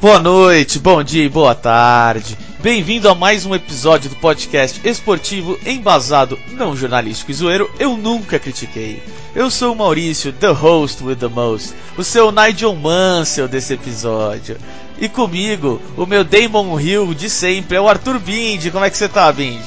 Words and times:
Boa 0.00 0.18
noite, 0.20 0.78
bom 0.78 1.02
dia 1.02 1.22
e 1.22 1.28
boa 1.28 1.54
tarde. 1.54 2.45
Bem-vindo 2.66 3.08
a 3.08 3.14
mais 3.14 3.46
um 3.46 3.54
episódio 3.54 4.10
do 4.10 4.16
podcast 4.16 4.80
esportivo 4.82 5.56
embasado, 5.64 6.36
não 6.50 6.74
jornalístico 6.74 7.30
e 7.30 7.34
zoeiro, 7.34 7.70
eu 7.78 7.96
nunca 7.96 8.40
critiquei. 8.40 9.00
Eu 9.36 9.52
sou 9.52 9.72
o 9.72 9.76
Maurício, 9.76 10.32
the 10.32 10.48
host 10.48 11.04
with 11.04 11.14
the 11.14 11.28
most, 11.28 11.72
o 11.96 12.02
seu 12.02 12.32
Nigel 12.32 12.74
Mansell 12.74 13.46
desse 13.46 13.74
episódio. 13.74 14.56
E 14.98 15.08
comigo, 15.08 15.80
o 15.96 16.06
meu 16.06 16.24
Damon 16.24 16.80
Hill 16.80 17.14
de 17.14 17.30
sempre, 17.30 17.76
é 17.76 17.80
o 17.80 17.88
Arthur 17.88 18.18
Bindi. 18.18 18.72
Como 18.72 18.84
é 18.84 18.90
que 18.90 18.98
você 18.98 19.08
tá, 19.08 19.30
Bindi? 19.30 19.62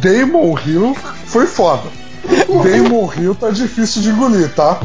Damon 0.00 0.56
Hill 0.64 0.96
foi 1.26 1.48
foda. 1.48 1.90
Damon 2.62 3.12
Hill 3.18 3.34
tá 3.34 3.50
difícil 3.50 4.00
de 4.00 4.10
engolir, 4.10 4.48
tá? 4.54 4.80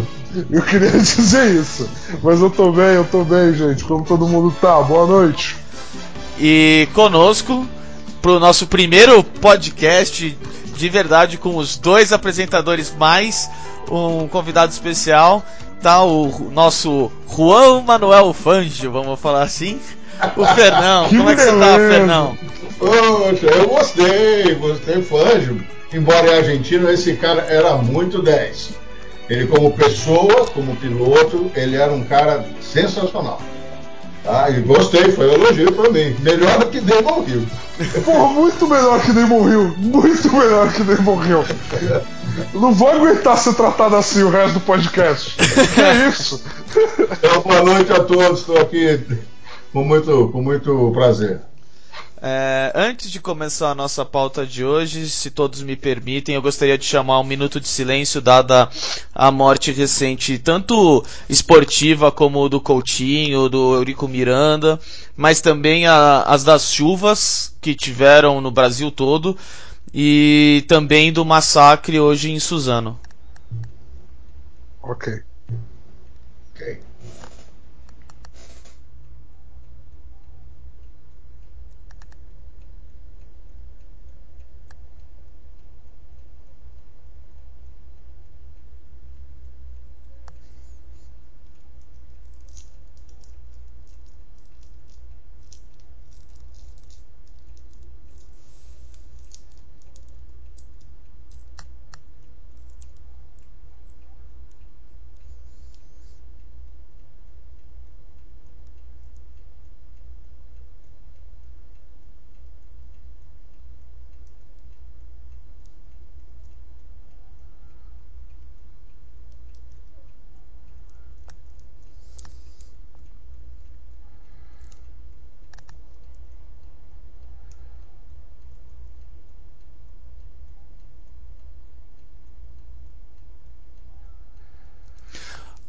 Eu 0.50 0.64
queria 0.64 0.90
dizer 0.98 1.54
isso. 1.54 1.88
Mas 2.24 2.42
eu 2.42 2.50
tô 2.50 2.72
bem, 2.72 2.96
eu 2.96 3.06
tô 3.06 3.24
bem, 3.24 3.54
gente. 3.54 3.84
Como 3.84 4.04
todo 4.04 4.28
mundo 4.28 4.52
tá? 4.60 4.82
Boa 4.82 5.06
noite. 5.06 5.59
E 6.40 6.88
conosco, 6.94 7.68
pro 8.22 8.40
nosso 8.40 8.66
primeiro 8.66 9.24
podcast 9.24 10.38
de 10.76 10.88
verdade, 10.88 11.38
com 11.38 11.58
os 11.58 11.78
dois 11.78 12.14
apresentadores 12.14 12.96
mais 12.98 13.50
um 13.92 14.28
convidado 14.30 14.72
especial, 14.72 15.46
tá 15.82 16.02
o 16.02 16.50
nosso 16.52 17.12
Juan 17.28 17.82
Manuel 17.82 18.32
Fangio, 18.32 18.90
vamos 18.90 19.20
falar 19.20 19.44
assim. 19.44 19.78
O 20.38 20.46
Fernão, 20.46 21.10
como 21.10 21.30
é 21.30 21.36
que 21.36 21.42
você 21.42 21.60
tá. 21.60 21.76
Fernão? 21.76 22.38
Poxa, 22.78 23.46
eu 23.48 23.68
gostei, 23.68 24.56
gostei, 24.56 25.02
Fangio. 25.02 25.62
Embora 25.94 26.32
é 26.32 26.38
argentino, 26.38 26.90
esse 26.90 27.16
cara 27.16 27.42
era 27.50 27.76
muito 27.76 28.22
10. 28.22 28.70
Ele, 29.30 29.48
como 29.48 29.72
pessoa, 29.74 30.46
como 30.48 30.76
piloto, 30.78 31.52
ele 31.56 31.76
era 31.76 31.92
um 31.92 32.04
cara 32.04 32.46
sensacional. 32.62 33.42
Tá? 34.30 34.48
E 34.52 34.62
gostei, 34.62 35.12
foi 35.12 35.28
um 35.28 35.34
elogio 35.34 35.72
pra 35.72 35.90
mim. 35.90 36.16
Melhor 36.20 36.60
do 36.60 36.68
que 36.68 36.80
Damon 36.80 37.26
Hill. 37.28 37.48
Porra, 38.06 38.28
muito 38.34 38.68
melhor 38.68 39.02
que 39.02 39.12
Damon 39.12 39.50
Hill. 39.50 39.76
Muito 39.78 40.32
melhor 40.32 40.72
que 40.72 40.84
Damon 40.84 41.26
Hill. 41.26 41.44
Não 42.54 42.72
vou 42.72 42.90
aguentar 42.90 43.40
ser 43.40 43.56
tratado 43.56 43.96
assim 43.96 44.22
o 44.22 44.30
resto 44.30 44.54
do 44.54 44.60
podcast. 44.60 45.36
Que 45.74 45.82
é 45.82 46.10
isso? 46.10 46.44
Então, 47.12 47.42
boa 47.42 47.64
noite 47.64 47.92
a 47.92 48.04
todos, 48.04 48.42
estou 48.42 48.60
aqui 48.60 49.02
com 49.74 49.84
muito, 49.84 50.30
com 50.30 50.44
muito 50.44 50.92
prazer. 50.94 51.42
É, 52.22 52.74
antes 52.76 53.10
de 53.10 53.20
começar 53.22 53.70
a 53.70 53.76
nossa 53.76 54.04
pauta 54.04 54.46
de 54.46 54.66
hoje, 54.66 55.10
se 55.10 55.32
todos 55.32 55.62
me 55.62 55.76
permitem, 55.78 56.36
eu 56.36 56.42
gostaria 56.42 56.78
de 56.78 56.84
chamar 56.84 57.18
um 57.22 57.24
minuto 57.24 57.62
de 57.62 57.68
silêncio, 57.68 58.20
dada 58.20 58.70
a 59.16 59.32
morte 59.32 59.72
recente, 59.72 60.38
tanto 60.38 61.02
esportiva 61.30 62.12
como 62.12 62.50
do 62.50 62.60
Coutinho, 62.60 63.48
do 63.48 63.74
Eurico 63.76 64.06
Miranda, 64.06 64.78
mas 65.16 65.40
também 65.40 65.88
a- 65.88 66.24
as 66.24 66.44
das 66.44 66.74
chuvas 66.74 67.56
que 67.62 67.74
tiveram 67.74 68.42
no 68.42 68.52
Brasil 68.52 68.92
todo 68.92 69.38
e 69.94 70.66
também 70.68 71.14
do 71.14 71.24
massacre 71.24 72.02
hoje 72.02 72.32
em 72.32 72.40
Suzano. 72.40 73.00
Ok. 74.82 75.08
Ok. 76.54 76.89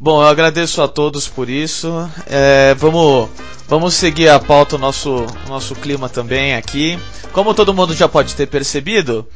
Bom, 0.02 0.22
eu 0.22 0.28
agradeço 0.28 0.80
a 0.80 0.88
todos 0.88 1.28
por 1.28 1.50
isso. 1.50 2.10
É, 2.26 2.74
vamos, 2.76 3.28
vamos 3.68 3.92
seguir 3.92 4.30
a 4.30 4.40
pauta, 4.40 4.76
o 4.76 4.78
nosso, 4.78 5.26
nosso 5.46 5.74
clima 5.74 6.08
também 6.08 6.54
aqui. 6.54 6.98
Como 7.34 7.52
todo 7.52 7.74
mundo 7.74 7.92
já 7.92 8.08
pode 8.08 8.34
ter 8.34 8.46
percebido, 8.46 9.28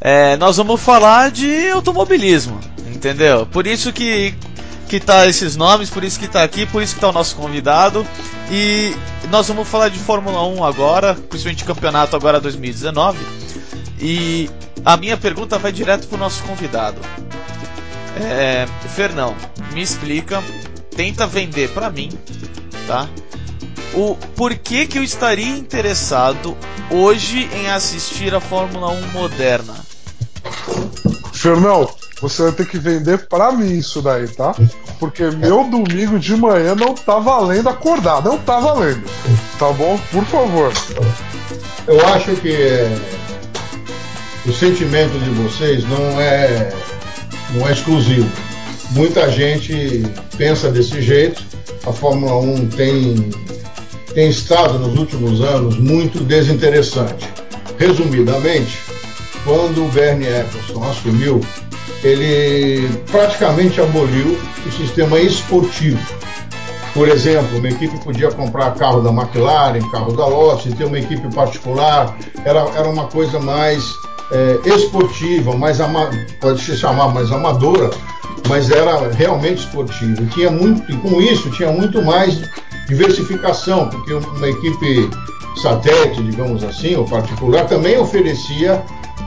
é, 0.00 0.34
nós 0.38 0.56
vamos 0.56 0.80
falar 0.80 1.30
de 1.30 1.68
automobilismo, 1.68 2.58
entendeu? 2.86 3.44
Por 3.44 3.66
isso 3.66 3.92
que, 3.92 4.34
que 4.88 4.98
tá 4.98 5.26
esses 5.26 5.54
nomes, 5.54 5.90
por 5.90 6.02
isso 6.02 6.18
que 6.18 6.26
tá 6.28 6.42
aqui, 6.42 6.64
por 6.64 6.82
isso 6.82 6.94
que 6.94 7.00
tá 7.02 7.10
o 7.10 7.12
nosso 7.12 7.36
convidado. 7.36 8.06
E 8.50 8.96
nós 9.28 9.46
vamos 9.48 9.68
falar 9.68 9.90
de 9.90 9.98
Fórmula 9.98 10.42
1 10.46 10.64
agora, 10.64 11.12
principalmente 11.12 11.62
campeonato 11.62 12.16
agora 12.16 12.40
2019. 12.40 13.18
E 14.00 14.48
a 14.82 14.96
minha 14.96 15.18
pergunta 15.18 15.58
vai 15.58 15.72
direto 15.72 16.08
pro 16.08 16.16
nosso 16.16 16.42
convidado. 16.44 17.02
É, 18.16 18.66
Fernão, 18.94 19.36
me 19.72 19.82
explica, 19.82 20.42
tenta 20.94 21.26
vender 21.26 21.70
pra 21.70 21.90
mim, 21.90 22.10
tá? 22.86 23.08
O 23.94 24.16
porquê 24.34 24.86
que 24.86 24.98
eu 24.98 25.04
estaria 25.04 25.56
interessado 25.56 26.56
hoje 26.90 27.48
em 27.52 27.68
assistir 27.68 28.34
a 28.34 28.40
Fórmula 28.40 28.88
1 28.88 29.06
moderna? 29.12 29.74
Fernão, 31.32 31.88
você 32.20 32.44
vai 32.44 32.52
ter 32.52 32.66
que 32.66 32.78
vender 32.78 33.28
pra 33.28 33.52
mim 33.52 33.76
isso 33.76 34.00
daí, 34.00 34.26
tá? 34.28 34.54
Porque 34.98 35.24
meu 35.24 35.64
domingo 35.64 36.18
de 36.18 36.34
manhã 36.34 36.74
não 36.74 36.94
tá 36.94 37.18
valendo 37.18 37.68
acordar. 37.68 38.22
Não 38.24 38.38
tá 38.38 38.58
valendo. 38.58 39.04
Tá 39.58 39.70
bom? 39.72 39.98
Por 40.10 40.24
favor. 40.24 40.72
Eu 41.86 42.06
acho 42.08 42.34
que 42.36 42.52
é, 42.52 42.98
o 44.46 44.52
sentimento 44.52 45.18
de 45.18 45.30
vocês 45.30 45.84
não 45.84 46.20
é, 46.20 46.72
não 47.54 47.66
é 47.68 47.72
exclusivo. 47.72 48.30
Muita 48.90 49.30
gente 49.30 50.02
pensa 50.36 50.70
desse 50.70 51.02
jeito. 51.02 51.42
A 51.86 51.92
Fórmula 51.92 52.36
1 52.38 52.68
tem, 52.68 53.30
tem 54.14 54.28
estado 54.28 54.78
nos 54.78 54.98
últimos 54.98 55.40
anos 55.40 55.78
muito 55.78 56.22
desinteressante. 56.24 57.28
Resumidamente, 57.78 58.78
quando 59.44 59.84
o 59.84 59.88
Bernie 59.88 60.26
Eccleston 60.28 60.82
assumiu, 60.84 61.40
ele 62.02 62.88
praticamente 63.10 63.80
aboliu 63.80 64.38
o 64.66 64.72
sistema 64.72 65.18
esportivo. 65.18 66.00
Por 66.94 67.08
exemplo, 67.08 67.58
uma 67.58 67.68
equipe 67.68 67.98
podia 68.02 68.30
comprar 68.30 68.74
carro 68.74 69.02
da 69.02 69.10
McLaren, 69.10 69.80
carro 69.90 70.12
da 70.16 70.26
Lotus, 70.26 70.72
ter 70.74 70.84
uma 70.84 70.98
equipe 70.98 71.32
particular, 71.34 72.16
era, 72.44 72.60
era 72.74 72.88
uma 72.88 73.06
coisa 73.08 73.38
mais 73.38 73.84
é, 74.32 74.58
esportiva, 74.68 75.56
mais 75.56 75.80
ama- 75.80 76.10
pode 76.40 76.60
se 76.60 76.76
chamar 76.76 77.08
mais 77.08 77.30
amadora, 77.30 77.90
mas 78.48 78.70
era 78.70 79.10
realmente 79.12 79.58
esportiva. 79.58 80.22
E 80.22 80.26
tinha 80.26 80.50
muito, 80.50 80.90
e 80.90 80.96
com 80.98 81.20
isso 81.20 81.50
tinha 81.50 81.70
muito 81.70 82.02
mais 82.02 82.40
diversificação, 82.88 83.88
porque 83.88 84.12
uma 84.12 84.48
equipe 84.48 85.10
satélite, 85.60 86.22
digamos 86.22 86.62
assim, 86.64 86.94
ou 86.96 87.04
particular, 87.04 87.66
também 87.66 87.98
oferecia 87.98 88.82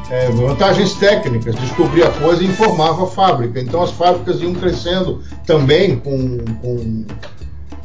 é, 0.10 0.30
vantagens 0.31 0.94
técnicas, 0.94 1.56
descobria 1.56 2.10
coisa 2.12 2.44
e 2.44 2.48
informava 2.48 3.04
a 3.04 3.07
fábrica. 3.07 3.60
Então 3.60 3.81
as 3.81 3.92
fábricas 3.92 4.42
iam 4.42 4.54
crescendo 4.54 5.22
também 5.45 5.98
com, 5.98 6.38
com, 6.62 7.06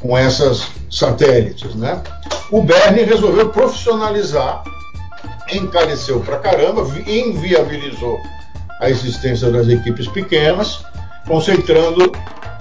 com 0.00 0.16
essas 0.18 0.68
satélites. 0.90 1.74
Né? 1.74 2.00
O 2.50 2.62
Bernie 2.62 3.04
resolveu 3.04 3.48
profissionalizar 3.48 4.62
encareceu 5.52 6.20
pra 6.20 6.38
caramba, 6.38 6.86
inviabilizou 7.06 8.18
a 8.80 8.88
existência 8.88 9.50
das 9.50 9.68
equipes 9.68 10.08
pequenas, 10.08 10.84
concentrando 11.26 12.12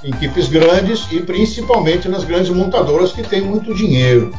em 0.03 0.09
equipes 0.09 0.47
grandes 0.49 1.07
e 1.11 1.21
principalmente 1.21 2.09
nas 2.09 2.23
grandes 2.23 2.49
montadoras 2.49 3.11
que 3.11 3.23
têm 3.23 3.41
muito 3.41 3.73
dinheiro. 3.73 4.31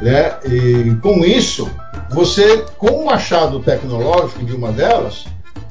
Né? 0.00 0.34
E 0.44 0.94
com 1.02 1.24
isso, 1.24 1.70
você, 2.10 2.64
com 2.78 3.02
o 3.02 3.06
machado 3.06 3.60
tecnológico 3.60 4.44
de 4.44 4.54
uma 4.54 4.72
delas, 4.72 5.24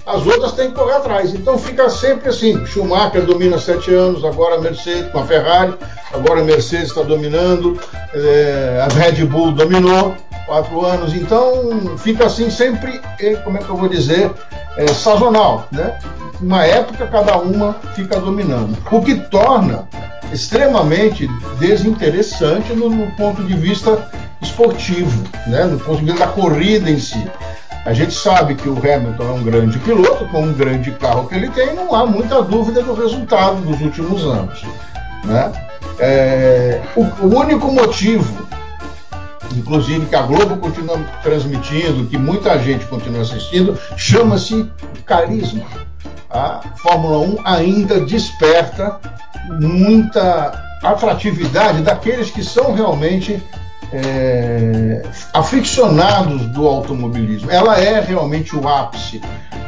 as 0.06 0.26
outras 0.26 0.52
têm 0.54 0.70
que 0.70 0.76
correr 0.76 0.96
atrás. 0.96 1.34
Então 1.34 1.58
fica 1.58 1.90
sempre 1.90 2.30
assim: 2.30 2.66
Schumacher 2.66 3.26
domina 3.26 3.58
sete 3.58 3.94
anos, 3.94 4.24
agora 4.26 4.56
a 4.56 4.62
Mercedes 4.62 5.12
com 5.12 5.20
a 5.20 5.26
Ferrari, 5.26 5.74
agora 6.14 6.42
a 6.42 6.44
Mercedes 6.44 6.90
está 6.90 7.04
dominando, 7.04 7.80
é, 8.14 8.86
a 8.86 8.94
Red 8.94 9.26
Bull 9.26 9.52
dominou 9.52 10.16
quatro 10.46 10.86
anos. 10.86 11.14
Então 11.14 11.98
fica 11.98 12.26
assim 12.26 12.50
sempre, 12.50 13.02
eh, 13.20 13.36
como 13.44 13.58
é 13.58 13.62
que 13.62 13.70
eu 13.70 13.78
vou 13.78 13.88
dizer, 13.88 14.32
é, 14.78 14.88
sazonal, 14.88 15.68
né? 15.72 15.98
Uma 16.42 16.66
época 16.66 17.08
cada 17.08 17.38
uma 17.38 17.76
fica 17.96 18.20
dominando, 18.20 18.78
o 18.92 19.02
que 19.02 19.16
torna 19.16 19.88
extremamente 20.34 21.28
desinteressante 21.60 22.74
no, 22.74 22.90
no 22.90 23.12
ponto 23.12 23.44
de 23.44 23.54
vista 23.54 24.10
esportivo, 24.42 25.24
né? 25.48 25.64
No 25.66 25.80
ponto 25.80 26.00
de 26.00 26.06
vista 26.06 26.26
da 26.26 26.32
corrida 26.32 26.90
em 26.90 27.00
si. 27.00 27.24
A 27.86 27.94
gente 27.94 28.14
sabe 28.14 28.56
que 28.56 28.70
o 28.70 28.78
Hamilton 28.78 29.24
é 29.24 29.32
um 29.32 29.44
grande 29.44 29.78
piloto, 29.80 30.26
com 30.30 30.44
um 30.44 30.54
grande 30.54 30.92
carro 30.92 31.28
que 31.28 31.36
ele 31.36 31.50
tem, 31.50 31.76
não 31.76 31.94
há 31.94 32.06
muita 32.06 32.42
dúvida 32.42 32.82
do 32.82 32.94
resultado 32.94 33.58
dos 33.58 33.82
últimos 33.82 34.24
anos. 34.26 34.64
Né? 35.26 35.52
É, 36.00 36.82
o, 36.96 37.02
o, 37.02 37.38
único 37.38 37.70
motivo, 37.72 38.48
inclusive 39.58 40.06
que 40.06 40.16
a 40.16 40.22
Globo 40.22 40.58
continua 40.58 40.98
transmitindo, 41.22 42.06
que 42.08 42.18
muita 42.18 42.58
gente 42.60 42.86
continua 42.86 43.22
assistindo, 43.22 43.78
chama-se 43.96 44.70
carisma. 45.06 45.64
A 46.30 46.62
Fórmula 46.78 47.20
1 47.20 47.38
ainda 47.46 48.00
desperta 48.02 49.00
muita 49.60 50.60
atratividade 50.84 51.82
daqueles 51.82 52.32
que 52.32 52.44
são 52.44 52.74
realmente 52.74 53.42
é, 53.92 55.04
aficionados 55.34 56.48
do 56.48 56.68
automobilismo. 56.68 57.52
Ela 57.52 57.80
é 57.80 58.00
realmente 58.00 58.56
o 58.56 58.68
ápice. 58.68 59.22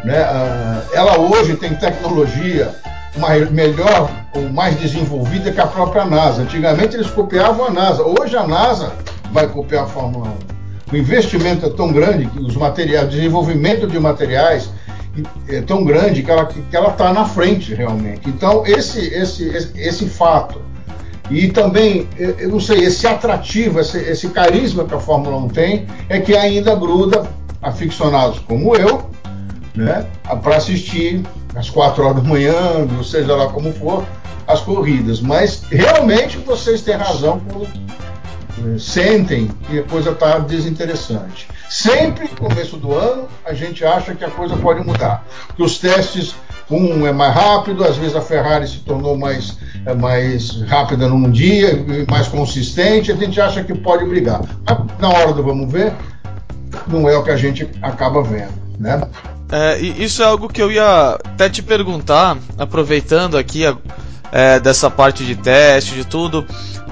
Né? 0.04 0.18
Ah, 0.18 0.82
ela 0.94 1.20
hoje 1.20 1.56
tem 1.56 1.76
tecnologia 1.76 2.74
mais, 3.18 3.50
melhor 3.52 4.10
ou 4.34 4.50
mais 4.50 4.80
desenvolvida 4.80 5.52
que 5.52 5.60
a 5.60 5.68
própria 5.68 6.06
NASA. 6.06 6.42
Antigamente 6.42 6.96
eles 6.96 7.10
copiavam 7.10 7.66
a 7.66 7.72
NASA. 7.72 8.04
Hoje 8.04 8.36
a 8.36 8.48
NASA 8.48 8.94
vai 9.32 9.48
copiar 9.48 9.84
a 9.86 9.88
Fórmula 9.88 10.34
1. 10.92 10.94
O 10.94 10.98
investimento 10.98 11.66
é 11.66 11.70
tão 11.70 11.92
grande 11.92 12.28
que 12.28 12.40
os 12.40 12.56
materiais, 12.56 13.08
o 13.08 13.10
desenvolvimento 13.10 13.88
de 13.88 14.00
materiais 14.00 14.70
é 15.48 15.62
tão 15.62 15.84
grande 15.84 16.22
que 16.22 16.30
ela 16.30 16.46
que 16.46 16.76
ela 16.76 16.90
está 16.90 17.14
na 17.14 17.26
frente 17.26 17.74
realmente. 17.74 18.30
Então 18.30 18.66
esse 18.66 19.00
esse 19.00 19.48
esse, 19.48 19.72
esse 19.76 20.06
fato 20.06 20.62
e 21.30 21.48
também, 21.48 22.08
eu 22.18 22.50
não 22.50 22.60
sei, 22.60 22.84
esse 22.84 23.08
atrativo, 23.08 23.80
esse, 23.80 23.98
esse 23.98 24.30
carisma 24.30 24.86
que 24.86 24.94
a 24.94 25.00
Fórmula 25.00 25.38
1 25.38 25.48
tem, 25.50 25.88
é 26.08 26.20
que 26.20 26.36
ainda 26.36 26.76
gruda 26.76 27.28
aficionados 27.62 28.40
como 28.40 28.76
eu, 28.76 29.10
né, 29.76 30.06
para 30.44 30.58
assistir 30.58 31.24
às 31.56 31.70
quatro 31.70 32.04
horas 32.04 32.22
da 32.22 32.28
manhã, 32.28 32.54
seja 33.04 33.36
lá 33.36 33.48
como 33.48 33.72
for, 33.74 34.06
as 34.48 34.62
corridas. 34.62 35.22
Mas 35.22 35.64
realmente 35.70 36.38
vocês 36.38 36.82
têm 36.82 36.96
razão 36.96 37.42
quando 37.52 37.66
eh, 37.66 38.78
sentem 38.78 39.50
que 39.68 39.80
a 39.80 39.84
coisa 39.84 40.12
está 40.12 40.40
desinteressante. 40.40 41.48
Sempre 41.70 42.30
no 42.30 42.50
começo 42.50 42.78
do 42.78 42.94
ano 42.94 43.28
a 43.46 43.54
gente 43.54 43.84
acha 43.84 44.14
que 44.14 44.24
a 44.24 44.30
coisa 44.30 44.56
pode 44.58 44.86
mudar, 44.86 45.26
que 45.56 45.64
os 45.64 45.80
testes 45.80 46.36
um 46.70 47.06
é 47.06 47.12
mais 47.12 47.34
rápido, 47.34 47.84
às 47.84 47.96
vezes 47.96 48.16
a 48.16 48.22
Ferrari 48.22 48.68
se 48.68 48.80
tornou 48.80 49.16
mais, 49.16 49.58
é 49.86 49.94
mais 49.94 50.62
rápida 50.64 51.08
num 51.08 51.30
dia, 51.30 51.86
mais 52.10 52.28
consistente, 52.28 53.12
a 53.12 53.16
gente 53.16 53.40
acha 53.40 53.64
que 53.64 53.74
pode 53.74 54.06
brigar. 54.06 54.42
Mas 54.66 55.00
na 55.00 55.10
hora 55.10 55.32
do 55.32 55.44
vamos 55.44 55.72
ver, 55.72 55.94
não 56.88 57.08
é 57.08 57.16
o 57.16 57.24
que 57.24 57.32
a 57.32 57.38
gente 57.38 57.70
acaba 57.82 58.24
vendo, 58.24 58.54
né? 58.80 59.00
É, 59.52 59.80
isso 59.80 60.24
é 60.24 60.26
algo 60.26 60.48
que 60.48 60.62
eu 60.62 60.72
ia 60.72 61.20
até 61.24 61.50
te 61.50 61.62
perguntar, 61.62 62.38
aproveitando 62.58 63.38
aqui 63.38 63.64
é, 64.32 64.60
dessa 64.60 64.90
parte 64.90 65.24
de 65.24 65.36
teste, 65.36 65.94
de 65.94 66.06
tudo. 66.06 66.46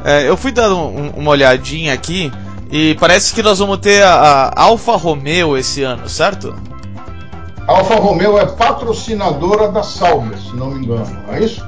É, 0.03 0.27
eu 0.29 0.37
fui 0.37 0.51
dando 0.51 0.77
um, 0.77 1.09
uma 1.15 1.31
olhadinha 1.31 1.93
aqui 1.93 2.31
e 2.71 2.95
parece 2.95 3.33
que 3.33 3.41
nós 3.41 3.59
vamos 3.59 3.77
ter 3.77 4.03
a, 4.03 4.51
a 4.55 4.63
Alfa 4.63 4.95
Romeo 4.95 5.57
esse 5.57 5.83
ano, 5.83 6.07
certo? 6.07 6.55
Alfa 7.67 7.95
Romeo 7.95 8.37
é 8.37 8.45
patrocinadora 8.45 9.69
da 9.69 9.83
Sauber, 9.83 10.37
se 10.37 10.55
não 10.55 10.71
me 10.71 10.85
engano, 10.85 11.17
é 11.29 11.39
isso? 11.39 11.65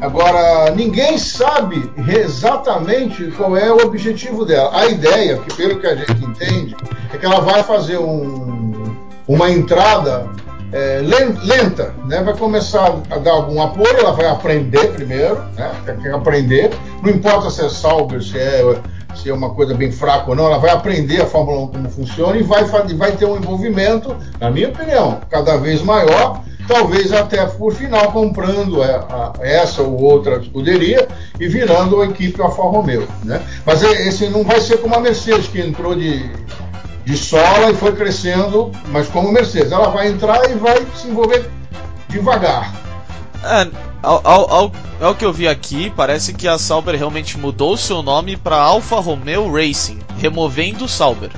Agora, 0.00 0.70
ninguém 0.74 1.18
sabe 1.18 1.90
exatamente 2.08 3.30
qual 3.36 3.56
é 3.56 3.70
o 3.70 3.84
objetivo 3.84 4.44
dela. 4.44 4.70
A 4.74 4.86
ideia, 4.86 5.38
que 5.38 5.54
pelo 5.54 5.78
que 5.78 5.86
a 5.86 5.94
gente 5.94 6.24
entende, 6.24 6.76
é 7.12 7.18
que 7.18 7.26
ela 7.26 7.40
vai 7.40 7.62
fazer 7.62 7.98
um, 7.98 8.79
uma 9.30 9.48
entrada 9.48 10.26
é, 10.72 11.00
lenta, 11.44 11.94
né? 12.06 12.20
vai 12.20 12.36
começar 12.36 13.00
a 13.08 13.18
dar 13.18 13.30
algum 13.30 13.62
apoio, 13.62 13.96
ela 13.96 14.12
vai 14.12 14.26
aprender 14.26 14.88
primeiro, 14.92 15.36
né? 15.56 15.70
tem 15.84 16.12
aprender, 16.12 16.70
não 17.00 17.10
importa 17.10 17.48
se 17.48 17.64
é 17.64 17.68
Sauber, 17.68 18.20
se 18.22 18.36
é 18.36 18.80
se 19.14 19.28
é 19.28 19.34
uma 19.34 19.50
coisa 19.50 19.74
bem 19.74 19.90
fraca 19.90 20.30
ou 20.30 20.36
não, 20.36 20.46
ela 20.46 20.58
vai 20.58 20.70
aprender 20.70 21.20
a 21.20 21.26
Fórmula 21.26 21.62
1 21.62 21.66
como 21.68 21.90
funciona 21.90 22.36
e 22.36 22.42
vai, 22.42 22.64
vai 22.64 23.12
ter 23.12 23.24
um 23.24 23.36
envolvimento, 23.36 24.16
na 24.40 24.50
minha 24.50 24.68
opinião, 24.68 25.20
cada 25.28 25.56
vez 25.56 25.82
maior, 25.82 26.42
talvez 26.66 27.12
até 27.12 27.44
por 27.44 27.74
final 27.74 28.12
comprando 28.12 28.82
é, 28.82 29.00
essa 29.40 29.82
ou 29.82 30.00
outra 30.00 30.38
escuderia 30.38 31.06
e 31.38 31.48
virando 31.48 32.00
a 32.00 32.06
equipe 32.06 32.40
Alfa 32.40 32.62
Romeo. 32.62 33.06
Né? 33.24 33.42
Mas 33.66 33.82
é, 33.82 34.08
esse 34.08 34.28
não 34.28 34.44
vai 34.44 34.60
ser 34.60 34.78
como 34.78 34.94
a 34.94 35.00
Mercedes, 35.00 35.48
que 35.48 35.60
entrou 35.60 35.94
de, 35.94 36.30
de 37.04 37.16
sola 37.16 37.70
e 37.70 37.74
foi 37.74 37.94
crescendo, 37.94 38.70
mas 38.88 39.08
como 39.08 39.32
Mercedes. 39.32 39.72
Ela 39.72 39.88
vai 39.90 40.08
entrar 40.08 40.50
e 40.50 40.54
vai 40.54 40.86
se 40.94 41.08
envolver 41.08 41.50
devagar. 42.08 42.72
É, 43.42 43.68
ao, 44.02 44.26
ao, 44.26 44.72
ao, 45.00 45.14
que 45.14 45.24
eu 45.24 45.32
vi 45.32 45.48
aqui, 45.48 45.90
parece 45.96 46.34
que 46.34 46.46
a 46.46 46.58
Sauber 46.58 46.94
realmente 46.96 47.38
mudou 47.38 47.76
seu 47.76 48.02
nome 48.02 48.36
para 48.36 48.56
Alfa 48.56 49.00
Romeo 49.00 49.50
Racing, 49.50 49.98
removendo 50.18 50.86
Sauber. 50.86 51.30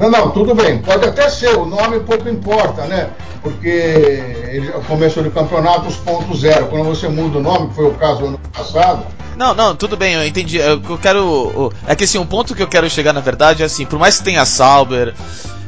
Não, 0.00 0.10
não, 0.10 0.30
tudo 0.30 0.54
bem. 0.54 0.78
Pode 0.78 1.06
até 1.06 1.28
ser, 1.28 1.54
o 1.58 1.66
nome 1.66 2.00
pouco 2.00 2.26
importa, 2.26 2.86
né? 2.86 3.10
Porque 3.42 3.68
ele 3.68 4.72
começou 4.88 5.22
de 5.22 5.28
campeonato 5.28 5.88
os 5.88 5.96
pontos 5.96 6.40
zero. 6.40 6.66
Quando 6.68 6.84
você 6.86 7.06
muda 7.06 7.38
o 7.38 7.42
nome, 7.42 7.68
que 7.68 7.74
foi 7.74 7.86
o 7.86 7.94
caso 7.94 8.24
ano 8.24 8.40
passado. 8.50 9.04
Não, 9.36 9.54
não, 9.54 9.76
tudo 9.76 9.98
bem, 9.98 10.14
eu 10.14 10.26
entendi. 10.26 10.56
Eu, 10.56 10.80
eu 10.82 10.98
quero. 10.98 11.70
É 11.86 11.94
que 11.94 12.04
assim, 12.04 12.18
um 12.18 12.26
ponto 12.26 12.54
que 12.54 12.62
eu 12.62 12.66
quero 12.66 12.88
chegar, 12.88 13.12
na 13.12 13.20
verdade, 13.20 13.62
é 13.62 13.66
assim, 13.66 13.84
por 13.84 13.98
mais 13.98 14.18
que 14.18 14.24
tenha 14.24 14.44
Sauber, 14.46 15.14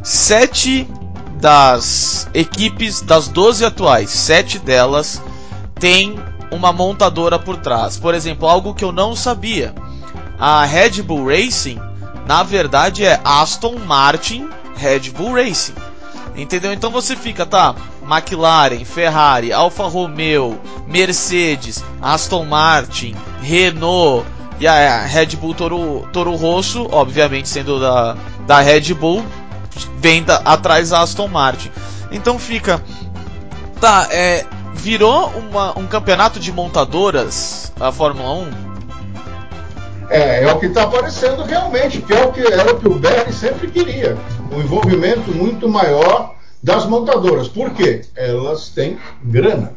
sete 0.03 0.89
das 1.39 2.29
equipes 2.33 3.03
das 3.03 3.29
12 3.29 3.65
atuais, 3.65 4.09
sete 4.11 4.59
delas 4.59 5.21
têm 5.79 6.19
uma 6.51 6.73
montadora 6.73 7.39
por 7.39 7.59
trás. 7.59 7.99
Por 7.99 8.15
exemplo, 8.15 8.49
algo 8.49 8.75
que 8.75 8.85
eu 8.85 8.93
não 8.93 9.15
sabia. 9.15 9.75
A 10.39 10.65
Red 10.65 11.03
Bull 11.03 11.27
Racing, 11.27 11.81
na 12.33 12.43
verdade, 12.43 13.05
é 13.05 13.21
Aston 13.23 13.77
Martin 13.77 14.49
Red 14.75 15.11
Bull 15.11 15.35
Racing. 15.35 15.75
Entendeu? 16.35 16.73
Então 16.73 16.91
você 16.91 17.15
fica, 17.15 17.45
tá? 17.45 17.75
McLaren, 18.03 18.87
Ferrari, 18.87 19.53
Alfa 19.53 19.87
Romeo, 19.87 20.59
Mercedes, 20.87 21.85
Aston 22.01 22.47
Martin, 22.47 23.15
Renault 23.43 24.27
e 24.59 24.67
a 24.67 25.03
Red 25.03 25.37
Bull 25.37 25.53
Toro, 25.53 26.09
Toro 26.11 26.35
Rosso, 26.35 26.89
obviamente 26.91 27.51
sendo 27.51 27.79
da, 27.79 28.17
da 28.47 28.61
Red 28.61 28.95
Bull, 28.95 29.23
vem 29.99 30.23
da, 30.23 30.37
atrás 30.37 30.89
da 30.89 31.03
Aston 31.03 31.29
Martin. 31.29 31.71
Então 32.11 32.39
fica, 32.39 32.83
tá? 33.79 34.09
É, 34.11 34.47
virou 34.73 35.29
uma, 35.37 35.79
um 35.79 35.87
campeonato 35.87 36.41
de 36.41 36.51
montadoras 36.51 37.71
a 37.79 37.93
Fórmula 37.93 38.33
1? 38.33 38.72
É, 40.13 40.45
é 40.45 40.53
o 40.53 40.59
que 40.59 40.67
está 40.67 40.83
aparecendo 40.83 41.43
realmente, 41.43 42.03
que 42.03 42.13
é 42.13 42.23
o 42.23 42.31
que 42.31 42.41
era 42.41 42.71
o 42.71 42.79
que 42.79 42.87
o 42.87 42.99
Bernie 42.99 43.33
sempre 43.33 43.69
queria. 43.69 44.15
Um 44.53 44.61
envolvimento 44.61 45.33
muito 45.33 45.67
maior 45.71 46.35
das 46.63 46.85
montadoras. 46.85 47.49
Por 47.49 47.71
quê? 47.71 48.03
Elas 48.15 48.69
têm 48.69 48.99
grana. 49.25 49.73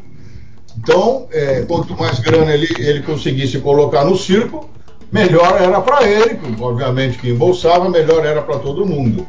Então, 0.77 1.27
é, 1.31 1.61
quanto 1.61 1.97
mais 1.97 2.19
grana 2.19 2.53
ele, 2.53 2.67
ele 2.79 3.01
conseguisse 3.01 3.59
colocar 3.59 4.03
no 4.03 4.17
circo, 4.17 4.69
melhor 5.09 5.55
era 5.61 5.79
para 5.79 6.03
ele, 6.03 6.37
obviamente 6.59 7.17
que 7.17 7.29
embolsava, 7.29 7.89
melhor 7.89 8.25
era 8.25 8.41
para 8.41 8.59
todo 8.59 8.85
mundo. 8.85 9.25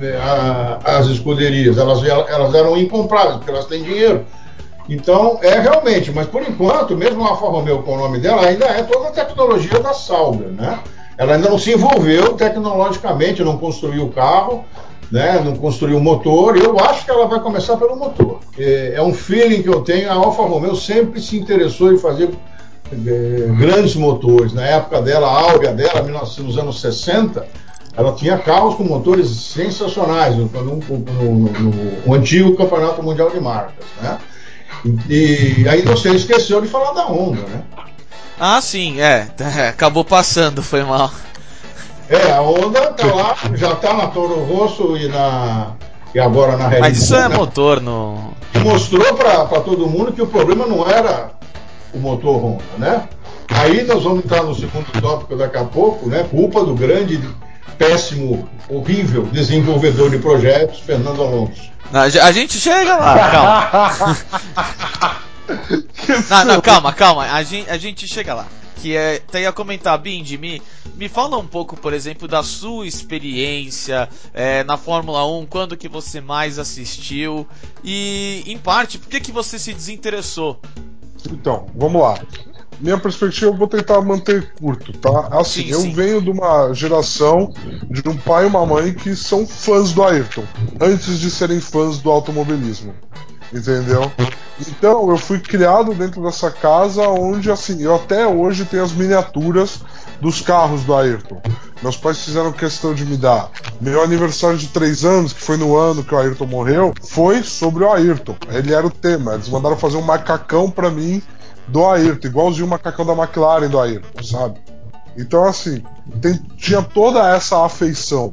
É, 0.00 0.16
a, 0.16 0.78
as 0.84 1.06
escuderias, 1.08 1.78
elas, 1.78 2.04
elas 2.04 2.54
eram 2.54 2.76
incompráveis, 2.76 3.38
porque 3.38 3.50
elas 3.50 3.66
têm 3.66 3.82
dinheiro. 3.82 4.24
Então, 4.88 5.38
é 5.42 5.58
realmente, 5.58 6.12
mas 6.12 6.26
por 6.26 6.42
enquanto, 6.42 6.96
mesmo 6.96 7.24
a 7.24 7.30
Alfa 7.30 7.46
Romeo 7.46 7.82
com 7.82 7.94
o 7.94 7.98
nome 7.98 8.18
dela, 8.18 8.46
ainda 8.46 8.66
é 8.66 8.82
toda 8.82 9.08
a 9.08 9.12
tecnologia 9.12 9.80
da 9.80 9.94
Sauber, 9.94 10.48
né? 10.48 10.78
Ela 11.16 11.34
ainda 11.34 11.48
não 11.48 11.58
se 11.58 11.72
envolveu 11.72 12.34
tecnologicamente, 12.34 13.42
não 13.42 13.56
construiu 13.56 14.04
o 14.04 14.10
carro, 14.10 14.64
né, 15.10 15.40
não 15.44 15.54
construiu 15.56 15.98
o 15.98 16.02
motor. 16.02 16.56
Eu 16.56 16.78
acho 16.80 17.04
que 17.04 17.10
ela 17.10 17.26
vai 17.26 17.40
começar 17.40 17.76
pelo 17.76 17.96
motor. 17.96 18.40
É, 18.58 19.00
um 19.00 19.14
feeling 19.14 19.62
que 19.62 19.68
eu 19.68 19.80
tenho. 19.82 20.10
A 20.10 20.14
Alfa 20.14 20.42
Romeo 20.42 20.74
sempre 20.74 21.20
se 21.20 21.38
interessou 21.38 21.92
em 21.92 21.98
fazer 21.98 22.30
é, 22.92 23.46
grandes 23.56 23.94
motores. 23.94 24.52
Na 24.52 24.66
época 24.66 25.00
dela, 25.00 25.28
a 25.28 25.52
áurea 25.52 25.72
dela, 25.72 26.02
nos 26.02 26.58
anos 26.58 26.80
60, 26.80 27.46
ela 27.96 28.12
tinha 28.12 28.36
carros 28.38 28.74
com 28.74 28.82
motores 28.82 29.28
sensacionais 29.28 30.36
no, 30.36 30.46
no, 30.46 30.76
no, 30.76 31.70
no 32.06 32.14
antigo 32.14 32.56
Campeonato 32.56 33.02
Mundial 33.02 33.30
de 33.30 33.38
Marcas. 33.38 33.86
Né? 34.02 34.18
E, 35.08 35.66
aí 35.68 35.82
você 35.82 36.10
esqueceu 36.10 36.60
de 36.60 36.68
falar 36.68 36.92
da 36.92 37.04
Honda, 37.04 37.42
né? 37.42 37.62
Ah, 38.38 38.60
sim, 38.60 39.00
é. 39.00 39.28
Acabou 39.68 40.04
passando, 40.04 40.62
foi 40.62 40.82
mal. 40.82 41.10
É, 42.08 42.32
a 42.32 42.40
Honda 42.40 42.92
tá 42.92 43.06
lá, 43.06 43.36
já 43.54 43.74
tá 43.76 43.94
na 43.94 44.08
Toro 44.08 44.44
Rosso 44.44 44.96
e 44.96 45.08
na. 45.08 45.72
E 46.14 46.20
agora 46.20 46.56
na 46.56 46.68
Red 46.68 46.80
Mas 46.80 46.98
isso 46.98 47.14
é 47.14 47.28
né? 47.28 47.36
motor 47.36 47.80
no. 47.80 48.34
Mostrou 48.62 49.14
para 49.14 49.46
todo 49.60 49.86
mundo 49.86 50.12
que 50.12 50.22
o 50.22 50.26
problema 50.26 50.66
não 50.66 50.88
era 50.88 51.30
o 51.92 51.98
motor 51.98 52.36
Honda, 52.36 52.64
né? 52.78 53.08
Aí 53.48 53.84
nós 53.84 54.02
vamos 54.02 54.24
entrar 54.24 54.42
no 54.42 54.54
segundo 54.54 54.86
tópico 55.00 55.36
daqui 55.36 55.56
a 55.56 55.64
pouco, 55.64 56.08
né? 56.08 56.24
Culpa 56.30 56.64
do 56.64 56.74
grande, 56.74 57.20
péssimo, 57.78 58.48
horrível 58.68 59.26
desenvolvedor 59.26 60.10
de 60.10 60.18
projetos, 60.18 60.80
Fernando 60.80 61.22
Alonso. 61.22 61.74
A 61.92 62.32
gente 62.32 62.58
chega 62.58 62.96
lá, 62.96 63.30
calma. 63.30 65.18
não, 66.30 66.44
não, 66.54 66.60
calma, 66.60 66.92
calma. 66.92 67.24
A 67.32 67.42
gente, 67.42 67.70
a 67.70 67.78
gente 67.78 68.08
chega 68.08 68.34
lá. 68.34 68.46
Que 68.76 68.96
é, 68.96 69.16
até 69.16 69.42
ia 69.42 69.52
comentar, 69.52 69.96
Bindi, 69.96 70.36
me, 70.36 70.60
me 70.96 71.08
fala 71.08 71.38
um 71.38 71.46
pouco, 71.46 71.74
por 71.76 71.94
exemplo, 71.94 72.28
da 72.28 72.42
sua 72.42 72.86
experiência 72.86 74.08
é, 74.34 74.62
na 74.64 74.76
Fórmula 74.76 75.26
1, 75.26 75.46
quando 75.46 75.76
que 75.76 75.88
você 75.88 76.20
mais 76.20 76.58
assistiu 76.58 77.46
e, 77.82 78.42
em 78.46 78.58
parte, 78.58 78.98
por 78.98 79.08
que, 79.08 79.20
que 79.20 79.32
você 79.32 79.58
se 79.58 79.72
desinteressou? 79.72 80.60
Então, 81.30 81.66
vamos 81.74 82.02
lá. 82.02 82.18
Minha 82.80 82.98
perspectiva 82.98 83.50
eu 83.50 83.56
vou 83.56 83.68
tentar 83.68 84.00
manter 84.00 84.52
curto, 84.58 84.92
tá? 84.92 85.28
Assim, 85.32 85.62
sim, 85.62 85.70
eu 85.70 85.80
sim. 85.80 85.92
venho 85.92 86.20
de 86.20 86.30
uma 86.30 86.72
geração 86.72 87.52
de 87.90 88.08
um 88.08 88.16
pai 88.16 88.44
e 88.44 88.46
uma 88.48 88.66
mãe 88.66 88.92
que 88.92 89.14
são 89.14 89.46
fãs 89.46 89.92
do 89.92 90.02
Ayrton, 90.02 90.44
antes 90.80 91.18
de 91.18 91.30
serem 91.30 91.60
fãs 91.60 91.98
do 91.98 92.10
automobilismo 92.10 92.94
entendeu? 93.52 94.10
Então 94.60 95.08
eu 95.10 95.16
fui 95.16 95.38
criado 95.38 95.94
dentro 95.94 96.22
dessa 96.22 96.50
casa 96.50 97.08
onde 97.08 97.50
assim 97.50 97.82
eu 97.82 97.94
até 97.94 98.26
hoje 98.26 98.64
tenho 98.64 98.84
as 98.84 98.92
miniaturas 98.92 99.80
dos 100.20 100.40
carros 100.40 100.82
do 100.82 100.94
Ayrton. 100.94 101.40
Meus 101.82 101.96
pais 101.96 102.24
fizeram 102.24 102.52
questão 102.52 102.94
de 102.94 103.04
me 103.04 103.16
dar. 103.16 103.50
Meu 103.80 104.02
aniversário 104.02 104.56
de 104.56 104.68
3 104.68 105.04
anos, 105.04 105.32
que 105.32 105.42
foi 105.42 105.56
no 105.56 105.76
ano 105.76 106.02
que 106.02 106.14
o 106.14 106.18
Ayrton 106.18 106.46
morreu, 106.46 106.94
foi 107.02 107.42
sobre 107.42 107.84
o 107.84 107.92
Ayrton. 107.92 108.36
Ele 108.48 108.72
era 108.72 108.86
o 108.86 108.90
tema. 108.90 109.34
Eles 109.34 109.48
mandaram 109.48 109.76
fazer 109.76 109.96
um 109.96 110.02
macacão 110.02 110.70
para 110.70 110.90
mim 110.90 111.22
do 111.68 111.84
Ayrton, 111.86 112.28
igualzinho 112.28 112.66
o 112.66 112.70
macacão 112.70 113.04
da 113.04 113.12
McLaren 113.12 113.68
do 113.68 113.80
Ayrton, 113.80 114.22
sabe? 114.22 114.60
Então, 115.16 115.44
assim, 115.44 115.82
tem, 116.20 116.34
tinha 116.56 116.82
toda 116.82 117.34
essa 117.34 117.64
afeição. 117.64 118.32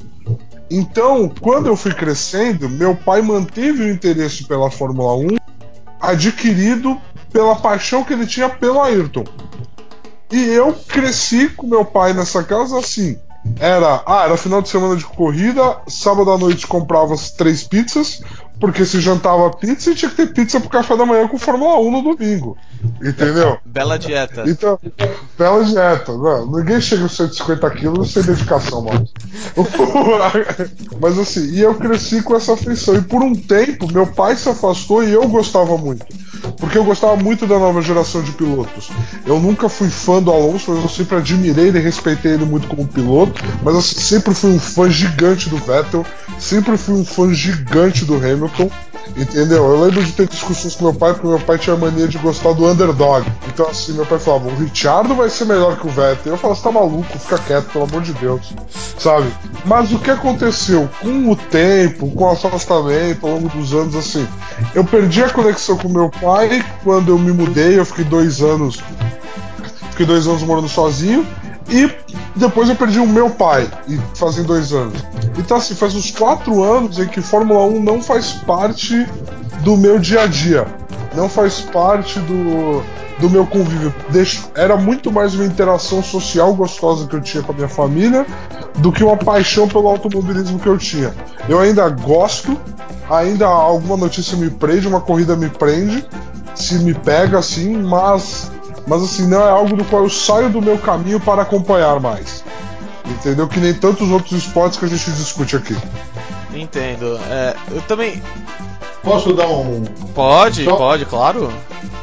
Então, 0.69 1.29
quando 1.41 1.67
eu 1.67 1.75
fui 1.75 1.93
crescendo, 1.93 2.69
meu 2.69 2.95
pai 2.95 3.21
manteve 3.21 3.83
o 3.83 3.89
interesse 3.89 4.45
pela 4.45 4.71
Fórmula 4.71 5.15
1 5.15 5.37
adquirido 5.99 6.99
pela 7.31 7.55
paixão 7.55 8.03
que 8.03 8.13
ele 8.13 8.25
tinha 8.25 8.49
pelo 8.49 8.81
Ayrton. 8.81 9.23
E 10.31 10.39
eu 10.45 10.73
cresci 10.87 11.49
com 11.49 11.67
meu 11.67 11.83
pai 11.83 12.13
nessa 12.13 12.43
casa 12.43 12.79
assim. 12.79 13.17
Era, 13.59 14.03
ah, 14.05 14.23
era 14.25 14.37
final 14.37 14.61
de 14.61 14.69
semana 14.69 14.95
de 14.95 15.03
corrida, 15.03 15.79
sábado 15.87 16.31
à 16.31 16.37
noite 16.37 16.67
comprava 16.67 17.13
as 17.13 17.31
três 17.31 17.63
pizzas, 17.63 18.21
porque 18.61 18.85
se 18.85 19.01
jantava 19.01 19.49
pizza 19.49 19.89
e 19.89 19.95
tinha 19.95 20.09
que 20.11 20.17
ter 20.17 20.31
pizza 20.31 20.59
pro 20.59 20.69
café 20.69 20.95
da 20.95 21.03
manhã 21.03 21.27
com 21.27 21.37
Fórmula 21.39 21.79
1 21.79 21.91
no 21.91 22.15
domingo. 22.15 22.55
Entendeu? 23.01 23.57
Bela 23.65 23.97
dieta. 23.97 24.43
Então, 24.47 24.79
bela 25.37 25.65
dieta. 25.65 26.15
Não, 26.15 26.45
ninguém 26.45 26.79
chega 26.79 27.01
aos 27.03 27.17
150 27.17 27.69
quilos 27.71 28.13
sem 28.13 28.21
dedicação, 28.21 28.83
mano. 28.83 29.09
Mas 31.01 31.17
assim, 31.17 31.51
e 31.51 31.61
eu 31.61 31.73
cresci 31.73 32.21
com 32.21 32.35
essa 32.35 32.53
afeição. 32.53 32.95
E 32.95 33.01
por 33.01 33.23
um 33.23 33.33
tempo, 33.33 33.91
meu 33.91 34.05
pai 34.05 34.35
se 34.35 34.47
afastou 34.47 35.03
e 35.03 35.11
eu 35.11 35.27
gostava 35.27 35.75
muito. 35.75 36.05
Porque 36.57 36.77
eu 36.77 36.83
gostava 36.83 37.15
muito 37.15 37.45
da 37.45 37.57
nova 37.57 37.81
geração 37.81 38.21
de 38.21 38.31
pilotos. 38.31 38.89
Eu 39.25 39.39
nunca 39.39 39.69
fui 39.69 39.89
fã 39.89 40.21
do 40.21 40.31
Alonso, 40.31 40.71
mas 40.71 40.83
eu 40.83 40.89
sempre 40.89 41.17
admirei 41.17 41.69
e 41.69 41.79
respeitei 41.79 42.33
ele 42.33 42.45
muito 42.45 42.67
como 42.67 42.87
piloto. 42.87 43.41
Mas 43.63 43.75
assim, 43.75 43.99
sempre 43.99 44.33
fui 44.33 44.51
um 44.51 44.59
fã 44.59 44.89
gigante 44.89 45.49
do 45.49 45.57
Vettel, 45.57 46.05
sempre 46.39 46.77
fui 46.77 46.95
um 46.95 47.05
fã 47.05 47.33
gigante 47.33 48.05
do 48.05 48.15
Hamilton. 48.15 48.69
Entendeu? 49.17 49.65
Eu 49.65 49.83
lembro 49.83 50.03
de 50.03 50.11
ter 50.13 50.27
discussões 50.27 50.75
com 50.75 50.85
meu 50.85 50.93
pai, 50.93 51.13
porque 51.13 51.27
meu 51.27 51.39
pai 51.39 51.57
tinha 51.57 51.75
mania 51.75 52.07
de 52.07 52.17
gostar 52.17 52.53
do 52.53 52.65
underdog. 52.65 53.25
Então, 53.47 53.67
assim, 53.67 53.93
meu 53.93 54.05
pai 54.05 54.19
falava: 54.19 54.47
o 54.47 54.55
Richardo 54.55 55.15
vai 55.15 55.29
ser 55.29 55.45
melhor 55.45 55.77
que 55.77 55.87
o 55.87 55.89
Vettel. 55.89 56.33
Eu 56.33 56.37
falava: 56.37 56.57
você 56.57 56.63
tá 56.63 56.71
maluco, 56.71 57.19
fica 57.19 57.37
quieto, 57.39 57.65
pelo 57.71 57.85
amor 57.85 58.01
de 58.01 58.13
Deus. 58.13 58.53
Sabe? 58.97 59.27
Mas 59.65 59.91
o 59.91 59.99
que 59.99 60.11
aconteceu? 60.11 60.87
Com 61.01 61.29
o 61.29 61.35
tempo, 61.35 62.09
com 62.11 62.23
o 62.23 62.29
afastamento 62.29 63.25
ao 63.25 63.33
longo 63.33 63.49
dos 63.49 63.73
anos, 63.73 63.95
assim, 63.95 64.25
eu 64.73 64.83
perdi 64.83 65.23
a 65.23 65.29
conexão 65.29 65.75
com 65.75 65.89
meu 65.89 66.09
pai 66.09 66.30
quando 66.83 67.09
eu 67.09 67.19
me 67.19 67.31
mudei. 67.31 67.77
Eu 67.77 67.85
fiquei 67.85 68.05
dois 68.05 68.41
anos. 68.41 68.81
Fiquei 69.91 70.05
dois 70.05 70.27
anos 70.27 70.41
morando 70.43 70.69
sozinho. 70.69 71.25
E 71.71 71.89
depois 72.35 72.67
eu 72.67 72.75
perdi 72.75 72.99
o 72.99 73.07
meu 73.07 73.29
pai, 73.29 73.69
e 73.87 73.97
fazem 74.15 74.43
dois 74.43 74.73
anos. 74.73 75.01
Então, 75.37 75.57
assim, 75.57 75.73
faz 75.73 75.95
uns 75.95 76.11
quatro 76.11 76.61
anos 76.63 76.99
em 76.99 77.07
que 77.07 77.21
Fórmula 77.21 77.63
1 77.65 77.81
não 77.81 78.01
faz 78.01 78.33
parte 78.33 79.07
do 79.63 79.77
meu 79.77 79.97
dia 79.97 80.23
a 80.23 80.27
dia. 80.27 80.67
Não 81.15 81.29
faz 81.29 81.61
parte 81.61 82.19
do, 82.19 82.83
do 83.19 83.29
meu 83.29 83.45
convívio. 83.45 83.93
Deixo, 84.09 84.49
era 84.55 84.75
muito 84.75 85.11
mais 85.11 85.33
uma 85.33 85.45
interação 85.45 86.03
social 86.03 86.53
gostosa 86.53 87.07
que 87.07 87.15
eu 87.15 87.21
tinha 87.21 87.43
com 87.43 87.53
a 87.53 87.55
minha 87.55 87.69
família 87.69 88.25
do 88.77 88.91
que 88.91 89.03
uma 89.03 89.17
paixão 89.17 89.67
pelo 89.67 89.87
automobilismo 89.87 90.59
que 90.59 90.67
eu 90.67 90.77
tinha. 90.77 91.13
Eu 91.47 91.59
ainda 91.59 91.87
gosto, 91.89 92.57
ainda 93.09 93.45
alguma 93.45 93.95
notícia 93.95 94.37
me 94.37 94.49
prende, 94.49 94.87
uma 94.87 95.01
corrida 95.01 95.35
me 95.35 95.49
prende, 95.49 96.05
se 96.55 96.79
me 96.79 96.93
pega 96.93 97.39
assim, 97.39 97.77
mas 97.77 98.51
mas 98.87 99.03
assim, 99.03 99.27
não 99.27 99.41
é 99.41 99.49
algo 99.49 99.75
do 99.75 99.83
qual 99.85 100.03
eu 100.03 100.09
saio 100.09 100.49
do 100.49 100.61
meu 100.61 100.77
caminho 100.77 101.19
para 101.19 101.41
acompanhar 101.41 101.99
mais. 101.99 102.43
Entendeu? 103.05 103.47
Que 103.47 103.59
nem 103.59 103.73
tantos 103.73 104.09
outros 104.09 104.43
esportes 104.43 104.77
que 104.77 104.85
a 104.85 104.87
gente 104.87 105.11
discute 105.11 105.55
aqui. 105.55 105.75
Entendo. 106.53 107.19
É, 107.29 107.55
eu 107.71 107.81
também. 107.83 108.21
Posso 109.03 109.33
dar 109.33 109.47
um. 109.47 109.83
Pode, 110.13 110.63
Só... 110.63 110.75
pode, 110.75 111.05
claro. 111.05 111.51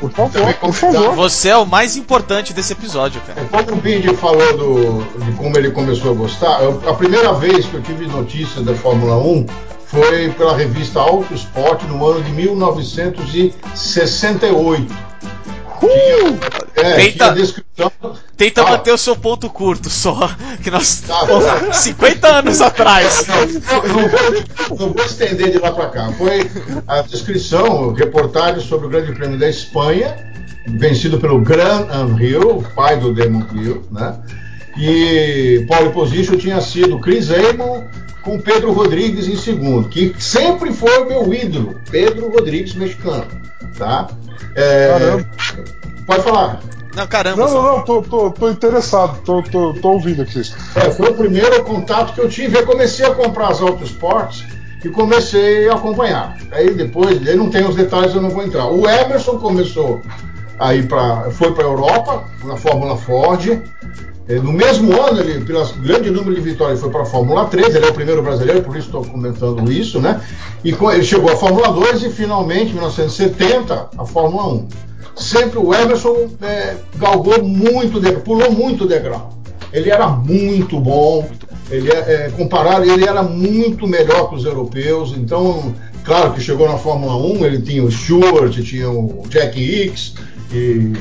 Por 0.00 0.10
favor, 0.10 0.52
por 0.54 0.72
favor. 0.72 1.14
Você 1.14 1.48
é 1.48 1.56
o 1.56 1.64
mais 1.64 1.96
importante 1.96 2.52
desse 2.52 2.72
episódio, 2.72 3.20
cara. 3.22 3.46
Como 3.50 3.78
o 3.78 3.80
Bindi 3.80 4.12
falou 4.16 4.56
do, 4.56 5.04
de 5.24 5.30
como 5.32 5.56
ele 5.56 5.70
começou 5.70 6.10
a 6.12 6.14
gostar, 6.14 6.62
eu, 6.62 6.82
a 6.88 6.94
primeira 6.94 7.32
vez 7.34 7.66
que 7.66 7.74
eu 7.74 7.82
tive 7.82 8.06
notícia 8.06 8.62
da 8.62 8.74
Fórmula 8.74 9.16
1 9.16 9.46
foi 9.86 10.30
pela 10.30 10.56
revista 10.56 11.00
Auto 11.00 11.34
Esporte 11.34 11.84
no 11.86 12.06
ano 12.06 12.22
de 12.22 12.30
1968. 12.32 14.94
Uh! 15.82 16.58
É, 16.76 16.94
tenta 16.94 17.34
tenta 18.36 18.62
ah. 18.62 18.70
manter 18.70 18.92
o 18.92 18.98
seu 18.98 19.16
ponto 19.16 19.48
curto 19.50 19.90
só. 19.90 20.30
Que 20.62 20.70
nós. 20.70 21.02
Tá, 21.02 21.26
50 21.72 22.28
anos 22.28 22.60
atrás. 22.60 23.26
Não, 23.26 23.82
não, 23.82 24.08
vou, 24.08 24.78
não, 24.78 24.92
vou, 24.92 25.04
estender 25.04 25.50
de 25.50 25.58
lá 25.58 25.72
para 25.72 25.88
cá. 25.88 26.12
Foi 26.12 26.50
a 26.86 27.02
descrição, 27.02 27.92
reportagem 27.92 28.60
sobre 28.60 28.86
o 28.86 28.90
Grande 28.90 29.12
Prêmio 29.12 29.38
da 29.38 29.48
Espanha, 29.48 30.16
vencido 30.66 31.18
pelo 31.18 31.40
Gran 31.40 31.86
Anrio, 31.90 32.64
pai 32.74 32.98
do 32.98 33.12
Damon 33.12 33.46
Hill, 33.54 33.84
né? 33.90 34.18
E 34.78 35.64
pole 35.66 35.90
position 35.90 36.36
tinha 36.36 36.60
sido 36.60 37.00
Chris 37.00 37.30
Amon 37.30 37.82
com 38.22 38.40
Pedro 38.40 38.72
Rodrigues 38.72 39.26
em 39.26 39.36
segundo, 39.36 39.88
que 39.88 40.14
sempre 40.18 40.72
foi 40.72 41.02
o 41.02 41.06
meu 41.06 41.34
ídolo, 41.34 41.80
Pedro 41.90 42.28
Rodrigues 42.28 42.74
mexicano, 42.74 43.26
tá? 43.76 44.08
É, 44.54 45.24
pode 46.06 46.22
falar. 46.22 46.60
Não, 46.94 47.06
caramba. 47.06 47.44
Não, 47.44 47.54
não, 47.54 47.62
não, 47.62 47.84
tô, 47.84 48.02
tô, 48.02 48.30
tô 48.30 48.50
interessado, 48.50 49.20
tô, 49.24 49.42
tô, 49.42 49.72
tô 49.74 49.92
ouvindo 49.92 50.22
aqui. 50.22 50.42
É, 50.74 50.90
foi 50.90 51.10
o 51.10 51.14
primeiro 51.14 51.62
contato 51.64 52.12
que 52.12 52.20
eu 52.20 52.28
tive. 52.28 52.58
Eu 52.58 52.66
comecei 52.66 53.06
a 53.06 53.14
comprar 53.14 53.48
as 53.48 53.60
Auto 53.60 53.84
Sports 53.84 54.44
e 54.84 54.88
comecei 54.88 55.68
a 55.68 55.74
acompanhar. 55.74 56.36
Aí 56.50 56.74
depois, 56.74 57.26
aí 57.26 57.36
não 57.36 57.50
tem 57.50 57.64
os 57.64 57.76
detalhes, 57.76 58.14
eu 58.14 58.20
não 58.20 58.30
vou 58.30 58.42
entrar. 58.42 58.66
O 58.66 58.88
Emerson 58.88 59.38
começou 59.38 60.02
aí 60.58 60.82
para 60.82 61.30
foi 61.30 61.54
para 61.54 61.64
a 61.64 61.68
Europa 61.68 62.24
na 62.44 62.56
Fórmula 62.56 62.96
Ford. 62.96 63.62
É, 64.28 64.34
no 64.34 64.52
mesmo 64.52 64.92
ano, 65.00 65.20
ele, 65.20 65.42
pelo 65.42 65.66
grande 65.76 66.10
número 66.10 66.34
de 66.34 66.42
vitórias, 66.42 66.80
foi 66.80 66.90
para 66.90 67.02
a 67.02 67.06
Fórmula 67.06 67.46
3, 67.46 67.74
ele 67.74 67.86
é 67.86 67.88
o 67.88 67.94
primeiro 67.94 68.22
brasileiro, 68.22 68.62
por 68.62 68.76
isso 68.76 68.88
estou 68.88 69.02
comentando 69.02 69.72
isso, 69.72 69.98
né? 70.00 70.20
E 70.62 70.70
ele 70.70 71.02
chegou 71.02 71.32
à 71.32 71.36
Fórmula 71.36 71.72
2 71.72 72.02
e 72.02 72.10
finalmente, 72.10 72.70
em 72.70 72.74
1970, 72.74 73.88
a 73.96 74.04
Fórmula 74.04 74.48
1. 74.48 74.68
Sempre 75.16 75.58
o 75.58 75.74
Emerson 75.74 76.28
é, 76.42 76.76
galgou 76.96 77.42
muito, 77.42 78.00
pulou 78.20 78.52
muito 78.52 78.86
degrau. 78.86 79.38
Ele 79.72 79.90
era 79.90 80.08
muito 80.08 80.78
bom, 80.78 81.26
Ele 81.70 81.90
é, 81.90 81.96
é, 82.26 82.30
comparado, 82.36 82.84
ele 82.84 83.04
era 83.06 83.22
muito 83.22 83.86
melhor 83.86 84.28
que 84.28 84.36
os 84.36 84.44
europeus. 84.44 85.14
Então, 85.16 85.74
claro 86.04 86.32
que 86.34 86.40
chegou 86.40 86.68
na 86.68 86.76
Fórmula 86.76 87.16
1, 87.16 87.44
ele 87.46 87.62
tinha 87.62 87.82
o 87.82 87.90
Stewart, 87.90 88.54
tinha 88.62 88.90
o 88.90 89.22
Jack 89.28 89.58
Hicks 89.58 90.14
e 90.52 90.92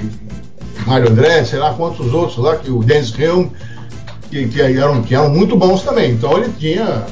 Mário 0.85 1.09
André, 1.09 1.43
sei 1.43 1.59
lá 1.59 1.73
quantos 1.73 2.13
outros 2.13 2.37
lá, 2.37 2.55
que 2.57 2.69
o 2.69 2.83
Dennis 2.83 3.13
Helm, 3.17 3.47
que, 4.29 4.47
que, 4.47 4.61
eram, 4.61 5.01
que 5.01 5.15
eram 5.15 5.29
muito 5.29 5.55
bons 5.55 5.81
também. 5.83 6.11
Então 6.11 6.37
ele 6.37 6.53
tinha, 6.57 7.05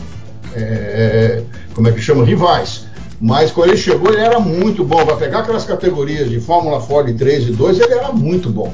é, 0.56 1.42
como 1.74 1.88
é 1.88 1.92
que 1.92 2.02
chama, 2.02 2.26
rivais. 2.26 2.86
Mas 3.20 3.52
quando 3.52 3.70
ele 3.70 3.78
chegou, 3.78 4.12
ele 4.12 4.22
era 4.22 4.40
muito 4.40 4.84
bom. 4.84 5.06
Para 5.06 5.16
pegar 5.16 5.40
aquelas 5.40 5.66
categorias 5.66 6.30
de 6.30 6.40
Fórmula 6.40 6.82
Ford 6.82 7.12
3 7.16 7.48
e 7.48 7.52
2, 7.52 7.80
ele 7.80 7.94
era 7.94 8.12
muito 8.12 8.50
bom. 8.50 8.74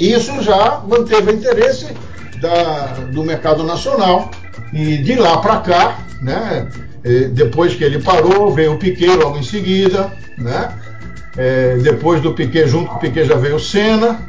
Isso 0.00 0.42
já 0.42 0.82
manteve 0.86 1.30
o 1.30 1.34
interesse 1.34 1.88
da, 2.40 2.86
do 3.12 3.22
mercado 3.22 3.62
nacional. 3.62 4.30
E 4.72 4.96
de 4.98 5.14
lá 5.16 5.36
para 5.38 5.58
cá, 5.58 5.98
né, 6.22 6.66
depois 7.32 7.74
que 7.74 7.84
ele 7.84 8.00
parou, 8.00 8.52
veio 8.52 8.72
o 8.72 8.78
Piquet 8.78 9.14
logo 9.16 9.36
em 9.36 9.42
seguida, 9.42 10.10
né? 10.38 10.72
É, 11.36 11.76
depois 11.78 12.20
do 12.20 12.32
Piquet, 12.32 12.66
junto 12.66 12.90
com 12.90 12.96
o 12.96 12.98
Piquet 12.98 13.24
já 13.24 13.36
veio 13.36 13.56
o 13.56 13.60
Senna. 13.60 14.20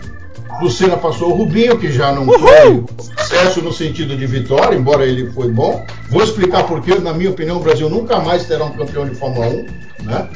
Do 0.61 0.69
Senna 0.69 0.95
passou 0.95 1.31
o 1.31 1.33
Rubinho, 1.35 1.77
que 1.77 1.91
já 1.91 2.11
não 2.11 2.27
Uhul! 2.27 2.39
foi 2.39 2.83
sucesso 2.99 3.61
no 3.61 3.73
sentido 3.73 4.15
de 4.15 4.25
vitória, 4.25 4.75
embora 4.75 5.05
ele 5.05 5.31
foi 5.31 5.51
bom. 5.51 5.85
Vou 6.09 6.23
explicar 6.23 6.63
porque, 6.63 6.95
na 6.95 7.13
minha 7.13 7.31
opinião, 7.31 7.57
o 7.57 7.59
Brasil 7.59 7.89
nunca 7.89 8.19
mais 8.19 8.45
terá 8.45 8.63
um 8.65 8.71
campeão 8.71 9.05
de 9.07 9.15
Fórmula 9.15 9.47
1. 9.47 9.65
Né? 10.03 10.27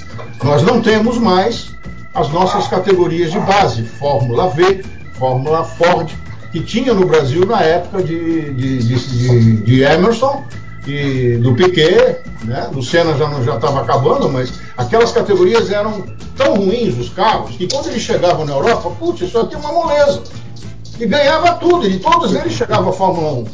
Nós 0.43 0.63
não 0.63 0.81
temos 0.81 1.17
mais 1.17 1.71
as 2.13 2.29
nossas 2.29 2.67
categorias 2.67 3.31
de 3.31 3.39
base, 3.39 3.83
Fórmula 3.83 4.49
V, 4.49 4.83
Fórmula 5.13 5.63
Ford, 5.63 6.09
que 6.51 6.61
tinha 6.61 6.93
no 6.93 7.05
Brasil 7.05 7.45
na 7.45 7.61
época 7.61 8.01
de, 8.01 8.53
de, 8.53 8.79
de, 8.79 9.57
de 9.57 9.83
Emerson 9.83 10.43
e 10.87 11.37
do 11.37 11.53
Piquet, 11.53 12.17
né? 12.43 12.69
do 12.71 12.81
Senna 12.81 13.15
já 13.17 13.55
estava 13.55 13.81
acabando, 13.81 14.29
mas 14.29 14.51
aquelas 14.77 15.11
categorias 15.11 15.71
eram 15.71 16.03
tão 16.35 16.55
ruins, 16.55 16.97
os 16.97 17.09
carros, 17.09 17.55
que 17.55 17.67
quando 17.67 17.87
eles 17.87 18.01
chegavam 18.01 18.45
na 18.45 18.53
Europa, 18.53 18.91
putz, 18.91 19.21
isso 19.21 19.39
aqui 19.39 19.55
é 19.55 19.57
uma 19.57 19.71
moleza. 19.71 20.21
E 20.99 21.05
ganhava 21.05 21.55
tudo, 21.55 21.87
e 21.87 21.99
todos 21.99 22.33
eles 22.33 22.53
chegavam 22.53 22.89
à 22.89 22.93
Fórmula 22.93 23.31
1. 23.33 23.45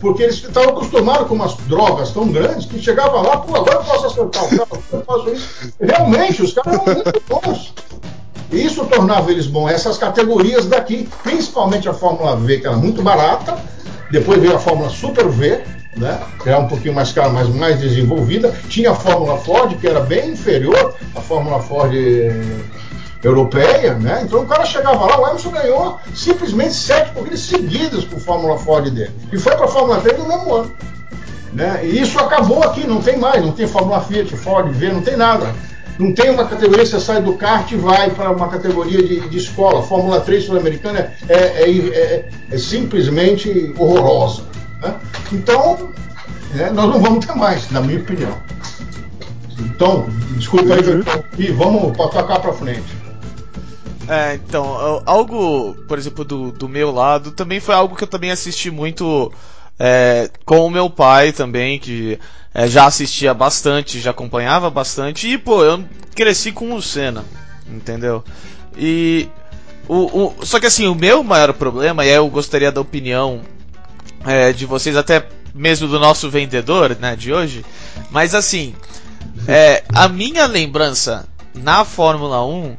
Porque 0.00 0.22
eles 0.22 0.36
estavam 0.36 0.70
acostumados 0.70 1.26
com 1.26 1.34
umas 1.34 1.54
drogas 1.66 2.10
tão 2.10 2.28
grandes 2.28 2.66
que 2.66 2.80
chegava 2.80 3.20
lá, 3.20 3.38
pô, 3.38 3.56
agora 3.56 3.78
eu 3.78 3.84
posso 3.84 4.06
acertar 4.06 4.44
o 4.44 4.56
carro, 4.56 4.82
eu 4.92 5.00
posso 5.00 5.30
isso. 5.30 5.74
Realmente, 5.80 6.42
os 6.42 6.52
caras 6.52 6.74
eram 6.74 6.94
muito 6.94 7.22
bons. 7.28 7.74
Isso 8.52 8.84
tornava 8.86 9.30
eles 9.30 9.46
bons, 9.46 9.70
essas 9.70 9.98
categorias 9.98 10.66
daqui, 10.66 11.08
principalmente 11.22 11.88
a 11.88 11.94
Fórmula 11.94 12.36
V, 12.36 12.58
que 12.58 12.66
era 12.66 12.76
muito 12.76 13.02
barata, 13.02 13.58
depois 14.10 14.40
veio 14.40 14.56
a 14.56 14.58
Fórmula 14.58 14.88
Super 14.88 15.28
V, 15.28 15.62
né? 15.98 16.20
era 16.46 16.58
um 16.58 16.68
pouquinho 16.68 16.94
mais 16.94 17.12
cara, 17.12 17.28
mas 17.30 17.48
mais 17.48 17.78
desenvolvida. 17.78 18.54
Tinha 18.68 18.92
a 18.92 18.94
Fórmula 18.94 19.38
Ford, 19.38 19.76
que 19.78 19.86
era 19.86 20.00
bem 20.00 20.30
inferior 20.30 20.94
à 21.14 21.20
Fórmula 21.20 21.60
Ford 21.60 21.92
eh, 21.94 22.32
europeia, 23.22 23.94
né? 23.94 24.22
Então 24.24 24.42
o 24.42 24.46
cara 24.46 24.64
chegava 24.64 25.04
lá, 25.04 25.20
o 25.20 25.26
Emerson 25.26 25.50
ganhou 25.50 25.98
simplesmente 26.14 26.74
sete 26.74 27.12
corridas 27.12 27.40
seguidas 27.40 28.06
a 28.14 28.20
Fórmula 28.20 28.58
Ford 28.58 28.88
dele. 28.90 29.10
E 29.32 29.38
foi 29.38 29.54
para 29.56 29.64
a 29.64 29.68
Fórmula 29.68 30.00
3 30.00 30.18
no 30.18 30.28
mesmo 30.28 30.54
ano. 30.54 30.72
Né? 31.52 31.80
E 31.82 32.00
isso 32.00 32.18
acabou 32.18 32.62
aqui, 32.62 32.86
não 32.86 33.00
tem 33.00 33.16
mais, 33.16 33.42
não 33.42 33.52
tem 33.52 33.66
Fórmula 33.66 34.00
Fiat, 34.02 34.36
Ford, 34.36 34.70
V, 34.70 34.92
não 34.92 35.02
tem 35.02 35.16
nada. 35.16 35.54
Não 35.98 36.14
tem 36.14 36.30
uma 36.30 36.44
categoria, 36.44 36.86
você 36.86 37.00
sai 37.00 37.20
do 37.20 37.32
kart 37.32 37.72
e 37.72 37.76
vai 37.76 38.10
para 38.10 38.30
uma 38.30 38.48
categoria 38.48 39.02
de, 39.02 39.28
de 39.28 39.38
escola. 39.38 39.82
Fórmula 39.82 40.20
3 40.20 40.44
sul-americana 40.44 41.12
é, 41.28 41.34
é, 41.34 41.70
é, 41.70 42.28
é, 42.52 42.58
simplesmente 42.58 43.74
horrorosa. 43.76 44.42
Né? 44.80 45.00
Então, 45.32 45.90
é, 46.54 46.70
nós 46.70 46.88
não 46.88 47.00
vamos 47.00 47.26
ter 47.26 47.34
mais, 47.34 47.70
na 47.70 47.80
minha 47.80 48.00
opinião. 48.00 48.36
Então, 49.58 50.06
desculpa 50.36 50.74
aí, 50.74 50.80
e 51.38 51.52
vamos 51.52 51.96
tocar 51.96 52.40
para 52.40 52.52
frente. 52.52 52.96
É, 54.08 54.34
então, 54.36 55.02
algo, 55.04 55.74
por 55.86 55.98
exemplo, 55.98 56.24
do, 56.24 56.50
do 56.50 56.68
meu 56.68 56.90
lado, 56.90 57.32
também 57.32 57.60
foi 57.60 57.74
algo 57.74 57.94
que 57.94 58.04
eu 58.04 58.08
também 58.08 58.30
assisti 58.30 58.70
muito 58.70 59.30
é, 59.78 60.30
com 60.46 60.64
o 60.64 60.70
meu 60.70 60.88
pai 60.88 61.32
também, 61.32 61.78
que 61.78 62.18
é, 62.54 62.66
já 62.66 62.86
assistia 62.86 63.34
bastante, 63.34 64.00
já 64.00 64.10
acompanhava 64.10 64.70
bastante, 64.70 65.28
e 65.28 65.36
pô, 65.36 65.62
eu 65.62 65.84
cresci 66.14 66.52
com 66.52 66.72
o 66.74 66.82
Senna, 66.82 67.24
entendeu? 67.68 68.24
E. 68.76 69.28
O, 69.86 70.26
o, 70.40 70.46
só 70.46 70.60
que 70.60 70.66
assim, 70.66 70.86
o 70.86 70.94
meu 70.94 71.24
maior 71.24 71.52
problema, 71.54 72.04
e 72.04 72.10
eu 72.10 72.28
gostaria 72.28 72.70
da 72.70 72.78
opinião 72.78 73.40
é, 74.24 74.52
de 74.52 74.66
vocês, 74.66 74.96
até 74.96 75.26
mesmo 75.54 75.88
do 75.88 75.98
nosso 75.98 76.30
vendedor, 76.30 76.96
né, 77.00 77.16
de 77.16 77.32
hoje. 77.32 77.64
Mas 78.10 78.34
assim, 78.34 78.74
é, 79.46 79.82
a 79.94 80.08
minha 80.08 80.46
lembrança 80.46 81.26
na 81.54 81.84
Fórmula 81.84 82.44
1 82.44 82.76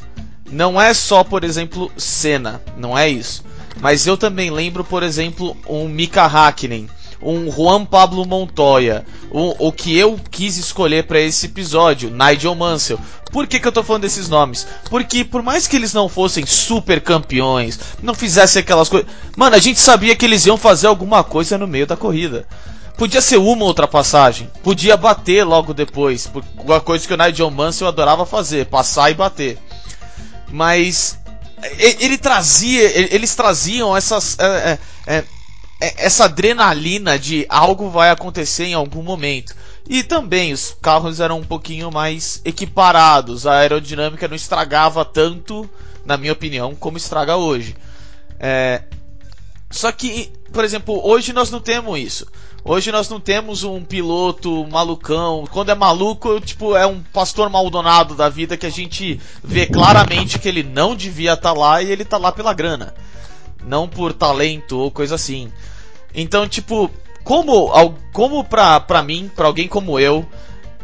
não 0.51 0.81
é 0.81 0.93
só, 0.93 1.23
por 1.23 1.43
exemplo, 1.43 1.91
Senna, 1.97 2.61
não 2.77 2.97
é 2.97 3.09
isso. 3.09 3.43
Mas 3.81 4.05
eu 4.05 4.17
também 4.17 4.49
lembro, 4.49 4.83
por 4.83 5.03
exemplo, 5.03 5.55
um 5.67 5.87
Mika 5.87 6.25
Hakkinen, 6.25 6.89
um 7.21 7.51
Juan 7.51 7.85
Pablo 7.85 8.25
Montoya, 8.25 9.05
um, 9.31 9.53
o 9.59 9.71
que 9.71 9.97
eu 9.97 10.19
quis 10.31 10.57
escolher 10.57 11.03
para 11.03 11.19
esse 11.19 11.47
episódio, 11.47 12.09
Nigel 12.09 12.55
Mansell. 12.55 12.99
Por 13.31 13.45
que, 13.45 13.59
que 13.59 13.67
eu 13.67 13.71
tô 13.71 13.83
falando 13.83 14.03
desses 14.03 14.29
nomes? 14.29 14.65
Porque 14.89 15.23
por 15.23 15.43
mais 15.43 15.67
que 15.67 15.75
eles 15.75 15.93
não 15.93 16.09
fossem 16.09 16.45
super 16.45 17.01
campeões, 17.01 17.79
não 18.01 18.13
fizessem 18.13 18.61
aquelas 18.61 18.89
coisas. 18.89 19.09
Mano, 19.35 19.55
a 19.55 19.59
gente 19.59 19.79
sabia 19.79 20.15
que 20.15 20.25
eles 20.25 20.45
iam 20.45 20.57
fazer 20.57 20.87
alguma 20.87 21.23
coisa 21.23 21.57
no 21.57 21.67
meio 21.67 21.85
da 21.85 21.97
corrida. 21.97 22.47
Podia 22.97 23.21
ser 23.21 23.37
uma 23.37 23.65
ultrapassagem, 23.65 24.49
podia 24.61 24.97
bater 24.97 25.45
logo 25.45 25.73
depois, 25.73 26.29
uma 26.57 26.81
coisa 26.81 27.07
que 27.07 27.13
o 27.13 27.17
Nigel 27.17 27.49
Mansell 27.49 27.87
adorava 27.87 28.25
fazer, 28.25 28.65
passar 28.65 29.09
e 29.09 29.13
bater. 29.13 29.57
Mas 30.51 31.17
ele 31.77 32.17
trazia, 32.17 32.81
eles 33.13 33.35
traziam 33.35 33.95
essas, 33.95 34.37
é, 34.39 34.45
é, 35.07 35.15
é, 35.17 35.23
essa 35.79 36.25
adrenalina 36.25 37.17
de 37.17 37.45
algo 37.47 37.89
vai 37.89 38.09
acontecer 38.09 38.65
em 38.65 38.73
algum 38.73 39.01
momento. 39.01 39.55
E 39.87 40.03
também 40.03 40.53
os 40.53 40.75
carros 40.81 41.19
eram 41.19 41.39
um 41.39 41.43
pouquinho 41.43 41.89
mais 41.91 42.41
equiparados, 42.43 43.47
a 43.47 43.59
aerodinâmica 43.59 44.27
não 44.27 44.35
estragava 44.35 45.03
tanto, 45.05 45.69
na 46.05 46.17
minha 46.17 46.33
opinião, 46.33 46.75
como 46.75 46.97
estraga 46.97 47.37
hoje. 47.37 47.75
É... 48.39 48.83
Só 49.71 49.91
que, 49.91 50.31
por 50.51 50.63
exemplo, 50.63 50.99
hoje 51.03 51.31
nós 51.31 51.49
não 51.49 51.59
temos 51.59 51.99
isso. 51.99 52.27
Hoje 52.63 52.91
nós 52.91 53.07
não 53.07 53.19
temos 53.19 53.63
um 53.63 53.83
piloto 53.83 54.67
malucão. 54.67 55.45
Quando 55.49 55.69
é 55.69 55.75
maluco, 55.75 56.39
tipo, 56.41 56.75
é 56.75 56.85
um 56.85 57.01
pastor 57.01 57.49
maldonado 57.49 58.15
da 58.15 58.27
vida 58.27 58.57
que 58.57 58.65
a 58.65 58.69
gente 58.69 59.19
vê 59.43 59.65
claramente 59.65 60.37
que 60.39 60.47
ele 60.47 60.63
não 60.63 60.95
devia 60.95 61.33
estar 61.33 61.53
tá 61.53 61.59
lá 61.59 61.81
e 61.81 61.89
ele 61.89 62.03
está 62.03 62.17
lá 62.17 62.31
pela 62.31 62.53
grana. 62.53 62.93
Não 63.63 63.87
por 63.87 64.11
talento 64.11 64.77
ou 64.77 64.91
coisa 64.91 65.15
assim. 65.15 65.51
Então, 66.13 66.47
tipo, 66.47 66.89
como, 67.23 67.71
como 68.11 68.43
pra, 68.43 68.79
pra 68.79 69.03
mim, 69.03 69.29
pra 69.35 69.45
alguém 69.45 69.67
como 69.67 69.99
eu, 69.99 70.25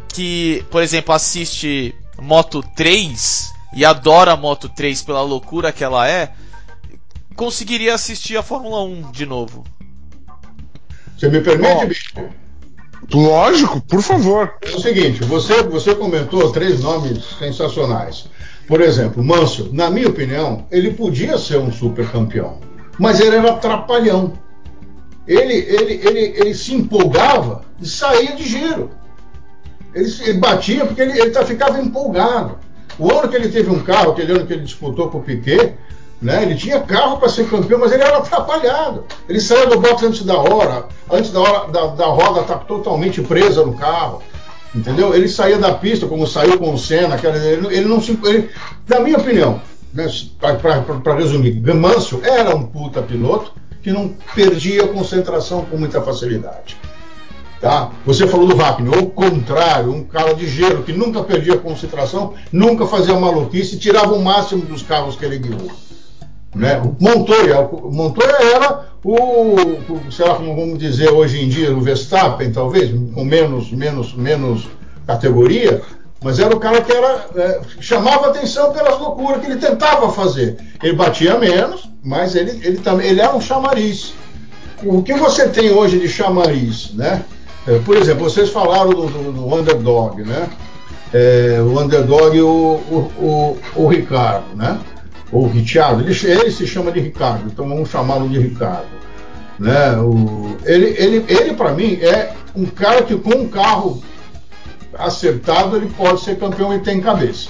que, 0.08 0.64
por 0.70 0.82
exemplo, 0.82 1.14
assiste 1.14 1.94
Moto 2.20 2.62
3 2.74 3.52
e 3.74 3.84
adora 3.84 4.32
a 4.32 4.36
Moto 4.36 4.68
3 4.68 5.02
pela 5.02 5.22
loucura 5.22 5.72
que 5.72 5.84
ela 5.84 6.08
é, 6.08 6.32
conseguiria 7.34 7.94
assistir 7.94 8.36
a 8.36 8.42
Fórmula 8.42 8.82
1 8.82 9.12
de 9.12 9.26
novo. 9.26 9.64
Você 11.16 11.28
me 11.28 11.40
permite, 11.40 11.86
bicho? 11.86 12.14
Lógico, 13.12 13.80
por 13.80 14.02
favor. 14.02 14.54
É 14.62 14.74
o 14.74 14.80
seguinte, 14.80 15.22
você, 15.24 15.62
você 15.62 15.94
comentou 15.94 16.50
três 16.52 16.80
nomes 16.80 17.24
sensacionais. 17.38 18.26
Por 18.66 18.80
exemplo, 18.80 19.22
Mansell, 19.22 19.68
na 19.72 19.90
minha 19.90 20.08
opinião, 20.08 20.66
ele 20.70 20.92
podia 20.92 21.38
ser 21.38 21.58
um 21.58 21.70
super 21.70 22.10
campeão, 22.10 22.60
mas 22.98 23.20
ele 23.20 23.36
era 23.36 23.52
trapalhão 23.54 24.32
ele, 25.26 25.54
ele, 25.54 26.00
ele, 26.04 26.20
ele 26.38 26.54
se 26.54 26.74
empolgava 26.74 27.62
e 27.80 27.86
saía 27.86 28.34
de 28.34 28.44
giro. 28.44 28.90
Ele, 29.94 30.12
ele 30.22 30.38
batia 30.38 30.84
porque 30.84 31.02
ele, 31.02 31.18
ele 31.18 31.30
tá, 31.30 31.44
ficava 31.44 31.80
empolgado. 31.80 32.58
O 32.98 33.12
ano 33.12 33.28
que 33.28 33.36
ele 33.36 33.48
teve 33.48 33.70
um 33.70 33.82
carro, 33.82 34.12
aquele 34.12 34.32
ano 34.32 34.46
que 34.46 34.52
ele 34.52 34.62
disputou 34.62 35.10
com 35.10 35.18
o 35.18 35.22
Piquet, 35.22 35.74
né, 36.20 36.42
ele 36.42 36.54
tinha 36.54 36.80
carro 36.80 37.18
para 37.18 37.28
ser 37.28 37.48
campeão, 37.48 37.78
mas 37.78 37.92
ele 37.92 38.02
era 38.02 38.18
atrapalhado. 38.18 39.04
Ele 39.28 39.40
saía 39.40 39.66
do 39.66 39.80
box 39.80 40.02
antes 40.02 40.22
da 40.22 40.36
hora, 40.36 40.86
antes 41.10 41.30
da 41.30 41.40
hora 41.40 41.70
da, 41.70 41.86
da 41.88 42.06
roda 42.06 42.42
tá 42.42 42.56
totalmente 42.56 43.20
presa 43.20 43.64
no 43.64 43.74
carro. 43.74 44.22
Entendeu? 44.74 45.14
Ele 45.14 45.28
saía 45.28 45.58
da 45.58 45.72
pista, 45.72 46.06
como 46.06 46.26
saiu 46.26 46.58
com 46.58 46.72
o 46.72 46.78
Senna, 46.78 47.18
ele, 47.22 47.66
ele 47.74 47.88
não 47.88 48.00
se. 48.00 48.18
Ele, 48.24 48.50
na 48.88 49.00
minha 49.00 49.16
opinião, 49.16 49.60
né, 49.92 50.06
para 51.02 51.14
resumir, 51.14 51.60
Mansell 51.74 52.20
era 52.22 52.54
um 52.54 52.66
puta 52.66 53.00
piloto, 53.00 53.52
que 53.86 53.92
não 53.92 54.12
perdia 54.34 54.82
a 54.82 54.88
concentração 54.88 55.64
com 55.64 55.76
muita 55.76 56.02
facilidade. 56.02 56.76
Tá? 57.60 57.92
Você 58.04 58.26
falou 58.26 58.48
do 58.48 58.56
Wagner, 58.56 58.98
o 58.98 59.06
contrário, 59.06 59.92
um 59.92 60.02
cara 60.02 60.34
de 60.34 60.48
gelo 60.48 60.82
que 60.82 60.92
nunca 60.92 61.22
perdia 61.22 61.54
a 61.54 61.58
concentração, 61.58 62.34
nunca 62.50 62.84
fazia 62.84 63.14
maluquice, 63.14 63.78
tirava 63.78 64.12
o 64.12 64.20
máximo 64.20 64.62
dos 64.62 64.82
carros 64.82 65.14
que 65.14 65.24
ele 65.24 65.38
guiou. 65.38 65.70
Né? 66.52 66.82
O 66.82 66.96
Montoya, 67.00 67.62
Montoya 67.84 68.36
era 68.56 68.86
o, 69.04 69.54
sei 70.10 70.26
lá, 70.26 70.34
como 70.34 70.56
vamos 70.56 70.80
dizer 70.80 71.10
hoje 71.10 71.44
em 71.44 71.48
dia, 71.48 71.72
o 71.72 71.80
Verstappen, 71.80 72.50
talvez, 72.50 72.90
com 72.90 73.24
menos, 73.24 73.70
menos, 73.70 74.12
menos 74.14 74.66
categoria, 75.06 75.80
mas 76.26 76.40
era 76.40 76.52
o 76.52 76.58
cara 76.58 76.82
que 76.82 76.90
era, 76.90 77.24
é, 77.36 77.60
chamava 77.78 78.26
atenção 78.26 78.72
pelas 78.72 78.98
loucuras 78.98 79.40
que 79.40 79.46
ele 79.46 79.60
tentava 79.60 80.10
fazer. 80.10 80.56
Ele 80.82 80.92
batia 80.92 81.38
menos, 81.38 81.88
mas 82.02 82.34
ele, 82.34 82.50
ele 82.64 82.78
também 82.78 83.06
ele 83.06 83.20
era 83.20 83.32
um 83.32 83.40
chamariz. 83.40 84.12
O 84.82 85.04
que 85.04 85.14
você 85.14 85.48
tem 85.48 85.70
hoje 85.70 86.00
de 86.00 86.08
chamariz, 86.08 86.90
né? 86.94 87.22
É, 87.64 87.78
por 87.78 87.96
exemplo, 87.96 88.24
vocês 88.24 88.50
falaram 88.50 88.90
do, 88.90 89.06
do, 89.06 89.32
do 89.34 89.54
underdog, 89.54 90.20
né? 90.24 90.48
É, 91.14 91.60
o 91.60 91.80
underdog 91.80 92.40
o, 92.40 92.48
o, 92.48 93.12
o, 93.20 93.58
o, 93.76 93.86
Ricardo, 93.86 94.56
né? 94.56 94.80
Ou 95.30 95.44
o 95.44 95.48
Richard, 95.48 96.02
ele, 96.02 96.40
ele, 96.40 96.50
se 96.50 96.66
chama 96.66 96.90
de 96.90 96.98
Ricardo, 96.98 97.44
então 97.46 97.68
vamos 97.68 97.88
chamá-lo 97.88 98.28
de 98.28 98.40
Ricardo. 98.40 98.88
Né? 99.60 99.96
O, 99.98 100.56
ele, 100.64 100.86
ele, 100.98 101.24
ele 101.28 101.54
para 101.54 101.70
mim, 101.70 102.00
é 102.02 102.32
um 102.56 102.66
cara 102.66 103.02
que 103.02 103.14
com 103.14 103.30
um 103.30 103.48
carro 103.48 104.02
acertado 104.98 105.76
ele 105.76 105.90
pode 105.96 106.20
ser 106.20 106.38
campeão 106.38 106.74
e 106.74 106.80
tem 106.80 107.00
cabeça. 107.00 107.48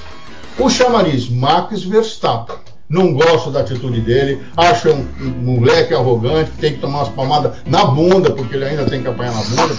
O 0.58 0.70
chamariz 0.70 1.28
Max 1.28 1.82
Verstappen. 1.82 2.56
Não 2.88 3.12
gosto 3.12 3.50
da 3.50 3.60
atitude 3.60 4.00
dele, 4.00 4.40
acho 4.56 4.90
um, 4.90 5.04
moleque 5.42 5.92
arrogante 5.92 6.52
que 6.52 6.58
tem 6.58 6.74
que 6.74 6.78
tomar 6.78 6.98
umas 6.98 7.08
palmadas 7.08 7.56
na 7.66 7.84
bunda, 7.84 8.30
porque 8.30 8.54
ele 8.54 8.64
ainda 8.64 8.84
tem 8.84 9.02
que 9.02 9.08
apanhar 9.08 9.34
na 9.34 9.42
bunda. 9.42 9.74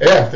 É, 0.00 0.26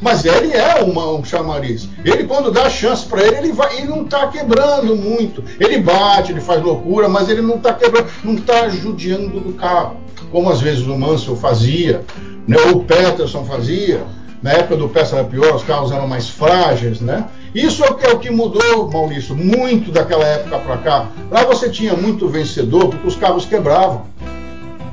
mas 0.00 0.24
ele 0.24 0.54
é 0.54 0.82
uma, 0.82 1.12
um 1.12 1.22
chamariz. 1.22 1.86
Ele, 2.02 2.24
quando 2.24 2.50
dá 2.50 2.70
chance 2.70 3.04
para 3.04 3.22
ele, 3.22 3.36
ele, 3.36 3.52
vai, 3.52 3.76
ele 3.76 3.88
não 3.88 4.02
está 4.02 4.28
quebrando 4.28 4.96
muito. 4.96 5.44
Ele 5.60 5.78
bate, 5.78 6.32
ele 6.32 6.40
faz 6.40 6.62
loucura, 6.62 7.06
mas 7.06 7.28
ele 7.28 7.42
não 7.42 7.56
está 7.56 7.74
quebrando, 7.74 8.08
não 8.24 8.34
está 8.34 8.66
judiando 8.70 9.40
do 9.40 9.52
carro, 9.52 9.98
como 10.32 10.50
às 10.50 10.62
vezes 10.62 10.86
o 10.86 10.96
Mansell 10.96 11.36
fazia, 11.36 12.02
né? 12.46 12.56
o 12.72 12.80
Peterson 12.80 13.44
fazia. 13.44 14.02
Na 14.42 14.52
época 14.52 14.76
do 14.76 14.90
Peça 14.90 15.16
era 15.16 15.24
pior, 15.24 15.54
os 15.54 15.62
carros 15.62 15.90
eram 15.90 16.06
mais 16.06 16.28
frágeis, 16.28 17.00
né? 17.00 17.24
Isso 17.54 17.82
é 17.82 17.88
o 17.88 17.94
que, 17.94 18.04
é 18.04 18.10
o 18.10 18.18
que 18.18 18.30
mudou, 18.30 18.90
Maurício, 18.90 19.34
muito 19.34 19.90
daquela 19.90 20.22
época 20.26 20.58
para 20.58 20.76
cá. 20.76 21.06
Lá 21.30 21.44
você 21.44 21.70
tinha 21.70 21.94
muito 21.94 22.28
vencedor 22.28 22.90
porque 22.90 23.08
os 23.08 23.16
carros 23.16 23.46
quebravam. 23.46 24.02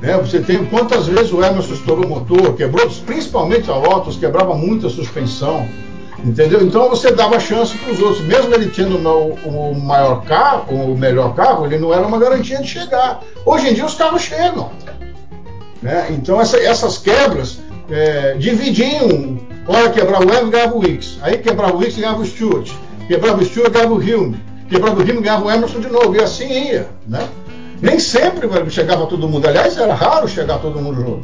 Né? 0.00 0.16
Você 0.16 0.40
tem 0.40 0.64
quantas 0.64 1.06
vezes 1.06 1.32
o 1.32 1.44
Emerson 1.44 1.74
estourou 1.74 2.06
o 2.06 2.08
motor, 2.08 2.54
quebrou, 2.54 2.88
principalmente 3.04 3.70
a 3.70 3.76
Lotus, 3.76 4.16
quebrava 4.16 4.54
muita 4.54 4.88
suspensão. 4.88 5.68
Entendeu? 6.24 6.62
Então 6.62 6.88
você 6.88 7.10
dava 7.10 7.38
chance 7.40 7.76
para 7.76 7.92
os 7.92 8.00
outros. 8.00 8.24
Mesmo 8.24 8.54
ele 8.54 8.70
tendo 8.70 8.96
o, 8.96 9.74
maior 9.74 10.24
carro, 10.24 10.92
o 10.92 10.96
melhor 10.96 11.34
carro, 11.34 11.66
ele 11.66 11.78
não 11.78 11.92
era 11.92 12.06
uma 12.06 12.18
garantia 12.18 12.58
de 12.58 12.68
chegar. 12.68 13.20
Hoje 13.44 13.68
em 13.68 13.74
dia 13.74 13.84
os 13.84 13.94
carros 13.94 14.22
chegam. 14.22 14.70
Né? 15.82 16.06
Então 16.10 16.40
essa, 16.40 16.56
essas 16.58 16.98
quebras 16.98 17.58
é, 17.90 18.34
dividiam. 18.38 19.40
Hora 19.66 19.90
quebrar 19.90 20.20
o 20.20 20.30
Evan, 20.32 20.50
ganhava 20.50 20.74
o 20.74 20.80
Wicks. 20.80 21.18
Aí 21.22 21.38
quebrava 21.38 21.74
o 21.74 21.78
Wicks, 21.78 21.96
ganhava 21.96 22.20
o 22.20 22.26
Stewart. 22.26 22.70
Quebrava 23.06 23.40
o 23.40 23.44
Stewart, 23.44 23.72
ganhava 23.72 23.94
o 23.94 24.02
Hilme. 24.02 24.40
Quebrava 24.68 25.00
o 25.00 25.06
Hilme, 25.06 25.20
ganhava 25.20 25.44
o 25.44 25.50
Emerson 25.50 25.80
de 25.80 25.88
novo. 25.88 26.14
E 26.16 26.20
assim 26.20 26.70
ia. 26.70 26.88
Né? 27.06 27.28
Nem 27.80 27.98
sempre 27.98 28.48
chegava 28.70 29.06
todo 29.06 29.28
mundo. 29.28 29.46
Aliás, 29.46 29.76
era 29.76 29.94
raro 29.94 30.28
chegar 30.28 30.58
todo 30.58 30.80
mundo 30.80 31.02
junto. 31.02 31.22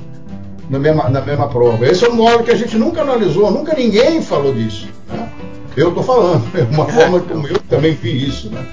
Na 0.68 0.78
mesma, 0.78 1.08
na 1.08 1.20
mesma 1.20 1.48
prova. 1.48 1.86
Esse 1.86 2.04
é 2.04 2.10
um 2.10 2.16
modo 2.16 2.44
que 2.44 2.50
a 2.50 2.56
gente 2.56 2.76
nunca 2.76 3.00
analisou, 3.00 3.50
nunca 3.50 3.74
ninguém 3.74 4.20
falou 4.20 4.52
disso. 4.52 4.88
Né? 5.08 5.28
Eu 5.76 5.88
estou 5.88 6.02
falando, 6.02 6.44
é 6.58 6.62
uma 6.74 6.86
forma 6.86 7.20
como 7.20 7.46
eu 7.46 7.58
também 7.60 7.94
vi 7.94 8.28
isso. 8.28 8.50
Né? 8.50 8.66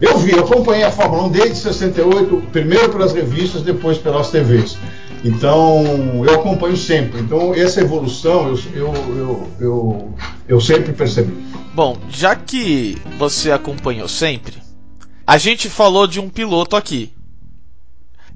Eu 0.00 0.16
vi, 0.18 0.32
eu 0.32 0.44
acompanhei 0.44 0.82
a 0.82 0.90
Fórmula 0.90 1.24
1 1.24 1.28
desde 1.30 1.56
68, 1.56 2.48
primeiro 2.50 2.90
pelas 2.90 3.12
revistas, 3.12 3.62
depois 3.62 3.98
pelas 3.98 4.30
TVs. 4.30 4.78
Então, 5.22 6.24
eu 6.24 6.34
acompanho 6.34 6.76
sempre. 6.76 7.20
Então, 7.20 7.54
essa 7.54 7.80
evolução 7.80 8.48
eu, 8.48 8.58
eu, 8.74 9.48
eu, 9.60 10.14
eu, 10.48 10.60
sempre 10.60 10.94
percebi. 10.94 11.32
Bom, 11.74 11.98
já 12.08 12.34
que 12.34 12.96
você 13.18 13.50
acompanhou 13.50 14.08
sempre, 14.08 14.54
a 15.26 15.36
gente 15.36 15.68
falou 15.68 16.06
de 16.06 16.18
um 16.18 16.30
piloto 16.30 16.76
aqui. 16.76 17.12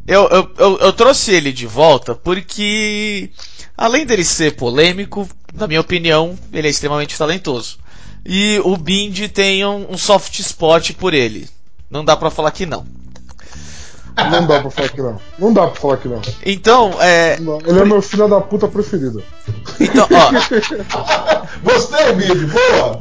Eu, 0.07 0.29
eu, 0.29 0.51
eu, 0.59 0.79
eu, 0.81 0.93
trouxe 0.93 1.33
ele 1.33 1.51
de 1.51 1.67
volta 1.67 2.15
porque, 2.15 3.31
além 3.75 4.05
dele 4.05 4.23
ser 4.23 4.55
polêmico, 4.55 5.27
na 5.55 5.67
minha 5.67 5.81
opinião, 5.81 6.39
ele 6.53 6.69
é 6.69 6.71
extremamente 6.71 7.17
talentoso. 7.17 7.79
E 8.27 8.61
o 8.65 8.77
Bind 8.77 9.29
tem 9.29 9.65
um, 9.65 9.93
um 9.93 9.97
soft 9.97 10.39
spot 10.41 10.93
por 10.93 11.15
ele. 11.15 11.49
Não 11.95 12.05
dá 12.05 12.17
para 12.17 12.29
falar 12.29 12.51
que 12.51 12.67
não. 12.67 12.85
Não 14.17 14.45
dá 14.49 14.61
pra 14.61 14.69
falar 14.69 14.89
que 14.89 15.01
não. 15.01 15.21
Não 15.39 15.53
dá 15.53 15.67
pra 15.69 15.81
falar 15.81 15.97
que 15.99 16.09
não. 16.09 16.21
Então, 16.45 16.93
é. 17.01 17.39
Ele 17.65 17.81
é 17.81 17.85
meu 17.85 18.03
filho 18.03 18.27
da 18.27 18.41
puta 18.41 18.67
preferido. 18.67 19.23
Então, 19.79 20.09
ó. 20.11 21.47
Gostei, 21.63 22.13
Bibi, 22.15 22.47
boa! 22.47 23.01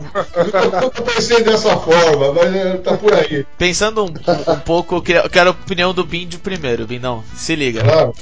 Eu 0.84 0.92
pensei 0.92 1.44
dessa 1.44 1.76
forma, 1.76 2.34
mas 2.34 2.56
é, 2.56 2.78
tá 2.78 2.96
por 2.96 3.12
aí. 3.16 3.44
Pensando 3.58 4.04
um, 4.06 4.54
um 4.54 4.60
pouco, 4.60 4.98
eu 4.98 5.02
quero, 5.02 5.50
a 5.50 5.52
opinião 5.52 5.92
do 5.92 6.04
Bind 6.04 6.36
primeiro, 6.38 6.86
Bindão. 6.86 7.24
Se 7.36 7.56
liga. 7.56 7.84
Claro. 7.84 8.14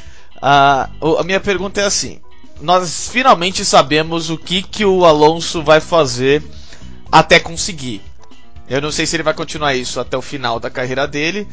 Ah, 0.42 0.90
a 1.20 1.24
minha 1.24 1.42
pergunta 1.42 1.82
é 1.82 1.86
assim: 1.86 2.22
Nós 2.62 3.10
finalmente 3.12 3.66
sabemos 3.66 4.30
o 4.30 4.38
que, 4.38 4.62
que 4.62 4.86
o 4.86 5.04
Alonso 5.04 5.62
vai 5.62 5.82
fazer 5.82 6.42
até 7.12 7.42
conseguir. 7.42 8.02
Eu 8.72 8.82
não 8.82 8.92
sei 8.92 9.06
se 9.06 9.16
ele 9.16 9.24
vai 9.24 9.34
continuar 9.34 9.76
isso 9.76 10.00
até 10.00 10.18
o 10.18 10.22
final 10.22 10.60
da 10.60 10.70
carreira 10.70 11.08
dele 11.08 11.48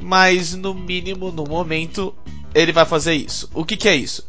mas 0.00 0.54
no 0.54 0.74
mínimo, 0.74 1.30
no 1.30 1.44
momento, 1.44 2.14
ele 2.54 2.72
vai 2.72 2.84
fazer 2.84 3.14
isso. 3.14 3.48
O 3.54 3.64
que, 3.64 3.76
que 3.76 3.88
é 3.88 3.94
isso? 3.94 4.26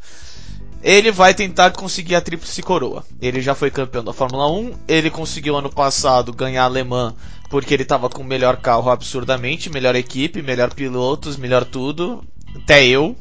Ele 0.84 1.12
vai 1.12 1.34
tentar 1.34 1.72
conseguir 1.72 2.16
a 2.16 2.22
tríplice 2.22 2.62
coroa. 2.62 3.04
Ele 3.22 3.42
já 3.42 3.56
foi 3.56 3.72
campeão 3.72 4.04
da 4.04 4.14
Fórmula 4.14 4.50
1, 4.52 4.74
ele 4.88 5.10
conseguiu 5.10 5.58
ano 5.58 5.70
passado 5.70 6.32
ganhar 6.32 6.64
alemã 6.64 7.14
porque 7.50 7.74
ele 7.74 7.84
estava 7.84 8.10
com 8.10 8.22
o 8.22 8.26
melhor 8.26 8.58
carro 8.58 8.90
absurdamente, 8.90 9.70
melhor 9.70 9.96
equipe, 9.96 10.42
melhor 10.42 10.74
pilotos, 10.74 11.38
melhor 11.38 11.64
tudo, 11.64 12.24
até 12.56 12.86
eu. 12.86 13.16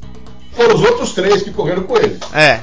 Foram 0.51 0.75
os 0.75 0.81
outros 0.81 1.13
três 1.13 1.41
que 1.41 1.51
correram 1.51 1.83
com 1.83 1.97
ele. 1.97 2.19
É. 2.33 2.59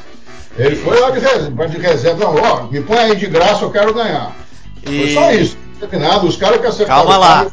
Ele 0.56 0.76
foi 0.76 1.00
lá 1.00 1.10
de 1.10 1.20
reserva, 1.20 1.68
de 1.68 1.78
reserva 1.78 2.24
não, 2.24 2.36
ó, 2.36 2.62
me 2.64 2.80
põe 2.82 2.98
aí 2.98 3.16
de 3.16 3.26
graça, 3.26 3.64
eu 3.64 3.70
quero 3.70 3.94
ganhar. 3.94 4.36
E... 4.86 4.98
Foi 4.98 5.14
só 5.14 5.32
isso. 5.32 5.63
Teve 5.80 5.98
nada, 5.98 6.24
os 6.24 6.36
caras 6.36 6.60
que 6.60 6.66
acertaram. 6.66 7.02
Calma 7.02 7.16
lá. 7.16 7.46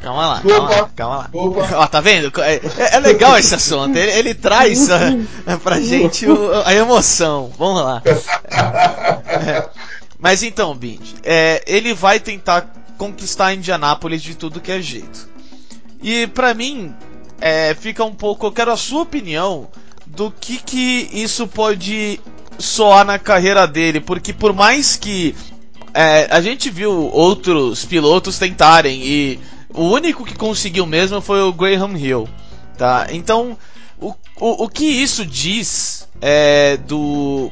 Calma 0.00 0.28
lá, 0.28 0.42
calma 0.42 0.68
lá, 0.68 0.90
calma 0.94 1.16
lá. 1.16 1.30
Ó, 1.82 1.86
tá 1.88 2.00
vendo? 2.00 2.32
É, 2.40 2.60
é, 2.94 3.00
legal 3.00 3.36
esse 3.36 3.54
assunto. 3.54 3.96
Ele, 3.96 4.12
ele 4.12 4.34
traz 4.34 4.88
a, 4.90 5.10
é, 5.46 5.56
pra 5.56 5.80
gente 5.80 6.26
o, 6.26 6.62
a 6.64 6.72
emoção. 6.72 7.52
Vamos 7.58 7.82
lá. 7.82 8.02
É, 9.28 9.68
mas 10.18 10.42
então, 10.42 10.74
Bind, 10.74 11.02
é, 11.22 11.62
ele 11.66 11.92
vai 11.92 12.18
tentar 12.18 12.72
conquistar 12.96 13.52
Indianápolis 13.52 14.22
de 14.22 14.34
tudo 14.34 14.60
que 14.60 14.72
é 14.72 14.80
jeito. 14.80 15.28
E 16.02 16.26
pra 16.28 16.54
mim, 16.54 16.94
é, 17.40 17.74
fica 17.74 18.04
um 18.04 18.14
pouco. 18.14 18.46
Eu 18.46 18.52
quero 18.52 18.72
a 18.72 18.76
sua 18.76 19.02
opinião 19.02 19.68
do 20.06 20.30
que, 20.30 20.58
que 20.58 21.10
isso 21.12 21.46
pode 21.46 22.20
soar 22.58 23.04
na 23.04 23.18
carreira 23.18 23.66
dele, 23.66 24.00
porque 24.00 24.32
por 24.32 24.52
mais 24.52 24.96
que 24.96 25.34
é, 25.96 26.28
a 26.30 26.42
gente 26.42 26.68
viu 26.68 26.92
outros 26.92 27.84
pilotos 27.86 28.38
tentarem 28.38 29.00
e 29.02 29.40
o 29.72 29.84
único 29.84 30.26
que 30.26 30.36
conseguiu 30.36 30.84
mesmo 30.84 31.22
foi 31.22 31.40
o 31.40 31.52
Graham 31.52 31.96
Hill, 31.96 32.28
tá? 32.76 33.06
Então, 33.10 33.56
o, 33.98 34.14
o, 34.38 34.64
o 34.64 34.68
que 34.68 34.84
isso 34.84 35.24
diz 35.24 36.06
é, 36.20 36.76
do, 36.76 37.50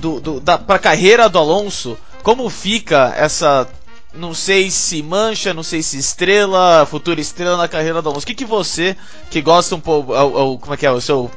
do, 0.00 0.18
do 0.18 0.40
da 0.40 0.56
pra 0.56 0.78
carreira 0.78 1.28
do 1.28 1.38
Alonso? 1.38 1.98
Como 2.22 2.48
fica 2.48 3.14
essa 3.16 3.68
não 4.14 4.32
sei 4.32 4.70
se 4.70 5.02
mancha, 5.02 5.52
não 5.52 5.62
sei 5.62 5.82
se 5.82 5.98
estrela, 5.98 6.86
futura 6.86 7.20
estrela 7.20 7.58
na 7.58 7.68
carreira 7.68 8.00
do 8.00 8.08
Alonso. 8.08 8.24
O 8.24 8.26
que, 8.26 8.34
que 8.34 8.44
você, 8.46 8.96
que 9.30 9.42
gosta 9.42 9.74
um 9.74 9.80
pouco, 9.80 10.12
como 10.58 10.72
é 10.72 10.76
que 10.76 10.86
é, 10.86 10.90
o 10.90 11.00
seu 11.00 11.30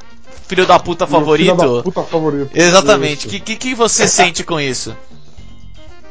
filho 0.48 0.66
da 0.66 0.78
puta 0.78 1.06
favorito? 1.06 1.54
Filho 1.54 1.76
da 1.76 1.82
puta 1.82 2.02
favorito. 2.02 2.50
Exatamente. 2.54 3.26
O 3.26 3.30
que, 3.30 3.38
que, 3.38 3.56
que, 3.56 3.74
você 3.74 4.08
sente 4.08 4.42
com 4.42 4.58
isso? 4.58 4.96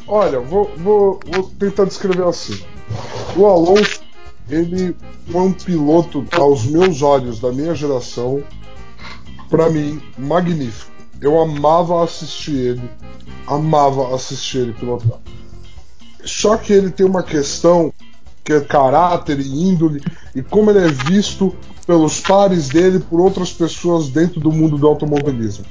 Olha, 0.08 0.40
vou, 0.40 0.72
vou, 0.78 1.20
vou 1.26 1.44
tentar 1.60 1.86
descrever 1.86 2.24
assim. 2.24 2.60
O 3.36 3.46
Alonso, 3.46 4.02
ele 4.50 4.96
foi 5.32 5.42
um 5.42 5.54
piloto, 5.54 6.26
aos 6.34 6.66
meus 6.66 7.02
olhos, 7.02 7.40
da 7.40 7.52
minha 7.52 7.74
geração, 7.74 8.44
para 9.50 9.70
mim, 9.70 10.02
magnífico. 10.18 10.92
Eu 11.22 11.40
amava 11.40 12.04
assistir 12.04 12.56
ele, 12.56 12.90
amava 13.48 14.14
assistir 14.16 14.60
ele 14.60 14.74
pilotar. 14.74 15.20
Só 16.24 16.58
que 16.58 16.74
ele 16.74 16.90
tem 16.90 17.06
uma 17.06 17.24
questão 17.24 17.94
que 18.44 18.54
é 18.54 18.60
caráter 18.60 19.40
e 19.40 19.48
índole 19.48 20.02
e 20.36 20.42
como 20.42 20.72
ele 20.72 20.80
é 20.80 20.88
visto 20.88 21.56
pelos 21.86 22.20
pares 22.20 22.70
dele 22.70 23.00
por 23.00 23.20
outras 23.20 23.52
pessoas 23.52 24.10
dentro 24.10 24.40
do 24.40 24.52
mundo 24.52 24.78
do 24.78 24.88
automobilismo. 24.88 25.66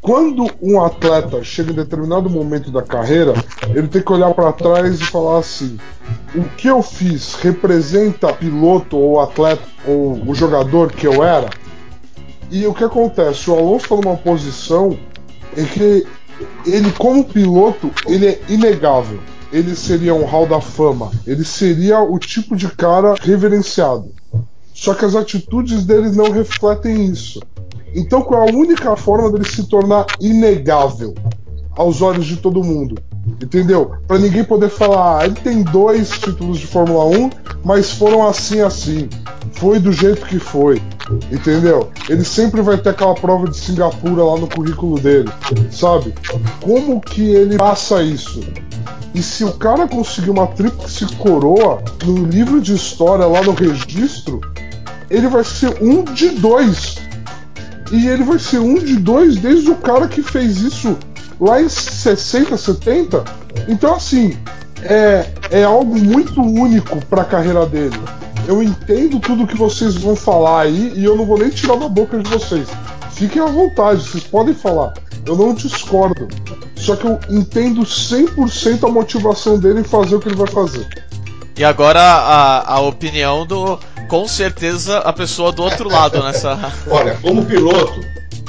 Quando 0.00 0.48
um 0.62 0.80
atleta 0.80 1.42
chega 1.42 1.72
em 1.72 1.74
determinado 1.74 2.30
momento 2.30 2.70
da 2.70 2.82
carreira, 2.82 3.34
ele 3.74 3.88
tem 3.88 4.02
que 4.02 4.12
olhar 4.12 4.32
para 4.34 4.52
trás 4.52 5.00
e 5.00 5.04
falar 5.04 5.38
assim: 5.38 5.78
o 6.34 6.44
que 6.56 6.68
eu 6.68 6.82
fiz 6.82 7.34
representa 7.34 8.32
piloto 8.32 8.96
ou 8.96 9.20
atleta 9.20 9.62
ou 9.86 10.22
o 10.26 10.34
jogador 10.34 10.92
que 10.92 11.06
eu 11.06 11.24
era? 11.24 11.50
E 12.50 12.66
o 12.66 12.74
que 12.74 12.84
acontece? 12.84 13.50
O 13.50 13.54
Alonso 13.54 13.84
está 13.84 13.96
numa 13.96 14.16
posição 14.16 14.96
em 15.56 15.64
que 15.64 16.06
ele, 16.64 16.92
como 16.92 17.24
piloto, 17.24 17.90
ele 18.06 18.26
é 18.26 18.40
inegável. 18.48 19.18
Ele 19.52 19.74
seria 19.74 20.14
um 20.14 20.24
hall 20.24 20.46
da 20.46 20.60
fama. 20.60 21.10
Ele 21.26 21.44
seria 21.44 22.00
o 22.00 22.18
tipo 22.18 22.54
de 22.54 22.68
cara 22.68 23.14
reverenciado. 23.20 24.12
Só 24.74 24.92
que 24.92 25.04
as 25.04 25.14
atitudes 25.14 25.84
dele 25.84 26.10
não 26.10 26.30
refletem 26.30 27.06
isso. 27.06 27.40
Então, 27.96 28.20
qual 28.20 28.44
é 28.44 28.50
a 28.50 28.54
única 28.54 28.94
forma 28.94 29.32
dele 29.32 29.48
se 29.48 29.64
tornar 29.64 30.04
inegável 30.20 31.14
aos 31.74 32.02
olhos 32.02 32.26
de 32.26 32.36
todo 32.36 32.62
mundo? 32.62 32.96
Entendeu? 33.42 33.92
Para 34.06 34.18
ninguém 34.18 34.44
poder 34.44 34.68
falar, 34.68 35.18
ah, 35.22 35.24
ele 35.24 35.34
tem 35.36 35.62
dois 35.62 36.10
títulos 36.10 36.58
de 36.58 36.66
Fórmula 36.66 37.06
1, 37.06 37.30
mas 37.64 37.90
foram 37.92 38.28
assim 38.28 38.60
assim. 38.60 39.08
Foi 39.52 39.78
do 39.78 39.92
jeito 39.92 40.26
que 40.26 40.38
foi. 40.38 40.80
Entendeu? 41.32 41.88
Ele 42.06 42.22
sempre 42.22 42.60
vai 42.60 42.76
ter 42.76 42.90
aquela 42.90 43.14
prova 43.14 43.48
de 43.48 43.56
Singapura 43.56 44.22
lá 44.22 44.38
no 44.38 44.46
currículo 44.46 45.00
dele. 45.00 45.30
Sabe? 45.70 46.12
Como 46.60 47.00
que 47.00 47.22
ele 47.22 47.56
passa 47.56 48.02
isso? 48.02 48.40
E 49.14 49.22
se 49.22 49.42
o 49.42 49.52
cara 49.54 49.88
conseguir 49.88 50.28
uma 50.28 50.46
tríplice 50.48 51.06
coroa 51.16 51.82
no 52.04 52.26
livro 52.26 52.60
de 52.60 52.74
história 52.74 53.24
lá 53.24 53.42
no 53.42 53.52
registro, 53.52 54.38
ele 55.08 55.28
vai 55.28 55.42
ser 55.42 55.82
um 55.82 56.04
de 56.04 56.28
dois 56.30 57.05
e 57.92 58.08
ele 58.08 58.24
vai 58.24 58.38
ser 58.38 58.58
um 58.58 58.74
de 58.74 58.96
dois 58.96 59.36
desde 59.36 59.70
o 59.70 59.76
cara 59.76 60.08
que 60.08 60.22
fez 60.22 60.58
isso 60.58 60.96
lá 61.40 61.60
em 61.60 61.68
60, 61.68 62.56
70. 62.56 63.24
Então, 63.68 63.94
assim, 63.94 64.36
é, 64.82 65.26
é 65.50 65.64
algo 65.64 65.98
muito 65.98 66.40
único 66.40 67.04
para 67.06 67.22
a 67.22 67.24
carreira 67.24 67.66
dele. 67.66 67.98
Eu 68.46 68.62
entendo 68.62 69.18
tudo 69.18 69.46
que 69.46 69.56
vocês 69.56 69.96
vão 69.96 70.14
falar 70.14 70.62
aí 70.62 70.92
e 70.96 71.04
eu 71.04 71.16
não 71.16 71.26
vou 71.26 71.38
nem 71.38 71.50
tirar 71.50 71.76
da 71.76 71.88
boca 71.88 72.18
de 72.18 72.28
vocês. 72.30 72.68
Fiquem 73.12 73.42
à 73.42 73.46
vontade, 73.46 74.02
vocês 74.02 74.24
podem 74.24 74.54
falar. 74.54 74.94
Eu 75.24 75.36
não 75.36 75.54
discordo. 75.54 76.28
Só 76.76 76.94
que 76.94 77.06
eu 77.06 77.18
entendo 77.30 77.82
100% 77.82 78.84
a 78.84 78.92
motivação 78.92 79.58
dele 79.58 79.80
em 79.80 79.84
fazer 79.84 80.14
o 80.14 80.20
que 80.20 80.28
ele 80.28 80.36
vai 80.36 80.46
fazer. 80.46 80.86
E 81.56 81.64
agora 81.64 82.00
a, 82.00 82.74
a 82.74 82.80
opinião 82.80 83.46
do, 83.46 83.78
com 84.08 84.28
certeza, 84.28 84.98
a 84.98 85.12
pessoa 85.12 85.50
do 85.52 85.62
outro 85.62 85.88
lado 85.88 86.22
nessa. 86.22 86.72
Olha, 86.90 87.16
como 87.22 87.46
piloto, 87.46 87.98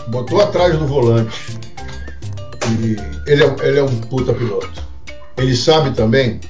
botou 0.08 0.42
atrás 0.42 0.78
do 0.78 0.86
volante. 0.86 1.58
E 2.80 2.98
ele 3.26 3.44
é, 3.46 3.56
ele 3.62 3.80
é 3.80 3.84
um 3.84 4.02
puta 4.02 4.34
piloto. 4.34 4.70
Ele 5.38 5.56
sabe 5.56 5.92
também 5.92 6.42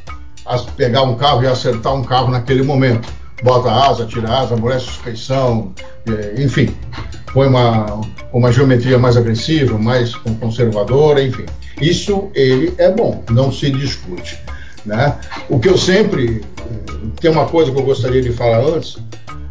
pegar 0.76 1.04
um 1.04 1.16
carro 1.16 1.44
e 1.44 1.48
acertar 1.48 1.94
um 1.94 2.04
carro 2.04 2.32
naquele 2.32 2.64
momento. 2.64 3.08
Bota 3.44 3.70
asa, 3.70 4.08
tira 4.08 4.28
asa, 4.40 4.56
amolece 4.56 4.86
suspensão, 4.86 5.74
é, 6.08 6.42
enfim. 6.42 6.76
Põe 7.34 7.48
uma, 7.48 8.02
uma 8.34 8.52
geometria 8.52 8.98
mais 8.98 9.16
agressiva, 9.16 9.78
mais 9.78 10.16
conservadora, 10.40 11.22
enfim. 11.22 11.46
Isso 11.80 12.32
ele 12.34 12.74
é 12.80 12.90
bom, 12.90 13.24
não 13.30 13.52
se 13.52 13.70
discute. 13.70 14.40
Né? 14.88 15.16
O 15.50 15.60
que 15.60 15.68
eu 15.68 15.78
sempre. 15.78 16.44
Tem 17.20 17.30
uma 17.30 17.46
coisa 17.46 17.72
que 17.72 17.78
eu 17.78 17.84
gostaria 17.84 18.22
de 18.22 18.32
falar 18.32 18.60
antes. 18.60 18.98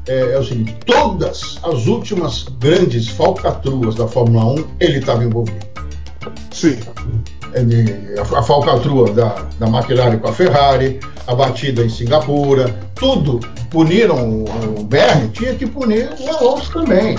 É, 0.09 0.33
é 0.33 0.39
o 0.39 0.45
seguinte: 0.45 0.75
todas 0.87 1.59
as 1.63 1.87
últimas 1.87 2.47
grandes 2.59 3.09
falcatruas 3.09 3.95
da 3.95 4.09
Fórmula 4.09 4.47
1 4.55 4.65
ele 4.81 4.99
estava 4.99 5.23
envolvido. 5.23 5.67
Sim. 6.51 6.79
É 7.53 8.19
a, 8.19 8.39
a 8.39 8.43
falcatrua 8.43 9.13
da, 9.13 9.47
da 9.59 9.67
McLaren 9.69 10.19
com 10.19 10.29
a 10.29 10.33
Ferrari, 10.33 11.01
a 11.27 11.35
batida 11.35 11.85
em 11.85 11.89
Singapura, 11.89 12.75
tudo 12.95 13.41
puniram 13.71 14.17
o, 14.17 14.81
o 14.81 14.85
Bernie, 14.85 15.29
tinha 15.29 15.55
que 15.55 15.67
punir 15.67 16.09
o 16.19 16.37
Alonso 16.37 16.73
também. 16.73 17.19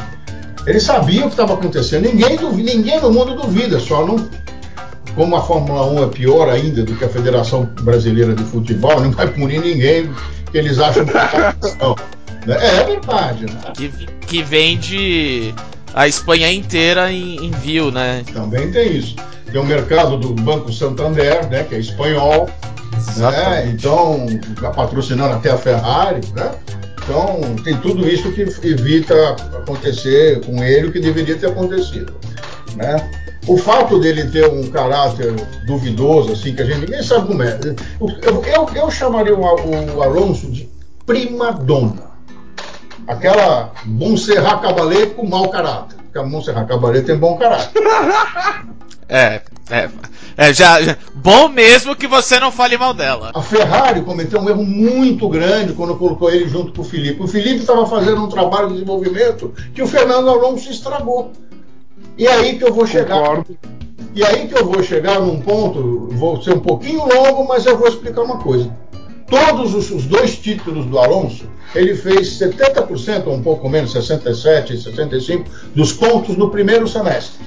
Ele 0.65 0.79
sabia 0.79 1.21
o 1.21 1.27
que 1.27 1.33
estava 1.33 1.53
acontecendo. 1.53 2.03
Ninguém, 2.03 2.37
ninguém 2.55 2.99
no 2.99 3.11
mundo 3.11 3.35
duvida, 3.35 3.79
só 3.79 4.05
não 4.05 4.17
como 5.17 5.35
a 5.35 5.41
Fórmula 5.41 5.83
1 5.87 6.03
é 6.03 6.07
pior 6.07 6.47
ainda 6.47 6.83
do 6.83 6.95
que 6.95 7.03
a 7.03 7.09
Federação 7.09 7.65
Brasileira 7.81 8.35
de 8.35 8.43
Futebol, 8.43 9.01
não 9.01 9.09
vai 9.09 9.27
punir 9.27 9.59
ninguém 9.59 10.09
que 10.51 10.57
eles 10.59 10.77
acham 10.77 11.03
que 11.05 11.11
não. 11.81 11.95
É, 12.47 12.81
é 12.81 12.83
verdade. 12.85 13.45
Né? 13.45 13.73
Que, 13.75 13.89
que 14.27 14.43
vende 14.43 15.53
a 15.93 16.07
Espanha 16.07 16.51
inteira 16.51 17.11
em, 17.11 17.47
em 17.47 17.51
view, 17.51 17.91
né? 17.91 18.23
Também 18.31 18.71
tem 18.71 18.95
isso. 18.95 19.15
Tem 19.51 19.59
o 19.59 19.65
mercado 19.65 20.17
do 20.17 20.35
Banco 20.35 20.71
Santander, 20.71 21.49
né, 21.49 21.63
que 21.63 21.73
é 21.73 21.79
espanhol, 21.79 22.47
né? 23.17 23.71
então 23.73 24.27
patrocinando 24.75 25.33
até 25.33 25.49
a 25.49 25.57
Ferrari, 25.57 26.21
né? 26.35 26.51
Então 27.03 27.55
tem 27.63 27.75
tudo 27.77 28.07
isso 28.07 28.31
que 28.33 28.41
evita 28.41 29.31
acontecer 29.57 30.41
com 30.45 30.61
ele 30.61 30.87
o 30.87 30.91
que 30.91 30.99
deveria 30.99 31.37
ter 31.37 31.47
acontecido, 31.47 32.13
né? 32.77 33.09
o 33.47 33.57
fato 33.57 33.99
dele 33.99 34.29
ter 34.29 34.47
um 34.47 34.69
caráter 34.69 35.33
duvidoso, 35.65 36.33
assim, 36.33 36.53
que 36.53 36.61
a 36.61 36.65
gente 36.65 36.81
ninguém 36.81 37.01
sabe 37.01 37.27
como 37.27 37.41
é. 37.41 37.57
Eu, 38.21 38.43
eu, 38.43 38.69
eu 38.75 38.91
chamaria 38.91 39.33
o, 39.33 39.95
o, 39.95 40.03
Alonso 40.03 40.51
de 40.51 40.69
prima 41.05 41.53
dona. 41.53 42.07
Aquela 43.07 43.71
Montserrat 43.85 44.61
Caballé 44.61 45.05
com 45.07 45.25
mau 45.25 45.49
caráter. 45.49 45.95
Porque 46.03 46.19
a 46.19 46.23
Montserrat 46.23 46.67
Caballé 46.67 47.01
tem 47.01 47.17
bom 47.17 47.37
caráter. 47.37 47.81
É, 49.09 49.41
é. 49.69 49.89
É, 50.35 50.53
já, 50.53 50.79
já, 50.83 50.95
bom 51.15 51.47
mesmo 51.47 51.95
que 51.95 52.05
você 52.05 52.39
não 52.39 52.51
fale 52.51 52.77
mal 52.77 52.93
dela. 52.93 53.31
A 53.33 53.41
Ferrari 53.41 54.01
cometeu 54.01 54.39
um 54.39 54.47
erro 54.47 54.63
muito 54.63 55.27
grande 55.29 55.73
quando 55.73 55.95
colocou 55.95 56.29
ele 56.29 56.47
junto 56.47 56.73
com 56.73 56.81
o 56.81 56.85
Felipe. 56.85 57.23
O 57.23 57.27
Felipe 57.27 57.61
estava 57.61 57.87
fazendo 57.87 58.23
um 58.23 58.27
trabalho 58.27 58.67
de 58.67 58.73
desenvolvimento 58.73 59.53
que 59.73 59.81
o 59.81 59.87
Fernando 59.87 60.29
Alonso 60.29 60.69
estragou. 60.69 61.31
E 62.17 62.27
aí 62.27 62.57
que 62.57 62.63
eu 62.63 62.73
vou 62.73 62.87
chegar. 62.87 63.19
Concordo. 63.19 63.57
E 64.15 64.23
aí 64.23 64.47
que 64.47 64.57
eu 64.57 64.65
vou 64.65 64.81
chegar 64.81 65.19
num 65.19 65.39
ponto, 65.39 66.07
vou 66.13 66.41
ser 66.41 66.55
um 66.55 66.59
pouquinho 66.59 67.01
longo, 67.07 67.47
mas 67.47 67.65
eu 67.67 67.77
vou 67.77 67.87
explicar 67.87 68.23
uma 68.23 68.39
coisa. 68.39 68.75
Todos 69.29 69.75
os, 69.75 69.91
os 69.91 70.05
dois 70.05 70.35
títulos 70.37 70.85
do 70.85 70.97
Alonso, 70.97 71.45
ele 71.75 71.95
fez 71.95 72.39
70%, 72.39 73.27
ou 73.27 73.35
um 73.35 73.43
pouco 73.43 73.69
menos, 73.69 73.91
67, 73.91 74.75
65, 74.81 75.47
dos 75.75 75.93
pontos 75.93 76.35
no 76.35 76.49
primeiro 76.49 76.87
semestre. 76.87 77.45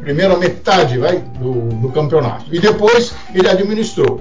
Primeira 0.00 0.36
metade 0.36 0.98
vai, 0.98 1.18
do, 1.18 1.68
do 1.68 1.88
campeonato. 1.90 2.46
E 2.52 2.58
depois 2.58 3.12
ele 3.32 3.48
administrou. 3.48 4.20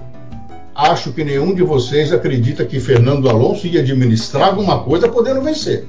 Acho 0.75 1.11
que 1.11 1.23
nenhum 1.23 1.55
de 1.55 1.63
vocês 1.63 2.13
acredita 2.13 2.63
que 2.63 2.79
Fernando 2.79 3.27
Alonso 3.27 3.65
ia 3.65 3.79
administrar 3.79 4.49
alguma 4.49 4.83
coisa 4.83 5.09
podendo 5.09 5.41
vencer. 5.41 5.87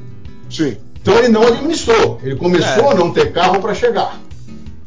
Sim. 0.48 0.78
Então 1.08 1.20
ele 1.20 1.28
não 1.28 1.42
administrou, 1.42 2.20
ele 2.22 2.36
começou 2.36 2.84
é. 2.84 2.92
a 2.92 2.94
não 2.94 3.10
ter 3.10 3.32
carro 3.32 3.60
para 3.60 3.72
chegar. 3.72 4.20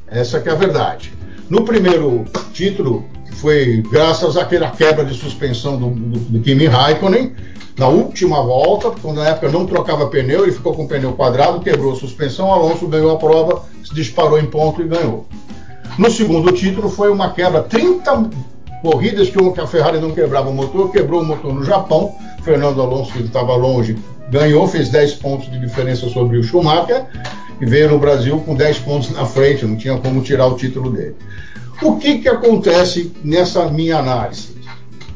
Essa 0.08 0.40
que 0.40 0.48
é 0.48 0.52
a 0.52 0.56
verdade. 0.56 1.12
No 1.50 1.66
primeiro 1.66 2.26
título, 2.54 3.06
foi 3.38 3.84
graças 3.90 4.38
àquela 4.38 4.70
quebra 4.70 5.04
de 5.04 5.16
suspensão 5.18 5.78
do, 5.78 5.90
do, 5.90 6.20
do 6.20 6.40
Kimi 6.42 6.68
Raikkonen, 6.68 7.34
na 7.76 7.88
última 7.88 8.44
volta, 8.44 8.92
quando 9.02 9.18
na 9.18 9.30
época 9.30 9.50
não 9.50 9.66
trocava 9.66 10.06
pneu, 10.10 10.44
ele 10.44 10.52
ficou 10.52 10.76
com 10.76 10.84
o 10.84 10.88
pneu 10.88 11.14
quadrado, 11.14 11.60
quebrou 11.60 11.94
a 11.94 11.96
suspensão, 11.96 12.54
Alonso 12.54 12.88
ganhou 12.88 13.10
a 13.10 13.18
prova, 13.18 13.64
se 13.84 13.96
disparou 13.96 14.38
em 14.38 14.46
ponto 14.46 14.80
e 14.80 14.88
ganhou. 14.88 15.26
No 15.98 16.12
segundo 16.12 16.52
título 16.52 16.88
foi 16.88 17.10
uma 17.10 17.32
quebra, 17.32 17.64
30 17.64 18.30
corridas 18.84 19.28
que 19.28 19.60
a 19.60 19.66
Ferrari 19.66 20.00
não 20.00 20.12
quebrava 20.12 20.50
o 20.50 20.54
motor, 20.54 20.92
quebrou 20.92 21.22
o 21.22 21.26
motor 21.26 21.52
no 21.52 21.64
Japão, 21.64 22.14
Fernando 22.44 22.80
Alonso, 22.80 23.12
que 23.12 23.24
estava 23.24 23.56
longe, 23.56 23.98
ganhou, 24.32 24.66
fez 24.68 24.90
10 24.90 25.16
pontos 25.16 25.52
de 25.52 25.60
diferença 25.60 26.08
sobre 26.10 26.38
o 26.38 26.44
Schumacher 26.44 27.06
e 27.60 27.66
veio 27.66 27.92
no 27.92 28.00
Brasil 28.00 28.40
com 28.40 28.56
10 28.56 28.80
pontos 28.80 29.12
na 29.12 29.26
frente, 29.26 29.66
não 29.66 29.76
tinha 29.76 29.98
como 29.98 30.24
tirar 30.24 30.48
o 30.48 30.56
título 30.56 30.90
dele. 30.90 31.16
O 31.84 31.98
que, 31.98 32.20
que 32.20 32.30
acontece 32.30 33.12
nessa 33.24 33.66
minha 33.68 33.98
análise? 33.98 34.56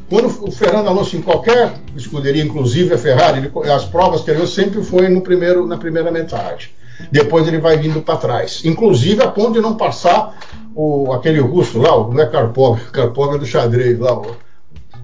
Quando 0.08 0.26
o 0.46 0.52
Fernando 0.52 0.88
Alonso, 0.88 1.16
em 1.16 1.22
qualquer 1.22 1.72
escuderia, 1.96 2.44
inclusive 2.44 2.94
a 2.94 2.98
Ferrari, 2.98 3.38
ele, 3.38 3.70
as 3.70 3.84
provas 3.84 4.20
que 4.20 4.30
ele 4.30 4.46
sempre 4.46 4.82
foi 4.82 5.08
no 5.08 5.20
primeiro, 5.20 5.66
na 5.66 5.76
primeira 5.76 6.10
metade. 6.12 6.72
Depois 7.10 7.48
ele 7.48 7.58
vai 7.58 7.76
vindo 7.76 8.00
para 8.00 8.16
trás. 8.16 8.62
Inclusive 8.64 9.22
a 9.22 9.28
ponto 9.28 9.54
de 9.54 9.60
não 9.60 9.76
passar 9.76 10.38
o, 10.74 11.12
aquele 11.12 11.40
russo 11.40 11.78
lá, 11.78 11.90
não 11.90 12.20
é 12.20 12.26
Karpov, 12.26 12.78
Karpov 12.92 13.34
é 13.34 13.38
do 13.38 13.46
xadrez 13.46 13.98
lá, 13.98 14.16
o, 14.16 14.36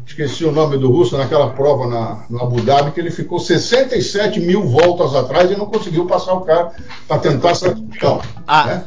esqueci 0.07 0.45
o 0.45 0.53
nome 0.53 0.77
do 0.77 0.91
russo, 0.91 1.17
naquela 1.17 1.51
prova 1.51 1.87
na, 1.87 2.25
no 2.29 2.43
Abu 2.43 2.61
Dhabi, 2.61 2.93
que 2.93 3.01
ele 3.01 3.11
ficou 3.11 3.38
67 3.38 4.41
mil 4.41 4.65
voltas 4.65 5.15
atrás 5.15 5.51
e 5.51 5.57
não 5.57 5.67
conseguiu 5.67 6.07
passar 6.07 6.35
o 6.35 6.43
carro 6.43 6.73
para 7.07 7.19
tentar 7.19 7.51
essa 7.51 7.69
então, 7.69 8.21
ah, 8.47 8.67
né? 8.67 8.85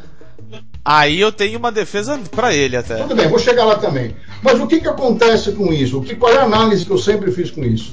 Aí 0.84 1.20
eu 1.20 1.32
tenho 1.32 1.58
uma 1.58 1.72
defesa 1.72 2.16
para 2.30 2.54
ele 2.54 2.76
até. 2.76 2.98
Tudo 2.98 3.16
bem, 3.16 3.26
vou 3.26 3.40
chegar 3.40 3.64
lá 3.64 3.74
também. 3.74 4.14
Mas 4.40 4.60
o 4.60 4.68
que, 4.68 4.80
que 4.80 4.88
acontece 4.88 5.50
com 5.50 5.72
isso? 5.72 5.98
O 5.98 6.02
que, 6.02 6.14
qual 6.14 6.32
é 6.32 6.38
a 6.38 6.44
análise 6.44 6.86
que 6.86 6.92
eu 6.92 6.98
sempre 6.98 7.32
fiz 7.32 7.50
com 7.50 7.64
isso? 7.64 7.92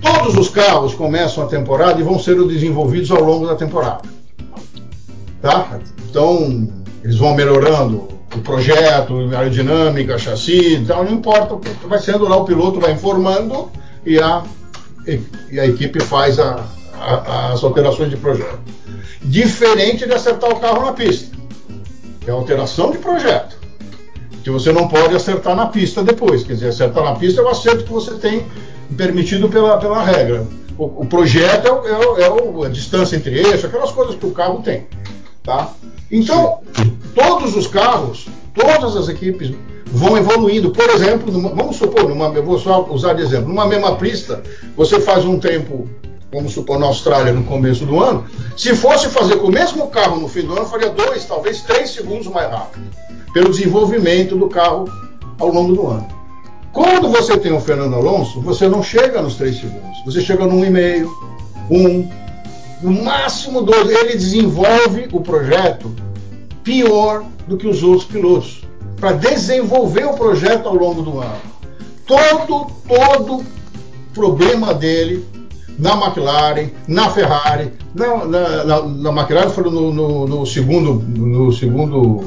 Todos 0.00 0.36
os 0.36 0.48
carros 0.48 0.94
começam 0.94 1.42
a 1.42 1.48
temporada 1.48 2.00
e 2.00 2.04
vão 2.04 2.16
ser 2.16 2.36
desenvolvidos 2.46 3.10
ao 3.10 3.20
longo 3.20 3.48
da 3.48 3.56
temporada. 3.56 4.02
Tá? 5.42 5.80
Então, 6.08 6.68
eles 7.02 7.16
vão 7.16 7.34
melhorando 7.34 8.06
o 8.34 8.40
projeto, 8.40 9.30
aerodinâmica, 9.34 10.18
chassi, 10.18 10.74
então 10.74 11.02
não 11.04 11.12
importa, 11.12 11.58
vai 11.86 11.98
sendo 11.98 12.28
lá, 12.28 12.36
o 12.36 12.44
piloto 12.44 12.80
vai 12.80 12.92
informando 12.92 13.70
e 14.04 14.18
a, 14.18 14.42
e 15.50 15.58
a 15.58 15.66
equipe 15.66 16.00
faz 16.00 16.38
a, 16.38 16.64
a, 16.94 17.52
as 17.52 17.64
alterações 17.64 18.10
de 18.10 18.16
projeto. 18.16 18.60
Diferente 19.22 20.06
de 20.06 20.12
acertar 20.12 20.50
o 20.50 20.60
carro 20.60 20.84
na 20.84 20.92
pista, 20.92 21.36
é 22.26 22.30
alteração 22.30 22.90
de 22.90 22.98
projeto, 22.98 23.56
que 24.44 24.50
você 24.50 24.72
não 24.72 24.86
pode 24.86 25.16
acertar 25.16 25.56
na 25.56 25.66
pista 25.66 26.02
depois, 26.02 26.44
quer 26.44 26.52
dizer, 26.52 26.68
acertar 26.68 27.04
na 27.04 27.14
pista 27.14 27.40
é 27.40 27.44
o 27.44 27.48
acerto 27.48 27.84
que 27.84 27.92
você 27.92 28.14
tem 28.14 28.46
permitido 28.96 29.48
pela, 29.48 29.78
pela 29.78 30.02
regra. 30.02 30.46
O, 30.76 31.02
o 31.02 31.06
projeto 31.06 31.66
é, 31.84 32.22
é, 32.22 32.26
é, 32.26 32.66
a 32.66 32.68
distância 32.68 33.16
entre 33.16 33.38
eixos, 33.38 33.64
aquelas 33.64 33.90
coisas 33.90 34.14
que 34.14 34.26
o 34.26 34.30
carro 34.30 34.62
tem. 34.62 34.86
Tá? 35.42 35.70
Então, 36.10 36.60
todos 37.14 37.56
os 37.56 37.66
carros, 37.66 38.26
todas 38.54 38.96
as 38.96 39.08
equipes 39.08 39.52
vão 39.86 40.16
evoluindo. 40.16 40.70
Por 40.70 40.88
exemplo, 40.90 41.32
numa, 41.32 41.50
vamos 41.50 41.76
supor, 41.76 42.08
numa, 42.08 42.26
eu 42.26 42.44
vou 42.44 42.58
só 42.58 42.86
usar 42.90 43.14
de 43.14 43.22
exemplo, 43.22 43.48
numa 43.48 43.66
mesma 43.66 43.96
pista, 43.96 44.42
você 44.76 45.00
faz 45.00 45.24
um 45.24 45.38
tempo, 45.38 45.88
vamos 46.32 46.52
supor, 46.52 46.78
na 46.78 46.86
Austrália 46.86 47.32
no 47.32 47.44
começo 47.44 47.86
do 47.86 48.02
ano. 48.02 48.24
Se 48.56 48.74
fosse 48.74 49.08
fazer 49.08 49.36
com 49.36 49.46
o 49.48 49.52
mesmo 49.52 49.88
carro 49.88 50.20
no 50.20 50.28
fim 50.28 50.42
do 50.42 50.52
ano, 50.54 50.66
faria 50.66 50.90
dois, 50.90 51.24
talvez 51.24 51.62
três 51.62 51.90
segundos 51.90 52.26
mais 52.28 52.50
rápido, 52.50 52.84
pelo 53.32 53.50
desenvolvimento 53.50 54.36
do 54.36 54.48
carro 54.48 54.84
ao 55.38 55.48
longo 55.48 55.74
do 55.74 55.86
ano. 55.86 56.08
Quando 56.72 57.08
você 57.08 57.36
tem 57.38 57.52
o 57.52 57.60
Fernando 57.60 57.94
Alonso, 57.94 58.40
você 58.40 58.68
não 58.68 58.82
chega 58.82 59.22
nos 59.22 59.36
três 59.36 59.58
segundos, 59.58 60.04
você 60.04 60.20
chega 60.20 60.46
num 60.46 60.64
e 60.64 60.70
meio, 60.70 61.10
um, 61.70 62.08
no 62.82 63.04
máximo 63.04 63.62
dois. 63.62 63.88
Ele 63.90 64.14
desenvolve 64.14 65.08
o 65.12 65.20
projeto 65.20 65.94
pior 66.62 67.24
do 67.46 67.56
que 67.56 67.66
os 67.66 67.82
outros 67.82 68.04
pilotos 68.04 68.62
para 69.00 69.12
desenvolver 69.12 70.04
o 70.04 70.14
projeto 70.14 70.68
ao 70.68 70.74
longo 70.74 71.02
do 71.02 71.18
ano. 71.18 71.40
Todo, 72.06 72.66
todo 72.86 73.44
problema 74.12 74.74
dele 74.74 75.24
na 75.78 75.92
McLaren, 75.92 76.70
na 76.88 77.08
Ferrari, 77.10 77.72
na, 77.94 78.24
na, 78.24 78.64
na, 78.64 78.82
na 78.82 79.10
McLaren 79.10 79.50
foi 79.50 79.64
no, 79.64 79.92
no, 79.92 80.26
no, 80.26 80.46
segundo, 80.46 80.94
no 80.94 81.52
segundo 81.52 82.24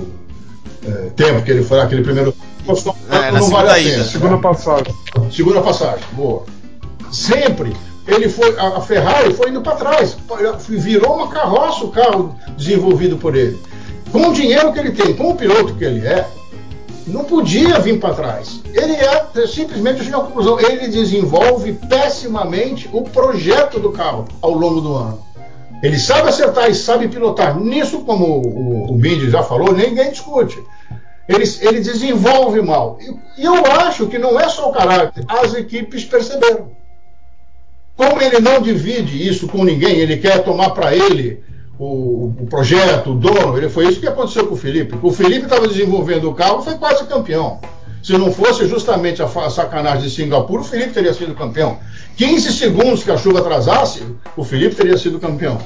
é, 0.86 1.10
tempo 1.16 1.44
que 1.44 1.52
ele 1.52 1.64
foi 1.64 1.82
aquele 1.82 2.02
primeiro. 2.02 2.34
É, 3.10 3.32
não 3.32 3.50
vale 3.50 3.70
a 3.70 3.74
pena. 3.74 4.04
Segunda 4.06 4.38
passagem. 4.38 4.96
Segunda 5.32 5.62
passagem, 5.62 6.06
boa. 6.14 6.44
Sempre 7.12 7.76
ele 8.08 8.28
foi 8.30 8.58
a 8.58 8.82
Ferrari 8.82 9.34
foi 9.34 9.50
indo 9.50 9.62
para 9.62 9.76
trás, 9.76 10.18
virou 10.68 11.16
uma 11.16 11.28
carroça 11.28 11.86
o 11.86 11.92
carro 11.92 12.36
desenvolvido 12.58 13.18
por 13.18 13.36
ele. 13.36 13.60
Com 14.12 14.30
o 14.30 14.34
dinheiro 14.34 14.74
que 14.74 14.80
ele 14.80 14.92
tem, 14.92 15.16
com 15.16 15.32
o 15.32 15.36
piloto 15.36 15.76
que 15.76 15.84
ele 15.84 16.06
é, 16.06 16.28
não 17.08 17.24
podia 17.24 17.80
vir 17.80 18.00
para 18.00 18.14
trás. 18.14 18.62
Ele 18.74 18.94
é 18.94 19.48
simplesmente 19.48 20.14
a 20.14 20.20
conclusão. 20.20 20.60
Ele 20.60 20.88
desenvolve 20.88 21.74
pessimamente 21.74 22.90
o 22.92 23.04
projeto 23.04 23.80
do 23.80 23.92
carro 23.92 24.26
ao 24.42 24.52
longo 24.52 24.82
do 24.82 24.96
ano. 24.96 25.26
Ele 25.82 25.98
sabe 25.98 26.30
acertar 26.30 26.70
e 26.70 26.76
sabe 26.76 27.08
pilotar. 27.08 27.60
Nisso, 27.60 28.02
como 28.02 28.26
o, 28.26 28.92
o, 28.92 28.98
o 28.98 29.30
já 29.30 29.42
falou, 29.42 29.74
ninguém 29.74 30.12
discute. 30.12 30.62
Ele, 31.28 31.44
ele 31.62 31.80
desenvolve 31.80 32.62
mal. 32.62 33.00
E 33.38 33.44
eu 33.44 33.66
acho 33.66 34.08
que 34.08 34.20
não 34.20 34.40
é 34.40 34.48
só 34.48 34.70
o 34.70 34.74
caráter, 34.74 35.24
as 35.28 35.54
equipes 35.54 36.06
perceberam. 36.06 36.70
Como 38.02 38.20
ele 38.20 38.40
não 38.40 38.60
divide 38.60 39.28
isso 39.28 39.48
com 39.48 39.64
ninguém, 39.64 40.00
ele 40.00 40.18
quer 40.18 40.44
tomar 40.44 40.72
para 40.72 40.96
ele 40.96 41.44
o, 41.78 42.34
o, 42.40 42.48
projeto, 42.50 43.12
o 43.12 43.14
dono, 43.14 43.56
ele, 43.56 43.70
foi 43.70 43.90
isso 43.90 44.00
que 44.00 44.08
aconteceu 44.08 44.48
com 44.48 44.56
o 44.56 44.58
Felipe. 44.58 44.98
O 45.04 45.12
Felipe 45.12 45.44
estava 45.44 45.68
desenvolvendo 45.68 46.28
o 46.28 46.34
carro, 46.34 46.64
foi 46.64 46.74
quase 46.80 47.04
campeão. 47.04 47.60
Se 48.02 48.14
não 48.14 48.34
fosse 48.34 48.68
justamente 48.68 49.22
a, 49.22 49.28
sacanagem 49.52 50.02
de 50.02 50.10
Singapura, 50.10 50.64
o 50.64 50.66
Felipe 50.66 50.94
teria 50.94 51.14
sido 51.14 51.36
campeão. 51.36 51.78
15 52.18 52.52
segundos 52.54 53.04
que 53.04 53.12
a 53.12 53.18
chuva 53.18 53.38
atrasasse, 53.38 54.04
o 54.36 54.44
Felipe 54.44 54.74
teria 54.74 54.98
sido 54.98 55.20
campeão. 55.20 55.60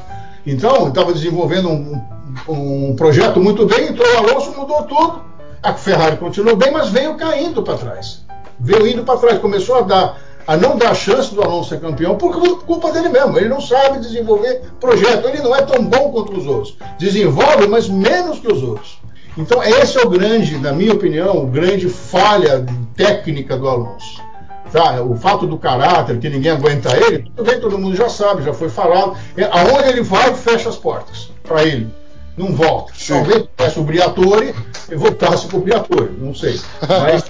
Então, 0.45 0.89
estava 0.89 1.13
desenvolvendo 1.13 1.69
um, 1.69 2.01
um, 2.49 2.89
um, 2.89 2.95
projeto 2.97 3.39
muito 3.39 3.65
bem, 3.65 3.87
entrou 3.87 4.13
o 4.13 4.17
Alonso, 4.17 4.51
mudou 4.51 4.83
tudo. 4.83 5.21
A 5.63 5.73
Ferrari 5.73 6.17
continuou 6.17 6.57
bem, 6.57 6.69
mas 6.69 6.89
veio 6.89 7.15
caindo 7.15 7.63
para 7.63 7.77
trás. 7.77 8.25
Veio 8.59 8.85
indo 8.85 9.05
para 9.05 9.19
trás, 9.19 9.39
começou 9.39 9.77
a 9.77 9.81
dar 9.81 10.24
a 10.47 10.55
não 10.55 10.77
dar 10.77 10.93
chance 10.93 11.33
do 11.33 11.41
Alonso 11.41 11.69
ser 11.69 11.79
campeão 11.79 12.15
por 12.15 12.59
culpa 12.59 12.91
dele 12.91 13.09
mesmo. 13.09 13.37
Ele 13.37 13.49
não 13.49 13.61
sabe 13.61 13.99
desenvolver 13.99 14.61
projeto. 14.79 15.27
Ele 15.27 15.41
não 15.41 15.55
é 15.55 15.61
tão 15.63 15.83
bom 15.83 16.11
quanto 16.11 16.37
os 16.37 16.45
outros. 16.45 16.77
Desenvolve, 16.99 17.67
mas 17.67 17.89
menos 17.89 18.39
que 18.39 18.51
os 18.51 18.61
outros. 18.61 18.99
Então, 19.37 19.61
esse 19.63 19.97
é 19.97 20.01
o 20.01 20.09
grande, 20.09 20.57
na 20.57 20.71
minha 20.71 20.93
opinião, 20.93 21.43
o 21.43 21.47
grande 21.47 21.89
falha 21.89 22.65
técnica 22.95 23.57
do 23.57 23.67
Alonso. 23.67 24.23
Tá? 24.71 25.01
O 25.01 25.15
fato 25.15 25.45
do 25.45 25.57
caráter, 25.57 26.19
que 26.19 26.29
ninguém 26.29 26.51
aguenta 26.51 26.95
ele, 26.95 27.19
tudo 27.19 27.43
bem, 27.43 27.59
todo 27.59 27.77
mundo 27.77 27.95
já 27.95 28.07
sabe, 28.07 28.43
já 28.43 28.53
foi 28.53 28.69
falado. 28.69 29.17
É, 29.35 29.43
aonde 29.43 29.89
ele 29.89 30.01
vai, 30.01 30.33
fecha 30.33 30.69
as 30.69 30.77
portas 30.77 31.29
para 31.43 31.63
ele. 31.63 31.89
Não 32.37 32.53
volta. 32.53 32.93
Sim. 32.95 33.13
Talvez 33.13 33.43
peça 33.55 33.79
o 33.79 33.83
Briatore 33.83 34.53
e 34.89 34.95
voltasse 34.95 35.47
para 35.47 35.57
o 35.57 35.61
Briatore, 35.61 36.11
não 36.17 36.33
sei. 36.35 36.59
Mas, 36.87 37.23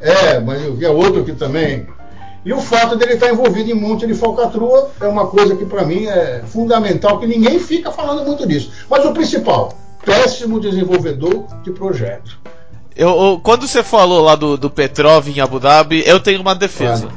é, 0.00 0.38
mas 0.38 0.82
é 0.82 0.90
outro 0.90 1.24
que 1.24 1.32
também 1.32 1.86
e 2.44 2.52
o 2.52 2.60
fato 2.60 2.96
dele 2.96 3.14
estar 3.14 3.30
envolvido 3.30 3.70
em 3.70 3.74
um 3.74 3.80
monte 3.80 4.06
de 4.06 4.14
falcatrua 4.14 4.90
é 5.00 5.06
uma 5.06 5.26
coisa 5.26 5.56
que 5.56 5.64
para 5.64 5.84
mim 5.84 6.06
é 6.06 6.42
fundamental, 6.46 7.18
que 7.18 7.26
ninguém 7.26 7.58
fica 7.58 7.90
falando 7.90 8.26
muito 8.26 8.46
disso. 8.46 8.70
Mas 8.88 9.04
o 9.04 9.12
principal, 9.12 9.72
péssimo 10.04 10.60
desenvolvedor 10.60 11.46
de 11.62 11.70
projeto. 11.70 12.38
Eu, 12.94 13.08
eu, 13.08 13.40
quando 13.42 13.66
você 13.66 13.82
falou 13.82 14.22
lá 14.22 14.36
do, 14.36 14.56
do 14.56 14.70
Petrov 14.70 15.26
em 15.28 15.40
Abu 15.40 15.58
Dhabi, 15.58 16.04
eu 16.06 16.20
tenho 16.20 16.40
uma 16.40 16.54
defesa. 16.54 17.08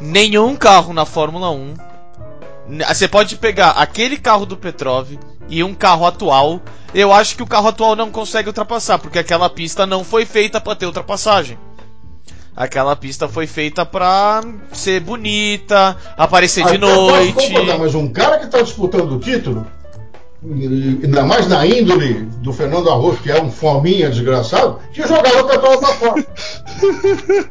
Nenhum 0.00 0.56
carro 0.56 0.92
na 0.92 1.04
Fórmula 1.04 1.50
1. 1.50 1.74
Você 2.88 3.06
pode 3.06 3.36
pegar 3.36 3.70
aquele 3.70 4.16
carro 4.16 4.44
do 4.44 4.56
Petrov 4.56 5.12
e 5.48 5.62
um 5.62 5.74
carro 5.74 6.06
atual. 6.06 6.60
Eu 6.94 7.12
acho 7.12 7.36
que 7.36 7.42
o 7.42 7.46
carro 7.46 7.68
atual 7.68 7.94
não 7.94 8.10
consegue 8.10 8.48
ultrapassar, 8.48 8.98
porque 8.98 9.18
aquela 9.18 9.48
pista 9.48 9.86
não 9.86 10.02
foi 10.02 10.24
feita 10.24 10.60
para 10.60 10.74
ter 10.74 10.86
ultrapassagem. 10.86 11.58
Aquela 12.56 12.96
pista 12.96 13.28
foi 13.28 13.46
feita 13.46 13.84
pra 13.84 14.40
ser 14.72 15.00
bonita, 15.00 15.94
aparecer 16.16 16.64
de 16.64 16.78
noite. 16.78 17.52
mas 17.78 17.94
um 17.94 18.08
cara 18.08 18.38
que 18.38 18.46
tá 18.46 18.62
disputando 18.62 19.12
o 19.12 19.18
título, 19.18 19.66
ainda 20.42 21.22
mais 21.22 21.46
na 21.48 21.66
índole 21.66 22.14
do 22.40 22.54
Fernando 22.54 22.88
Arroz, 22.88 23.18
que 23.20 23.30
é 23.30 23.42
um 23.42 23.50
fominha 23.50 24.08
desgraçado, 24.08 24.78
que 24.90 25.06
jogava 25.06 25.42
o 25.42 25.44
petróleo 25.44 25.78
pra 25.78 25.88
fora. 25.88 26.26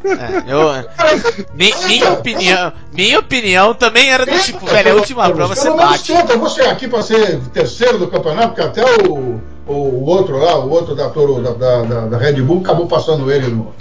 É, 0.05 0.51
eu, 0.51 1.47
minha, 1.53 2.13
opinião, 2.13 2.73
minha 2.91 3.19
opinião 3.19 3.75
também 3.75 4.09
era 4.09 4.25
do 4.25 4.39
tipo, 4.39 4.65
velho, 4.65 4.89
é 4.89 4.91
a 4.91 4.95
última 4.95 5.29
prova 5.29 5.55
você 5.55 5.69
bate. 5.69 6.13
Tenta, 6.13 6.35
você 6.35 6.61
é 6.63 6.71
aqui 6.71 6.87
pra 6.87 7.03
ser 7.03 7.39
terceiro 7.53 7.99
do 7.99 8.07
campeonato, 8.07 8.55
porque 8.55 8.61
até 8.61 8.83
o, 9.07 9.39
o, 9.67 9.71
o 9.71 10.05
outro 10.05 10.37
lá, 10.37 10.57
o 10.57 10.71
outro 10.71 10.95
da, 10.95 11.09
da, 11.09 11.81
da, 11.83 12.05
da 12.07 12.17
Red 12.17 12.41
Bull 12.41 12.61
acabou 12.61 12.87
passando 12.87 13.31
ele 13.31 13.49
no 13.49 13.71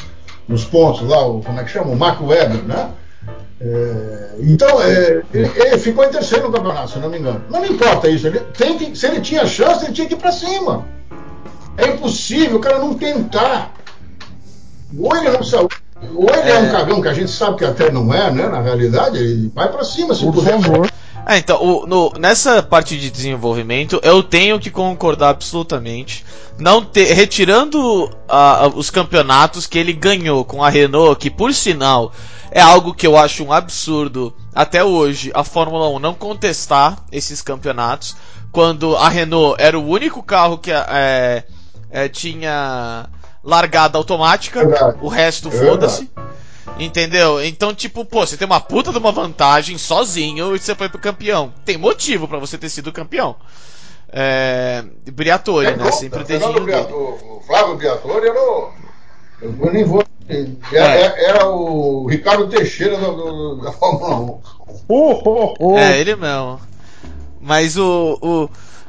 nos 0.48 0.64
pontos 0.64 1.08
lá, 1.08 1.26
o, 1.26 1.40
como 1.40 1.60
é 1.60 1.64
que 1.64 1.70
chama? 1.70 1.90
O 1.90 1.96
Marco 1.96 2.26
Weber, 2.26 2.62
né? 2.64 2.90
É, 3.60 4.34
então, 4.40 4.82
é, 4.82 5.22
ele, 5.32 5.50
ele, 5.54 5.78
ficou 5.78 6.04
em 6.04 6.10
terceiro 6.10 6.46
no 6.46 6.52
campeonato, 6.52 6.90
se 6.90 6.98
não 6.98 7.08
me 7.08 7.18
engano. 7.18 7.42
Não 7.48 7.60
me 7.60 7.68
importa 7.68 8.08
isso. 8.08 8.26
Ele 8.26 8.40
tem 8.40 8.76
que, 8.76 8.96
se 8.96 9.06
ele 9.06 9.20
tinha 9.20 9.46
chance, 9.46 9.84
ele 9.84 9.94
tinha 9.94 10.06
que 10.06 10.14
ir 10.14 10.18
para 10.18 10.32
cima. 10.32 10.84
É 11.76 11.88
impossível 11.88 12.56
o 12.56 12.60
cara 12.60 12.78
não 12.78 12.94
tentar. 12.94 13.72
Ou 14.98 15.16
ele 15.16 15.30
não 15.30 15.42
sabe. 15.42 15.68
Ou 16.14 16.28
ele 16.30 16.50
é. 16.50 16.56
é. 16.56 16.58
um 16.58 16.70
cagão, 16.70 17.00
que 17.00 17.08
a 17.08 17.14
gente 17.14 17.30
sabe 17.30 17.56
que 17.56 17.64
até 17.64 17.90
não 17.90 18.12
é, 18.12 18.30
né? 18.30 18.46
Na 18.46 18.60
realidade, 18.60 19.18
ele 19.18 19.50
vai 19.54 19.70
para 19.70 19.84
cima 19.84 20.14
se 20.14 20.24
Por 20.24 20.34
puder. 20.34 20.60
Favor. 20.60 20.90
É, 21.26 21.38
então, 21.38 21.62
o, 21.62 21.86
no, 21.86 22.12
nessa 22.18 22.62
parte 22.62 22.98
de 22.98 23.10
desenvolvimento, 23.10 23.98
eu 24.02 24.22
tenho 24.22 24.60
que 24.60 24.70
concordar 24.70 25.30
absolutamente. 25.30 26.24
Não 26.58 26.86
retirando 26.94 28.04
uh, 28.04 28.68
os 28.76 28.90
campeonatos 28.90 29.66
que 29.66 29.78
ele 29.78 29.92
ganhou 29.92 30.44
com 30.44 30.62
a 30.62 30.68
Renault, 30.68 31.18
que 31.18 31.30
por 31.30 31.52
sinal 31.54 32.12
é 32.50 32.60
algo 32.60 32.94
que 32.94 33.06
eu 33.06 33.16
acho 33.16 33.42
um 33.42 33.52
absurdo 33.52 34.32
até 34.54 34.84
hoje 34.84 35.32
a 35.34 35.42
Fórmula 35.42 35.88
1 35.88 35.98
não 35.98 36.14
contestar 36.14 36.98
esses 37.10 37.42
campeonatos, 37.42 38.16
quando 38.52 38.94
a 38.96 39.08
Renault 39.08 39.60
era 39.60 39.76
o 39.76 39.84
único 39.84 40.22
carro 40.22 40.58
que 40.58 40.70
é, 40.70 41.42
é, 41.90 42.08
tinha 42.08 43.08
largada 43.42 43.98
automática, 43.98 44.96
o 45.02 45.08
resto 45.08 45.50
foda-se. 45.50 46.08
Entendeu? 46.78 47.44
Então, 47.44 47.74
tipo, 47.74 48.04
pô, 48.04 48.26
você 48.26 48.36
tem 48.36 48.46
uma 48.46 48.60
puta 48.60 48.90
de 48.90 48.98
uma 48.98 49.12
vantagem 49.12 49.78
sozinho 49.78 50.54
e 50.54 50.58
você 50.58 50.74
foi 50.74 50.88
pro 50.88 50.98
campeão. 50.98 51.52
Tem 51.64 51.76
motivo 51.76 52.26
para 52.26 52.38
você 52.38 52.58
ter 52.58 52.68
sido 52.68 52.92
campeão. 52.92 53.36
É, 54.08 54.84
Briatore, 55.12 55.66
é 55.66 55.76
né? 55.76 55.84
Conta, 55.84 55.96
Sempre 55.96 56.20
o 56.20 56.24
dedinho 56.24 56.96
O 56.96 57.42
Flávio 57.46 57.76
Briatore 57.76 58.28
era 58.28 58.40
o. 58.40 58.72
Eu 59.42 59.72
nem 59.72 59.84
vou. 59.84 60.04
Era, 60.72 60.94
é. 60.94 61.24
era 61.24 61.48
o 61.48 62.06
Ricardo 62.06 62.48
Teixeira 62.48 62.96
da, 62.96 63.64
da 63.64 63.72
Fórmula 63.72 64.16
1. 64.16 64.40
Oh, 64.88 65.22
oh, 65.24 65.54
oh. 65.58 65.78
É, 65.78 66.00
ele 66.00 66.16
mesmo. 66.16 66.60
Mas 67.40 67.76
o, 67.76 68.18
o 68.22 68.48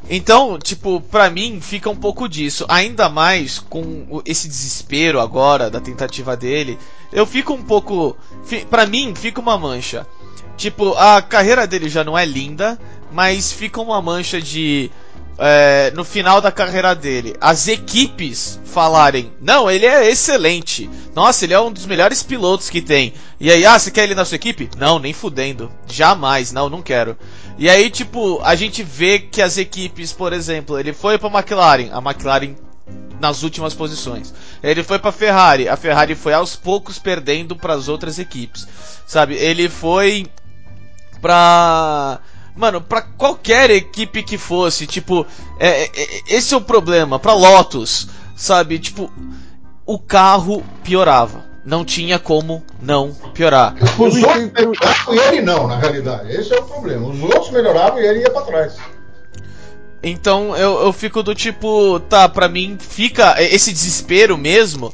Então, 0.09 0.59
tipo, 0.59 1.01
pra 1.01 1.29
mim 1.29 1.59
fica 1.59 1.89
um 1.89 1.95
pouco 1.95 2.29
disso. 2.29 2.65
Ainda 2.67 3.09
mais 3.09 3.59
com 3.59 4.21
esse 4.25 4.47
desespero 4.47 5.19
agora 5.19 5.69
da 5.69 5.79
tentativa 5.79 6.37
dele. 6.37 6.77
Eu 7.11 7.25
fico 7.25 7.53
um 7.53 7.63
pouco. 7.63 8.15
Pra 8.69 8.85
mim, 8.85 9.13
fica 9.15 9.41
uma 9.41 9.57
mancha. 9.57 10.05
Tipo, 10.57 10.93
a 10.93 11.21
carreira 11.21 11.67
dele 11.67 11.89
já 11.89 12.03
não 12.03 12.17
é 12.17 12.25
linda, 12.25 12.79
mas 13.11 13.51
fica 13.51 13.81
uma 13.81 14.01
mancha 14.01 14.41
de. 14.41 14.91
É, 15.37 15.91
no 15.93 16.05
final 16.05 16.39
da 16.39 16.49
carreira 16.49 16.95
dele, 16.95 17.35
as 17.41 17.67
equipes 17.67 18.59
falarem: 18.63 19.33
Não, 19.41 19.69
ele 19.69 19.85
é 19.85 20.09
excelente. 20.09 20.89
Nossa, 21.13 21.43
ele 21.43 21.53
é 21.53 21.59
um 21.59 21.71
dos 21.71 21.85
melhores 21.85 22.23
pilotos 22.23 22.69
que 22.69 22.81
tem. 22.81 23.13
E 23.37 23.51
aí, 23.51 23.65
ah, 23.65 23.77
você 23.77 23.91
quer 23.91 24.03
ele 24.03 24.15
na 24.15 24.23
sua 24.23 24.35
equipe? 24.35 24.69
Não, 24.77 24.97
nem 24.97 25.11
fudendo. 25.11 25.69
Jamais, 25.87 26.53
não, 26.53 26.69
não 26.69 26.81
quero. 26.81 27.17
E 27.57 27.69
aí, 27.69 27.89
tipo, 27.89 28.41
a 28.43 28.55
gente 28.55 28.83
vê 28.83 29.19
que 29.19 29.41
as 29.41 29.57
equipes, 29.57 30.11
por 30.11 30.33
exemplo, 30.33 30.77
ele 30.77 30.91
foi 30.91 31.17
pra 31.17 31.29
McLaren, 31.29 31.89
a 31.91 31.99
McLaren 31.99 32.55
nas 33.19 33.43
últimas 33.43 33.73
posições. 33.73 34.33
Ele 34.61 34.83
foi 34.83 34.99
para 34.99 35.11
Ferrari, 35.11 35.69
a 35.69 35.77
Ferrari 35.77 36.15
foi 36.15 36.33
aos 36.33 36.55
poucos 36.55 36.99
perdendo 36.99 37.55
para 37.55 37.73
as 37.73 37.87
outras 37.87 38.19
equipes. 38.19 38.67
Sabe? 39.07 39.35
Ele 39.35 39.69
foi 39.69 40.27
pra 41.21 42.19
Mano, 42.55 42.79
pra 42.79 43.01
qualquer 43.01 43.69
equipe 43.69 44.23
que 44.23 44.37
fosse, 44.37 44.87
tipo, 44.87 45.27
é, 45.59 45.83
é, 45.83 45.91
é, 45.93 46.21
esse 46.29 46.53
é 46.53 46.57
o 46.57 46.61
problema. 46.61 47.19
Pra 47.19 47.33
Lotus, 47.33 48.07
sabe? 48.33 48.79
Tipo, 48.79 49.11
o 49.85 49.99
carro 49.99 50.63
piorava. 50.81 51.43
Não 51.65 51.83
tinha 51.83 52.19
como 52.19 52.63
não 52.79 53.11
piorar. 53.33 53.73
Os 53.97 54.15
outros 54.15 54.51
melhoravam 54.51 55.15
e 55.15 55.17
ele 55.17 55.41
não, 55.41 55.67
na 55.67 55.79
realidade. 55.79 56.31
Esse 56.31 56.53
é 56.53 56.59
o 56.59 56.63
problema. 56.63 57.07
Os 57.07 57.21
outros 57.23 57.49
melhoravam 57.49 57.99
e 57.99 58.05
ele 58.05 58.19
ia 58.19 58.29
pra 58.29 58.41
trás. 58.43 58.75
Então 60.03 60.55
eu, 60.55 60.79
eu 60.81 60.93
fico 60.93 61.23
do 61.23 61.33
tipo, 61.33 61.99
tá, 62.01 62.29
pra 62.29 62.47
mim 62.47 62.77
fica 62.79 63.41
esse 63.41 63.73
desespero 63.73 64.37
mesmo. 64.37 64.93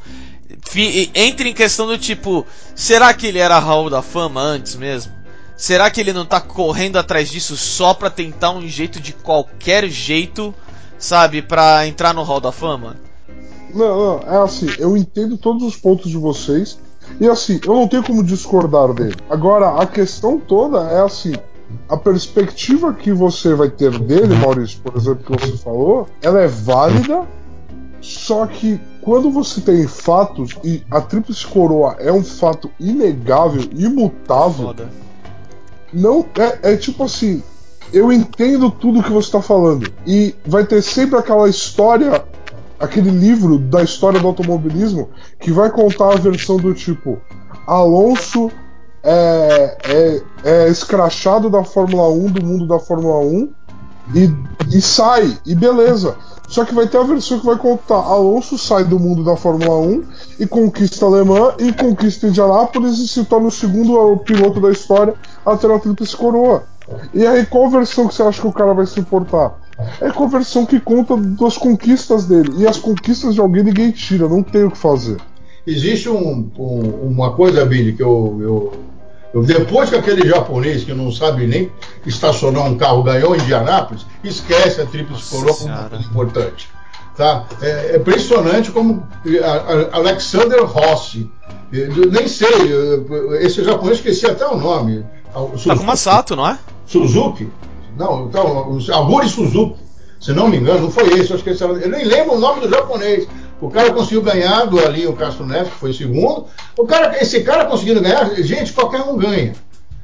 Fi, 0.66 1.12
entra 1.14 1.50
em 1.50 1.54
questão 1.54 1.86
do 1.86 1.98
tipo, 1.98 2.48
será 2.74 3.14
que 3.14 3.28
ele 3.28 3.40
era 3.40 3.60
Hall 3.60 3.90
da 3.90 4.02
Fama 4.02 4.40
antes 4.40 4.76
mesmo? 4.76 5.12
Será 5.58 5.92
que 5.92 6.00
ele 6.00 6.14
não 6.14 6.26
tá 6.26 6.40
correndo 6.40 6.98
atrás 6.98 7.30
disso 7.30 7.58
só 7.58 7.94
pra 7.94 8.10
tentar 8.10 8.52
um 8.52 8.66
jeito 8.66 9.02
de 9.02 9.12
qualquer 9.12 9.90
jeito, 9.90 10.56
sabe, 10.98 11.42
pra 11.42 11.86
entrar 11.86 12.14
no 12.14 12.24
Hall 12.24 12.40
da 12.40 12.54
Fama? 12.54 12.96
Não, 13.74 14.20
não, 14.20 14.20
é 14.20 14.44
assim, 14.44 14.68
eu 14.80 14.96
entendo 14.96 15.38
todos 15.38 15.64
os 15.64 15.76
pontos 15.76 16.10
de 16.10 16.18
vocês. 16.18 16.80
E 17.20 17.28
assim, 17.28 17.60
eu 17.66 17.74
não 17.74 17.88
tenho 17.88 18.04
como 18.04 18.24
discordar 18.24 18.94
dele. 18.94 19.16
Agora, 19.30 19.82
a 19.82 19.86
questão 19.86 20.40
toda 20.40 20.80
é 20.90 21.02
assim: 21.02 21.34
a 21.90 21.98
perspectiva 21.98 22.94
que 22.94 23.12
você 23.12 23.54
vai 23.54 23.70
ter 23.70 23.98
dele, 24.00 24.36
Maurício, 24.36 24.80
por 24.82 24.96
exemplo, 24.96 25.24
que 25.24 25.46
você 25.46 25.58
falou, 25.58 26.08
ela 26.22 26.42
é 26.42 26.48
válida, 26.48 27.28
só 28.00 28.46
que 28.46 28.80
quando 29.02 29.32
você 29.32 29.60
tem 29.62 29.88
fatos, 29.88 30.58
e 30.64 30.84
a 30.92 31.02
Tríplice 31.02 31.46
Coroa 31.48 31.96
é 32.00 32.12
um 32.12 32.24
fato 32.24 32.72
inegável, 32.80 33.64
imutável. 33.76 34.68
Foda 34.68 35.02
não 35.94 36.26
é, 36.38 36.74
é 36.74 36.78
tipo 36.78 37.04
assim, 37.04 37.44
eu 37.92 38.12
entendo 38.12 38.72
tudo 38.72 39.04
que 39.04 39.12
você 39.12 39.28
está 39.28 39.42
falando 39.42 39.92
e 40.06 40.36
vai 40.46 40.66
ter 40.66 40.82
sempre 40.82 41.18
aquela 41.18 41.50
história, 41.50 42.24
aquele 42.82 43.12
livro 43.12 43.60
da 43.60 43.84
história 43.84 44.20
do 44.20 44.28
automobilismo 44.28 45.10
que 45.40 45.52
vai 45.52 45.70
contar 45.70 46.14
a 46.14 46.18
versão 46.18 46.58
do 46.58 46.74
tipo 46.74 47.22
Alonso 47.68 48.52
é, 49.04 49.78
é, 49.84 50.22
é 50.44 50.70
escrachado 50.70 51.50
da 51.50 51.64
Fórmula 51.64 52.10
1, 52.10 52.32
do 52.32 52.46
mundo 52.46 52.68
da 52.68 52.80
Fórmula 52.80 53.20
1 53.20 53.50
e, 54.16 54.76
e 54.76 54.82
sai, 54.82 55.38
e 55.46 55.56
beleza. 55.56 56.16
Só 56.48 56.66
que 56.66 56.74
vai 56.74 56.86
ter 56.86 56.98
a 56.98 57.04
versão 57.04 57.40
que 57.40 57.46
vai 57.46 57.58
contar 57.58 57.96
Alonso 57.96 58.58
sai 58.58 58.84
do 58.84 59.00
mundo 59.00 59.24
da 59.24 59.38
Fórmula 59.38 59.80
1 59.80 60.04
e 60.40 60.48
conquista 60.48 61.06
Alemã 61.06 61.54
e 61.60 61.72
conquista 61.72 62.28
Indianápolis 62.28 63.00
e 63.00 63.08
se 63.08 63.24
torna 63.24 63.48
o 63.48 63.52
segundo 63.52 64.18
piloto 64.18 64.60
da 64.60 64.72
história 64.72 65.14
a 65.46 65.56
ter 65.56 65.72
a 65.72 65.80
tríplice 65.80 66.16
coroa. 66.16 66.64
E 67.14 67.26
aí, 67.26 67.46
qual 67.46 67.70
versão 67.70 68.08
que 68.08 68.14
você 68.14 68.24
acha 68.24 68.42
que 68.42 68.48
o 68.48 68.52
cara 68.52 68.74
vai 68.74 68.86
se 68.86 69.00
importar? 69.00 69.54
É 70.00 70.10
com 70.12 70.24
a 70.26 70.28
versão 70.28 70.66
que 70.66 70.80
conta 70.80 71.16
das 71.16 71.58
conquistas 71.58 72.26
dele. 72.26 72.54
E 72.58 72.68
as 72.68 72.78
conquistas 72.78 73.34
de 73.34 73.40
alguém 73.40 73.64
ninguém 73.64 73.92
tira, 73.92 74.28
não 74.28 74.44
tem 74.44 74.64
o 74.64 74.72
que 74.72 74.78
fazer. 74.78 75.18
Existe 75.66 76.10
um, 76.10 76.50
um, 76.58 76.80
uma 77.08 77.34
coisa, 77.34 77.66
Billy, 77.66 77.94
que 77.94 78.02
eu, 78.02 78.40
eu, 78.42 78.74
eu, 79.34 79.44
Depois 79.44 79.90
que 79.90 79.96
aquele 79.96 80.28
japonês 80.28 80.84
que 80.84 80.94
não 80.94 81.12
sabe 81.12 81.46
nem 81.46 81.72
estacionar 82.06 82.66
um 82.66 82.78
carro 82.78 83.04
ganhou 83.04 83.36
em 83.36 83.40
Indianápolis, 83.40 84.06
esquece 84.24 84.82
a 84.82 84.86
tríplice 84.86 85.30
coroa 85.30 85.56
como 85.56 85.74
uma 85.74 85.90
coisa 85.90 86.06
importante. 86.06 86.70
Tá? 87.16 87.46
É, 87.62 87.92
é 87.94 87.98
impressionante 87.98 88.72
como 88.72 89.06
a, 89.44 89.96
a 89.96 89.98
Alexander 89.98 90.64
Rossi, 90.64 91.30
nem 91.72 92.28
sei, 92.28 92.48
esse 93.42 93.64
japonês 93.64 93.98
esqueci 93.98 94.26
até 94.26 94.46
o 94.48 94.58
nome. 94.58 95.06
Takuma 95.66 95.96
Sato, 95.96 96.36
não 96.36 96.48
é? 96.48 96.58
Suzuki? 96.86 97.48
Não, 97.98 98.28
então, 98.28 98.80
Aguri 98.94 99.28
Suzuki, 99.28 99.80
se 100.20 100.34
não 100.34 100.48
me 100.48 100.58
engano, 100.58 100.82
não 100.82 100.92
foi 100.92 101.08
esse, 101.20 101.32
eu 101.32 101.38
esse, 101.38 101.64
eu 101.64 101.90
nem 101.90 102.06
lembro 102.06 102.36
o 102.36 102.40
nome 102.40 102.62
do 102.62 102.70
japonês. 102.70 103.28
O 103.60 103.70
cara 103.70 103.92
conseguiu 103.94 104.22
ganhar 104.22 104.66
do 104.66 104.80
ali 104.80 105.06
o 105.06 105.14
Castro 105.14 105.46
Neves, 105.46 105.70
que 105.70 105.80
foi 105.80 105.94
segundo. 105.94 106.46
O 106.78 106.86
cara, 106.86 107.22
esse 107.22 107.42
cara 107.42 107.66
conseguindo 107.66 108.02
ganhar, 108.02 108.34
gente, 108.36 108.74
qualquer 108.74 109.02
um 109.02 109.18
ganha. 109.18 109.54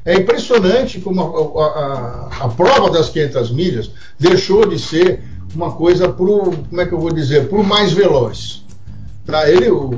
É 0.05 0.15
impressionante 0.15 0.99
como 1.01 1.59
a, 1.59 1.65
a, 1.65 2.45
a, 2.45 2.49
prova 2.49 2.89
das 2.89 3.09
500 3.09 3.51
milhas 3.51 3.91
deixou 4.17 4.65
de 4.65 4.79
ser 4.79 5.21
uma 5.53 5.71
coisa 5.71 6.07
pro, 6.07 6.51
como 6.69 6.81
é 6.81 6.85
que 6.85 6.93
eu 6.93 6.99
vou 6.99 7.11
dizer, 7.11 7.49
pro 7.49 7.63
mais 7.63 7.91
veloz. 7.91 8.63
Pra 9.27 9.49
ele, 9.49 9.69
o, 9.69 9.91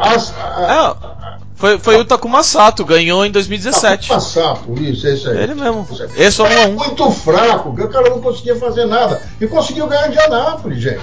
as, 0.00 0.32
a, 0.34 0.96
é, 1.36 1.44
foi, 1.54 1.78
foi 1.78 1.96
o 1.98 2.06
Takuma 2.06 2.42
Sato, 2.42 2.86
ganhou 2.86 3.26
em 3.26 3.30
2017. 3.30 4.08
Takuma 4.08 4.18
Sato, 4.18 4.82
isso, 4.82 5.06
esse 5.06 5.28
aí. 5.28 5.42
Ele 5.42 5.54
mesmo. 5.54 5.86
Esse 6.16 6.40
é 6.40 6.66
um. 6.66 6.72
Muito 6.72 7.10
fraco, 7.10 7.68
o 7.68 7.88
cara 7.88 8.08
não 8.08 8.22
conseguia 8.22 8.56
fazer 8.56 8.86
nada. 8.86 9.20
E 9.38 9.46
conseguiu 9.46 9.86
ganhar 9.86 10.08
de 10.08 10.18
Anápolis, 10.18 10.80
gente. 10.80 11.02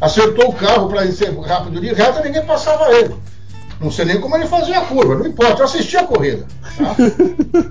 Acertou 0.00 0.48
o 0.48 0.52
carro 0.54 0.88
para 0.88 1.06
ser 1.12 1.32
rápido 1.38 1.80
de 1.80 1.94
reta 1.94 2.18
e 2.18 2.24
ninguém 2.24 2.44
passava 2.44 2.92
ele. 2.92 3.14
Não 3.80 3.92
sei 3.92 4.04
nem 4.04 4.20
como 4.20 4.36
ele 4.36 4.48
fazia 4.48 4.80
a 4.80 4.84
curva, 4.84 5.14
não 5.14 5.26
importa. 5.26 5.60
Eu 5.62 5.66
assisti 5.66 5.96
a 5.96 6.04
corrida. 6.04 6.44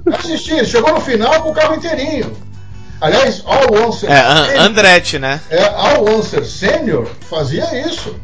Tá? 0.05 0.17
assisti, 0.17 0.63
chegou 0.65 0.93
no 0.93 1.01
final 1.01 1.41
com 1.41 1.49
o 1.49 1.53
carro 1.53 1.75
inteirinho. 1.75 2.31
Aliás, 3.01 3.43
All 3.45 3.87
Answer. 3.87 4.09
É, 4.09 4.57
Andretti, 4.59 5.17
né? 5.17 5.41
É, 5.49 5.65
All 5.65 6.07
Answer 6.07 6.45
Sênior 6.45 7.07
fazia 7.27 7.65
isso. 7.85 8.15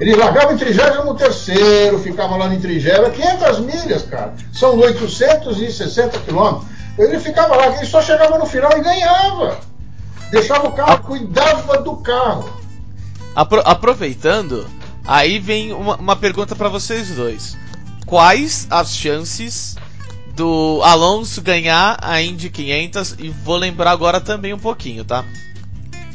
Ele 0.00 0.16
largava 0.16 0.52
em 0.52 0.56
33, 0.56 2.02
ficava 2.02 2.36
lá 2.36 2.52
em 2.52 2.58
30, 2.58 3.10
500 3.10 3.60
milhas, 3.60 4.02
cara. 4.02 4.34
São 4.52 4.76
860 4.76 6.18
quilômetros. 6.20 6.68
Ele 6.98 7.18
ficava 7.18 7.54
lá, 7.54 7.68
ele 7.68 7.86
só 7.86 8.02
chegava 8.02 8.38
no 8.38 8.46
final 8.46 8.76
e 8.76 8.80
ganhava. 8.80 9.58
Deixava 10.30 10.66
o 10.66 10.72
carro, 10.72 11.04
cuidava 11.04 11.78
do 11.78 11.96
carro. 11.96 12.50
Apro 13.36 13.62
aproveitando, 13.64 14.66
aí 15.04 15.38
vem 15.38 15.72
uma, 15.72 15.96
uma 15.96 16.16
pergunta 16.16 16.56
para 16.56 16.68
vocês 16.68 17.10
dois. 17.10 17.56
Quais 18.06 18.66
as 18.70 18.96
chances 18.96 19.76
do 20.34 20.80
Alonso 20.82 21.40
ganhar 21.40 21.98
a 22.00 22.20
Indy 22.20 22.50
500? 22.50 23.16
E 23.18 23.28
vou 23.28 23.56
lembrar 23.56 23.92
agora 23.92 24.20
também 24.20 24.52
um 24.52 24.58
pouquinho, 24.58 25.04
tá? 25.04 25.24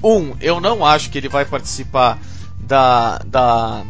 Um, 0.04 0.36
eu 0.40 0.62
não 0.62 0.86
acho 0.86 1.10
que 1.10 1.18
ele 1.18 1.30
vai 1.30 1.46
participar 1.46 2.18
da, 2.70 3.20
da, 3.26 3.84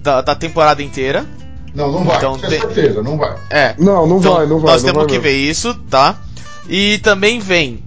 da, 0.00 0.20
da 0.22 0.34
temporada 0.34 0.82
inteira. 0.82 1.26
Não, 1.74 1.92
não 1.92 2.04
vai, 2.04 2.16
então, 2.16 2.38
tem... 2.38 2.58
certeza, 2.58 3.02
não 3.02 3.18
vai. 3.18 3.36
É. 3.50 3.74
Não, 3.78 4.06
não 4.06 4.18
então, 4.18 4.34
vai, 4.34 4.46
não 4.46 4.58
vai. 4.58 4.72
Nós 4.72 4.82
não 4.82 4.92
temos 4.92 5.06
vai 5.06 5.14
que 5.14 5.22
ver 5.22 5.36
isso, 5.36 5.74
tá? 5.90 6.18
E 6.66 6.98
também 6.98 7.38
vem, 7.38 7.84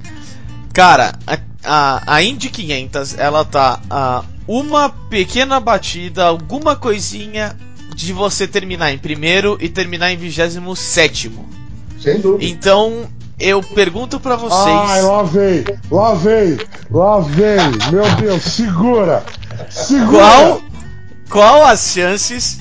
cara, 0.71 1.15
a, 1.25 1.39
a, 1.63 2.15
a 2.15 2.23
Indy 2.23 2.49
500, 2.49 3.17
ela 3.17 3.43
tá 3.43 3.81
a 3.89 4.23
uma 4.47 4.89
pequena 4.89 5.59
batida, 5.59 6.25
alguma 6.25 6.75
coisinha 6.75 7.55
de 7.95 8.13
você 8.13 8.47
terminar 8.47 8.91
em 8.91 8.97
primeiro 8.97 9.57
e 9.59 9.67
terminar 9.67 10.11
em 10.11 10.17
vigésimo 10.17 10.75
sétimo. 10.75 11.47
Sem 11.99 12.19
dúvida. 12.19 12.45
Então, 12.45 13.07
eu 13.39 13.63
pergunto 13.63 14.19
para 14.19 14.35
vocês. 14.35 14.75
Ai, 14.89 15.01
lá 15.01 15.23
vem, 15.23 15.63
lá 15.89 16.13
vem, 16.13 16.57
lá 16.91 17.19
vem. 17.19 17.91
Meu 17.91 18.15
Deus, 18.15 18.43
segura, 18.43 19.23
segura. 19.69 20.19
Qual, 20.19 20.61
qual 21.29 21.63
as 21.63 21.91
chances 21.93 22.59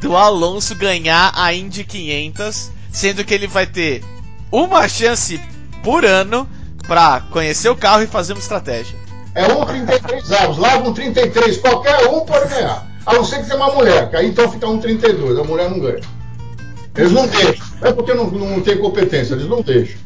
do 0.00 0.16
Alonso 0.16 0.74
ganhar 0.76 1.32
a 1.34 1.52
Indy 1.52 1.82
500, 1.82 2.70
sendo 2.92 3.24
que 3.24 3.34
ele 3.34 3.46
vai 3.46 3.66
ter 3.66 4.04
uma 4.52 4.88
chance 4.88 5.40
por 5.82 6.04
ano 6.04 6.48
para 6.86 7.20
conhecer 7.32 7.68
o 7.68 7.76
carro 7.76 8.02
e 8.02 8.06
fazer 8.06 8.34
uma 8.34 8.40
estratégia? 8.40 8.96
É 9.34 9.52
um 9.52 9.64
33 9.64 10.32
avos, 10.32 10.58
larga 10.58 10.88
um 10.88 10.94
33, 10.94 11.56
qualquer 11.58 12.06
um 12.06 12.20
pode 12.20 12.48
ganhar. 12.50 12.86
A 13.04 13.14
não 13.14 13.24
ser 13.24 13.40
que 13.40 13.46
tenha 13.46 13.56
uma 13.56 13.74
mulher, 13.74 14.08
que 14.08 14.16
aí 14.16 14.28
então 14.28 14.50
fica 14.50 14.68
um 14.68 14.78
32, 14.78 15.38
a 15.38 15.44
mulher 15.44 15.68
não 15.68 15.80
ganha. 15.80 16.00
Eles 16.96 17.10
não 17.10 17.26
deixam. 17.26 17.66
É 17.82 17.92
porque 17.92 18.14
não, 18.14 18.30
não 18.30 18.60
tem 18.60 18.78
competência, 18.78 19.34
eles 19.34 19.48
não 19.48 19.60
deixam. 19.60 20.03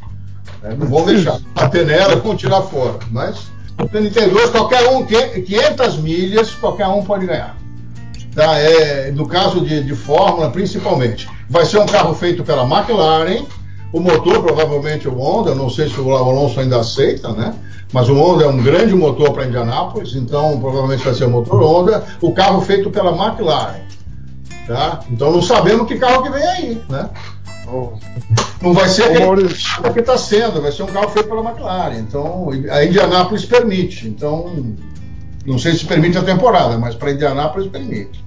Né? 0.63 0.77
Não 0.79 0.87
vão 0.87 1.05
deixar 1.05 1.39
bater 1.55 1.87
nela, 1.87 2.17
vão 2.17 2.37
tirar 2.37 2.63
fora. 2.63 2.99
Mas 3.11 3.51
o 3.81 3.87
32, 3.87 4.51
qualquer 4.51 4.89
um, 4.89 5.05
500 5.05 5.99
milhas, 5.99 6.51
qualquer 6.55 6.89
um 6.89 7.03
pode 7.03 7.27
ganhar. 7.27 7.57
Tá? 8.35 8.59
É, 8.59 9.11
no 9.11 9.27
caso 9.27 9.61
de, 9.61 9.83
de 9.83 9.95
Fórmula, 9.95 10.51
principalmente. 10.51 11.29
Vai 11.49 11.65
ser 11.65 11.79
um 11.79 11.87
carro 11.87 12.15
feito 12.15 12.45
pela 12.45 12.63
McLaren. 12.63 13.45
O 13.93 14.01
motor, 14.01 14.43
provavelmente, 14.43 15.09
o 15.09 15.19
Honda. 15.19 15.55
Não 15.55 15.71
sei 15.71 15.89
se 15.89 15.99
o 16.01 16.15
Alonso 16.15 16.61
ainda 16.61 16.79
aceita, 16.79 17.33
né? 17.33 17.55
Mas 17.93 18.09
o 18.09 18.15
Honda 18.15 18.45
é 18.45 18.47
um 18.47 18.63
grande 18.63 18.95
motor 18.95 19.33
para 19.33 19.47
Indianápolis, 19.47 20.15
então 20.15 20.61
provavelmente 20.61 21.03
vai 21.03 21.15
ser 21.15 21.25
o 21.25 21.31
motor 21.31 21.63
Honda. 21.63 22.05
O 22.21 22.33
carro 22.33 22.61
feito 22.61 22.91
pela 22.91 23.11
McLaren. 23.11 23.81
Tá? 24.67 25.01
Então 25.11 25.33
não 25.33 25.41
sabemos 25.41 25.89
que 25.89 25.97
carro 25.97 26.23
que 26.23 26.31
vem 26.31 26.47
aí, 26.47 26.83
né? 26.91 27.09
Não 28.63 28.73
vai 28.73 28.89
ser 28.89 29.13
carro 29.19 29.93
que 29.93 30.01
está 30.01 30.17
sendo, 30.17 30.63
vai 30.63 30.73
ser 30.73 30.83
um 30.83 30.87
carro 30.87 31.11
feito 31.11 31.29
pela 31.29 31.43
McLaren. 31.43 31.99
Então, 31.99 32.49
a 32.71 32.85
Indianápolis 32.85 33.45
permite. 33.45 34.09
Então, 34.09 34.75
não 35.47 35.59
sei 35.59 35.75
se 35.75 35.85
permite 35.85 36.19
a 36.19 36.23
temporada, 36.23 36.79
mas 36.79 36.95
para 36.95 37.13
Indianápolis 37.13 37.69
permite. 37.69 38.25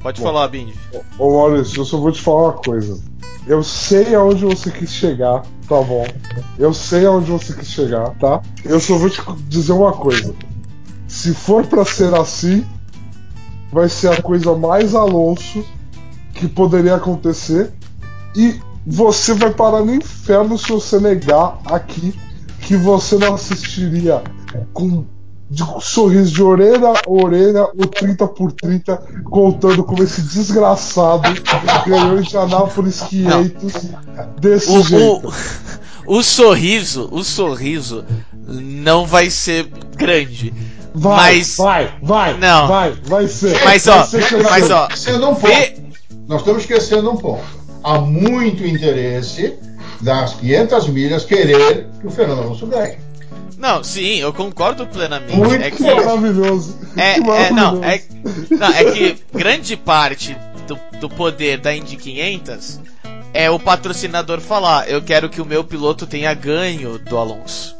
Pode 0.00 0.20
Bom, 0.20 0.26
falar, 0.26 0.48
Bindi. 0.48 0.74
Ô 1.18 1.38
Maurício, 1.38 1.80
eu 1.80 1.84
só 1.84 1.96
vou 1.96 2.12
te 2.12 2.20
falar 2.20 2.44
uma 2.44 2.52
coisa. 2.52 3.00
Eu 3.46 3.62
sei 3.62 4.14
aonde 4.14 4.44
você 4.44 4.70
quis 4.70 4.92
chegar, 4.92 5.42
tá 5.66 5.80
bom? 5.80 6.06
Eu 6.58 6.74
sei 6.74 7.06
aonde 7.06 7.30
você 7.30 7.54
quis 7.54 7.68
chegar, 7.68 8.10
tá? 8.18 8.40
Eu 8.64 8.78
só 8.78 8.96
vou 8.96 9.08
te 9.08 9.20
dizer 9.48 9.72
uma 9.72 9.92
coisa. 9.92 10.34
Se 11.08 11.34
for 11.34 11.66
para 11.66 11.84
ser 11.84 12.14
assim, 12.14 12.64
vai 13.72 13.88
ser 13.88 14.12
a 14.12 14.22
coisa 14.22 14.54
mais 14.54 14.94
Alonso 14.94 15.64
que 16.34 16.46
poderia 16.46 16.94
acontecer 16.94 17.72
e 18.34 18.60
você 18.86 19.34
vai 19.34 19.50
parar 19.50 19.84
no 19.84 19.94
inferno 19.94 20.56
se 20.58 20.68
você 20.68 20.98
negar 20.98 21.58
aqui 21.66 22.14
que 22.60 22.76
você 22.76 23.16
não 23.16 23.34
assistiria 23.34 24.22
com 24.72 25.04
de 25.50 25.64
sorriso 25.80 26.32
de 26.32 26.42
orelha 26.42 26.90
a 26.90 27.10
orelha, 27.10 27.64
o 27.64 27.84
30 27.84 28.28
por 28.28 28.52
30, 28.52 28.96
contando 29.24 29.82
como 29.82 30.00
esse 30.04 30.22
desgraçado 30.22 31.28
ganhou 31.84 32.20
em 32.20 32.36
Anápolis 32.36 33.00
500 33.00 33.72
desse 34.40 34.70
o, 34.70 34.82
jeito. 34.84 35.34
O, 36.06 36.18
o, 36.18 36.22
sorriso, 36.22 37.08
o 37.10 37.24
sorriso 37.24 38.04
não 38.46 39.04
vai 39.04 39.28
ser 39.28 39.64
grande. 39.96 40.54
Vai, 40.94 41.34
mas 41.34 41.56
vai, 41.56 41.94
vai, 42.00 42.38
não. 42.38 42.68
vai, 42.68 42.92
vai 43.04 43.26
ser. 43.26 43.60
Mas 43.64 43.86
vai 43.86 43.98
ó, 43.98 44.04
ser 44.04 44.42
mas 44.42 44.70
ó, 44.70 44.88
um 45.28 45.34
ponto. 45.34 45.90
Nós 46.28 46.40
estamos 46.40 46.62
esquecendo 46.62 47.10
um 47.10 47.16
ponto 47.16 47.60
há 47.82 47.98
muito 47.98 48.64
interesse 48.64 49.58
das 50.00 50.34
500 50.34 50.88
milhas 50.88 51.24
querer 51.24 51.88
que 52.00 52.06
o 52.06 52.10
Fernando 52.10 52.42
Alonso 52.42 52.66
ganhe. 52.66 52.96
Não, 53.58 53.84
sim, 53.84 54.16
eu 54.16 54.32
concordo 54.32 54.86
plenamente. 54.86 55.36
Muito 55.36 55.62
é 55.62 55.70
que, 55.70 55.82
maravilhoso. 55.82 56.78
É, 56.96 57.14
que 57.14 57.20
maravilhoso. 57.20 57.50
É, 57.50 57.50
não, 57.50 57.84
é, 57.84 58.02
não, 58.58 58.72
é 58.72 58.84
que 58.92 59.16
grande 59.34 59.76
parte 59.76 60.34
do, 60.66 60.78
do 60.98 61.10
poder 61.10 61.58
da 61.58 61.74
Indy 61.74 61.96
500 61.96 62.80
é 63.34 63.50
o 63.50 63.58
patrocinador 63.58 64.40
falar: 64.40 64.88
eu 64.88 65.02
quero 65.02 65.28
que 65.28 65.42
o 65.42 65.46
meu 65.46 65.62
piloto 65.62 66.06
tenha 66.06 66.32
ganho 66.32 66.98
do 66.98 67.18
Alonso. 67.18 67.76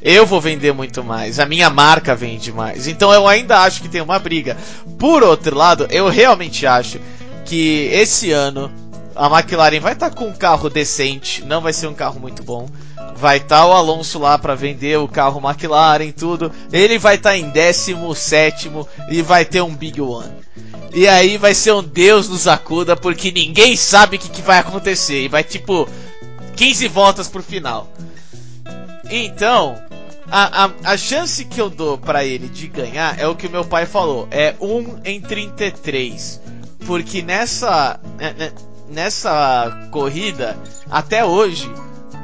Eu 0.00 0.26
vou 0.26 0.40
vender 0.40 0.72
muito 0.72 1.02
mais, 1.04 1.38
a 1.38 1.46
minha 1.46 1.70
marca 1.70 2.14
vende 2.14 2.52
mais. 2.52 2.86
Então 2.86 3.12
eu 3.12 3.26
ainda 3.26 3.60
acho 3.60 3.82
que 3.82 3.88
tem 3.88 4.00
uma 4.00 4.18
briga. 4.18 4.56
Por 4.98 5.22
outro 5.22 5.56
lado, 5.56 5.86
eu 5.90 6.08
realmente 6.08 6.66
acho 6.66 7.00
que 7.44 7.88
esse 7.92 8.32
ano 8.32 8.70
a 9.14 9.26
McLaren 9.26 9.80
vai 9.80 9.92
estar 9.92 10.10
tá 10.10 10.16
com 10.16 10.26
um 10.26 10.32
carro 10.32 10.68
decente, 10.68 11.44
não 11.44 11.60
vai 11.60 11.72
ser 11.72 11.86
um 11.86 11.94
carro 11.94 12.20
muito 12.20 12.42
bom. 12.42 12.68
Vai 13.16 13.36
estar 13.36 13.60
tá 13.60 13.66
o 13.66 13.72
Alonso 13.72 14.18
lá 14.18 14.36
para 14.38 14.54
vender 14.54 14.98
o 14.98 15.08
carro 15.08 15.40
McLaren, 15.40 16.10
tudo. 16.10 16.50
Ele 16.72 16.98
vai 16.98 17.16
estar 17.16 17.30
tá 17.30 17.36
em 17.36 17.50
17 17.50 18.70
e 19.08 19.22
vai 19.22 19.44
ter 19.44 19.62
um 19.62 19.74
Big 19.74 20.00
One. 20.00 20.32
E 20.94 21.08
aí 21.08 21.38
vai 21.38 21.54
ser 21.54 21.72
um 21.72 21.82
Deus 21.82 22.28
nos 22.28 22.46
acuda 22.46 22.96
porque 22.96 23.30
ninguém 23.30 23.76
sabe 23.76 24.16
o 24.16 24.18
que, 24.18 24.28
que 24.28 24.42
vai 24.42 24.58
acontecer. 24.58 25.24
E 25.24 25.28
vai 25.28 25.42
tipo 25.42 25.88
15 26.56 26.88
voltas 26.88 27.28
pro 27.28 27.42
final. 27.42 27.88
Então, 29.10 29.80
a, 30.30 30.64
a, 30.64 30.70
a 30.84 30.96
chance 30.96 31.44
que 31.44 31.60
eu 31.60 31.68
dou 31.68 31.98
para 31.98 32.24
ele 32.24 32.48
de 32.48 32.66
ganhar 32.66 33.18
é 33.18 33.26
o 33.26 33.36
que 33.36 33.48
meu 33.48 33.64
pai 33.64 33.86
falou: 33.86 34.26
é 34.30 34.54
1 34.60 35.00
em 35.04 35.20
33. 35.20 36.40
Porque 36.86 37.22
nessa. 37.22 38.00
Nessa 38.92 39.88
corrida, 39.90 40.54
até 40.90 41.24
hoje, 41.24 41.72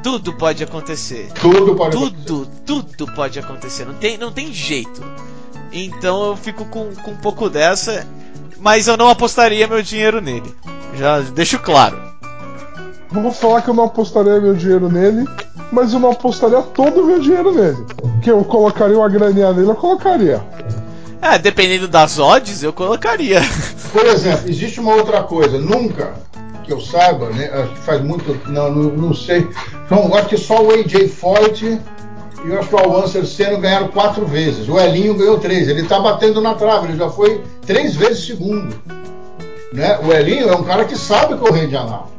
tudo 0.03 0.33
pode 0.33 0.63
acontecer. 0.63 1.31
Tudo 1.41 1.75
pode 1.75 1.97
tudo, 1.97 2.43
acontecer. 2.43 2.51
Tudo 2.63 3.13
pode 3.13 3.39
acontecer. 3.39 3.85
Não 3.85 3.95
tem, 3.95 4.19
não 4.19 4.31
tem 4.31 4.53
jeito. 4.53 5.01
Então 5.71 6.27
eu 6.27 6.37
fico 6.37 6.65
com, 6.65 6.93
com 6.93 7.11
um 7.11 7.17
pouco 7.17 7.49
dessa. 7.49 8.05
Mas 8.59 8.87
eu 8.87 8.95
não 8.95 9.09
apostaria 9.09 9.67
meu 9.67 9.81
dinheiro 9.81 10.21
nele. 10.21 10.53
Já 10.95 11.21
deixo 11.21 11.57
claro. 11.57 11.99
Vou 13.09 13.31
falar 13.31 13.63
que 13.63 13.69
eu 13.71 13.73
não 13.73 13.85
apostaria 13.85 14.39
meu 14.39 14.53
dinheiro 14.53 14.89
nele, 14.89 15.25
mas 15.71 15.91
eu 15.91 15.99
não 15.99 16.11
apostaria 16.11 16.61
todo 16.61 17.01
o 17.01 17.05
meu 17.05 17.19
dinheiro 17.19 17.51
nele. 17.51 17.83
Que 18.21 18.29
eu 18.29 18.43
colocaria 18.43 18.95
uma 18.95 19.09
graninha 19.09 19.51
nele, 19.53 19.69
eu 19.71 19.75
colocaria. 19.75 20.43
É, 21.19 21.39
dependendo 21.39 21.87
das 21.87 22.19
odds, 22.19 22.61
eu 22.61 22.71
colocaria. 22.71 23.41
Por 23.91 24.05
exemplo, 24.05 24.47
existe 24.47 24.79
uma 24.79 24.93
outra 24.93 25.23
coisa. 25.23 25.57
Nunca 25.57 26.28
que 26.69 26.73
eu 26.73 26.79
saiba, 26.79 27.29
né? 27.31 27.49
Acho 27.51 27.73
que 27.73 27.79
faz 27.79 28.01
muito. 28.01 28.39
Não, 28.47 28.71
não, 28.71 28.83
não 28.91 29.13
sei. 29.13 29.47
Então, 29.85 30.13
acho 30.13 30.29
que 30.29 30.37
só 30.37 30.61
o 30.61 30.71
AJ 30.71 31.09
Foyt 31.09 31.65
e 31.65 32.49
o 32.49 32.77
Alvancer 32.77 33.25
Senna 33.25 33.57
ganharam 33.57 33.87
quatro 33.87 34.25
vezes. 34.25 34.69
O 34.69 34.79
Elinho 34.79 35.15
ganhou 35.15 35.39
três. 35.39 35.67
Ele 35.67 35.81
está 35.81 35.99
batendo 35.99 36.39
na 36.39 36.53
trave, 36.53 36.87
ele 36.87 36.97
já 36.97 37.09
foi 37.09 37.43
três 37.65 37.95
vezes 37.95 38.25
segundo. 38.25 38.73
Né? 39.73 39.99
O 40.03 40.13
Elinho 40.13 40.49
é 40.49 40.55
um 40.55 40.63
cara 40.63 40.85
que 40.85 40.95
sabe 40.95 41.35
correr 41.37 41.67
de 41.67 41.75
Anápolis. 41.75 42.09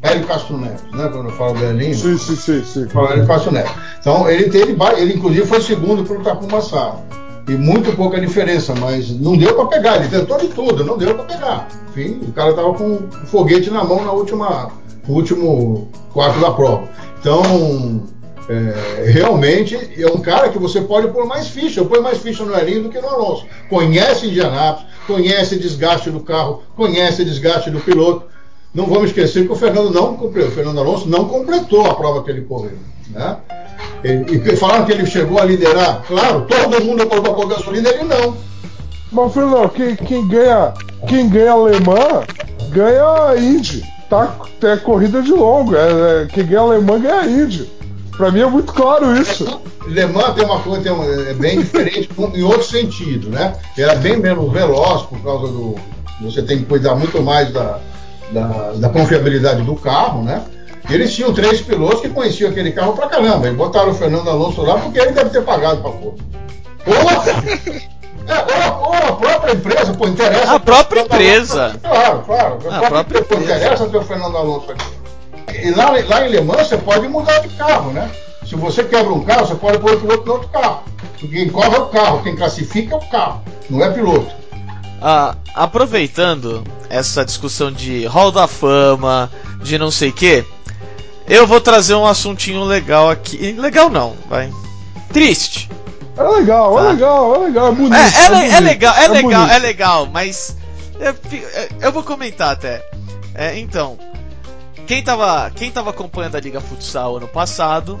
Hélio 0.00 0.26
Castro 0.26 0.58
Neto, 0.58 0.96
né? 0.96 1.08
Quando 1.12 1.28
eu 1.28 1.36
falo 1.36 1.54
do 1.54 1.64
Elinho. 1.64 1.94
Sim, 1.94 2.18
sim, 2.18 2.36
sim. 2.36 2.64
sim. 2.64 2.88
Falo 2.88 3.12
Hélio 3.12 3.26
Castro 3.26 3.52
Neto. 3.52 3.72
Então, 4.00 4.28
ele 4.28 4.48
teve. 4.50 4.76
Ele, 4.96 5.14
inclusive, 5.14 5.46
foi 5.46 5.60
segundo 5.60 6.04
para 6.04 6.18
o 6.18 6.22
Takuma 6.22 6.60
Sara 6.60 7.21
e 7.48 7.52
muito 7.52 7.94
pouca 7.96 8.20
diferença, 8.20 8.74
mas 8.74 9.10
não 9.10 9.36
deu 9.36 9.54
para 9.54 9.66
pegar. 9.66 9.96
Ele 9.96 10.08
tentou 10.08 10.38
de 10.38 10.48
tudo, 10.48 10.84
não 10.84 10.96
deu 10.96 11.14
para 11.14 11.24
pegar. 11.24 11.68
Enfim, 11.88 12.20
o 12.22 12.32
cara 12.32 12.54
tava 12.54 12.72
com 12.74 12.84
um 12.84 13.26
foguete 13.26 13.70
na 13.70 13.84
mão 13.84 14.04
na 14.04 14.12
última, 14.12 14.70
no 15.06 15.14
último 15.14 15.88
quarto 16.12 16.40
da 16.40 16.50
prova. 16.52 16.88
Então, 17.20 18.02
é, 18.48 19.10
realmente 19.10 19.76
é 19.96 20.06
um 20.06 20.20
cara 20.20 20.48
que 20.48 20.58
você 20.58 20.80
pode 20.80 21.08
pôr 21.08 21.26
mais 21.26 21.48
ficha. 21.48 21.80
Eu 21.80 21.86
ponho 21.86 22.02
mais 22.02 22.18
ficha 22.18 22.44
no 22.44 22.56
Elinho 22.56 22.84
do 22.84 22.88
que 22.88 23.00
no 23.00 23.08
Alonso. 23.08 23.46
Conhece 23.68 24.26
Indianápolis, 24.26 24.86
conhece 25.06 25.58
desgaste 25.58 26.10
do 26.10 26.20
carro, 26.20 26.62
conhece 26.76 27.24
desgaste 27.24 27.70
do 27.70 27.80
piloto. 27.80 28.26
Não 28.74 28.86
vamos 28.86 29.10
esquecer 29.10 29.46
que 29.46 29.52
o 29.52 29.56
Fernando 29.56 29.90
não 29.90 30.16
completou, 30.16 30.50
o 30.50 30.54
Fernando 30.54 30.80
Alonso 30.80 31.08
não 31.08 31.26
completou 31.26 31.86
a 31.86 31.94
prova 31.94 32.22
que 32.22 32.30
ele 32.30 32.42
correu. 32.42 32.78
Né? 33.10 33.36
E, 34.04 34.56
falaram 34.56 34.84
que 34.84 34.92
ele 34.92 35.06
chegou 35.06 35.38
a 35.38 35.44
liderar. 35.44 36.02
Claro, 36.06 36.46
todo 36.48 36.84
mundo 36.84 37.06
colocou 37.06 37.46
gasolina, 37.46 37.88
ele 37.88 38.04
não. 38.04 38.36
Mas, 39.10 39.32
Fernando, 39.32 39.68
quem, 39.70 39.94
quem, 39.94 40.26
ganha, 40.26 40.72
quem 41.06 41.28
ganha 41.28 41.52
alemã 41.52 42.24
ganha 42.70 43.28
a 43.28 43.38
Indy. 43.38 43.82
Tá? 44.08 44.34
É 44.62 44.76
corrida 44.76 45.22
de 45.22 45.30
longo. 45.30 45.74
É, 45.76 46.22
é, 46.22 46.26
quem 46.26 46.44
ganha 46.46 46.60
alemã 46.60 46.98
ganha 46.98 47.20
a 47.20 47.26
Indy. 47.26 47.70
Pra 48.16 48.30
mim 48.30 48.40
é 48.40 48.46
muito 48.46 48.72
claro 48.72 49.16
isso. 49.16 49.60
Le 49.86 50.06
Mans 50.06 50.34
tem 50.34 50.44
uma 50.44 50.60
coisa 50.60 50.82
tem 50.82 50.92
uma, 50.92 51.04
é 51.04 51.34
bem 51.34 51.60
diferente 51.60 52.08
em 52.34 52.42
outro 52.42 52.64
sentido, 52.64 53.28
né? 53.30 53.54
Era 53.76 53.94
bem 53.96 54.16
menos 54.16 54.52
veloz 54.52 55.02
por 55.02 55.20
causa 55.22 55.48
do. 55.48 55.74
Você 56.20 56.42
tem 56.42 56.58
que 56.58 56.66
cuidar 56.66 56.94
muito 56.94 57.20
mais 57.22 57.52
da, 57.52 57.80
da, 58.32 58.72
da 58.76 58.88
confiabilidade 58.90 59.62
do 59.62 59.74
carro, 59.74 60.22
né? 60.22 60.42
Eles 60.90 61.14
tinham 61.14 61.32
três 61.32 61.60
pilotos 61.60 62.00
que 62.00 62.08
conheciam 62.08 62.50
aquele 62.50 62.72
carro 62.72 62.94
pra 62.94 63.08
caramba. 63.08 63.46
Eles 63.46 63.56
botaram 63.56 63.90
o 63.90 63.94
Fernando 63.94 64.28
Alonso 64.28 64.62
lá 64.62 64.78
porque 64.78 64.98
ele 64.98 65.12
deve 65.12 65.30
ter 65.30 65.42
pagado 65.42 65.80
pra 65.80 65.90
pôr. 65.90 66.14
É, 68.28 68.70
ou, 68.70 68.88
ou, 68.88 68.94
a 68.94 69.12
própria 69.16 69.52
empresa, 69.52 69.92
pô, 69.94 70.06
interessa. 70.06 70.52
A 70.52 70.60
própria 70.60 71.00
empresa. 71.00 71.76
Claro, 71.82 72.22
claro. 72.24 72.58
A, 72.70 72.78
a 72.78 72.88
própria, 72.88 73.18
empresa, 73.20 73.42
empresa. 73.42 73.56
interessa 73.56 73.88
ter 73.88 73.96
o 73.96 74.02
Fernando 74.02 74.36
Alonso 74.36 74.70
aqui. 74.70 75.02
E 75.64 75.70
lá, 75.70 75.90
lá 75.90 76.26
em 76.26 76.30
Le 76.30 76.40
Mans 76.40 76.68
você 76.68 76.76
pode 76.76 77.08
mudar 77.08 77.40
de 77.40 77.48
carro, 77.50 77.92
né? 77.92 78.10
Se 78.46 78.54
você 78.54 78.84
quebra 78.84 79.12
um 79.12 79.24
carro, 79.24 79.46
você 79.46 79.54
pode 79.54 79.78
pôr 79.78 79.94
o 79.94 80.00
piloto 80.00 80.26
no 80.26 80.32
outro 80.32 80.48
carro. 80.48 80.82
Quem 81.18 81.48
corre 81.48 81.74
é 81.74 81.78
o 81.78 81.86
carro, 81.86 82.22
quem 82.22 82.36
classifica 82.36 82.94
é 82.94 82.98
o 82.98 83.00
carro, 83.00 83.42
não 83.70 83.82
é 83.82 83.90
piloto. 83.90 84.30
Ah, 85.00 85.34
aproveitando 85.54 86.62
essa 86.88 87.24
discussão 87.24 87.72
de 87.72 88.04
Hall 88.06 88.30
da 88.30 88.46
Fama, 88.46 89.30
de 89.62 89.78
não 89.78 89.90
sei 89.90 90.10
o 90.10 90.12
que, 90.12 90.44
eu 91.26 91.46
vou 91.46 91.60
trazer 91.60 91.94
um 91.94 92.06
assuntinho 92.06 92.64
legal 92.64 93.10
aqui. 93.10 93.52
Legal 93.52 93.88
não, 93.88 94.16
vai. 94.28 94.52
Triste. 95.12 95.68
É 96.16 96.22
legal, 96.22 96.78
é 96.78 96.82
tá. 96.82 96.88
é 96.88 96.92
legal, 96.92 97.34
é 97.34 97.38
legal, 97.38 97.68
é 97.68 97.72
bonito. 97.72 97.94
É, 97.94 98.00
é, 98.00 98.24
é, 98.24 98.28
bonito, 98.28 98.54
é 98.54 98.60
legal, 98.60 98.94
é, 98.94 99.08
legal, 99.08 99.22
bonito. 99.22 99.52
é 99.52 99.58
legal, 99.58 100.06
mas. 100.06 100.56
Eu, 101.00 101.14
eu, 101.80 101.92
vou 101.92 102.02
comentar 102.02 102.52
até. 102.52 102.84
então. 103.56 103.98
quem 104.86 105.02
tava, 105.02 105.50
quem 105.50 105.70
tava 105.70 105.90
acompanhando 105.90 106.36
a 106.36 106.40
Liga 106.40 106.60
Futsal 106.60 107.16
ano 107.16 107.28
passado 107.28 107.98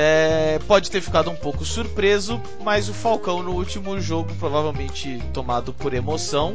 é, 0.00 0.60
pode 0.68 0.92
ter 0.92 1.00
ficado 1.00 1.28
um 1.28 1.34
pouco 1.34 1.64
surpreso, 1.64 2.40
mas 2.62 2.88
o 2.88 2.94
Falcão 2.94 3.42
no 3.42 3.50
último 3.50 4.00
jogo, 4.00 4.32
provavelmente 4.38 5.20
tomado 5.34 5.72
por 5.72 5.92
emoção, 5.92 6.54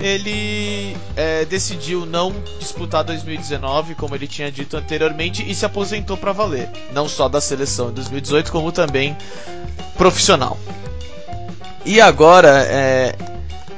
ele 0.00 0.96
é, 1.14 1.44
decidiu 1.44 2.04
não 2.04 2.34
disputar 2.58 3.04
2019, 3.04 3.94
como 3.94 4.16
ele 4.16 4.26
tinha 4.26 4.50
dito 4.50 4.76
anteriormente, 4.76 5.48
e 5.48 5.54
se 5.54 5.64
aposentou 5.64 6.16
para 6.16 6.32
valer, 6.32 6.68
não 6.92 7.08
só 7.08 7.28
da 7.28 7.40
seleção 7.40 7.90
em 7.90 7.92
2018, 7.92 8.50
como 8.50 8.72
também 8.72 9.16
profissional. 9.96 10.58
E 11.84 12.00
agora 12.00 12.66
é, 12.68 13.14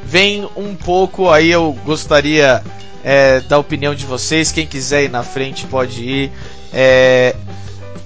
vem 0.03 0.49
um 0.57 0.75
pouco 0.75 1.29
aí 1.29 1.51
eu 1.51 1.79
gostaria 1.85 2.65
é, 3.05 3.41
da 3.41 3.59
opinião 3.59 3.95
de 3.95 4.07
vocês. 4.07 4.51
Quem 4.51 4.67
quiser 4.67 5.05
ir 5.05 5.11
na 5.11 5.23
frente 5.23 5.67
pode 5.67 6.03
ir. 6.03 6.33
É, 6.73 7.37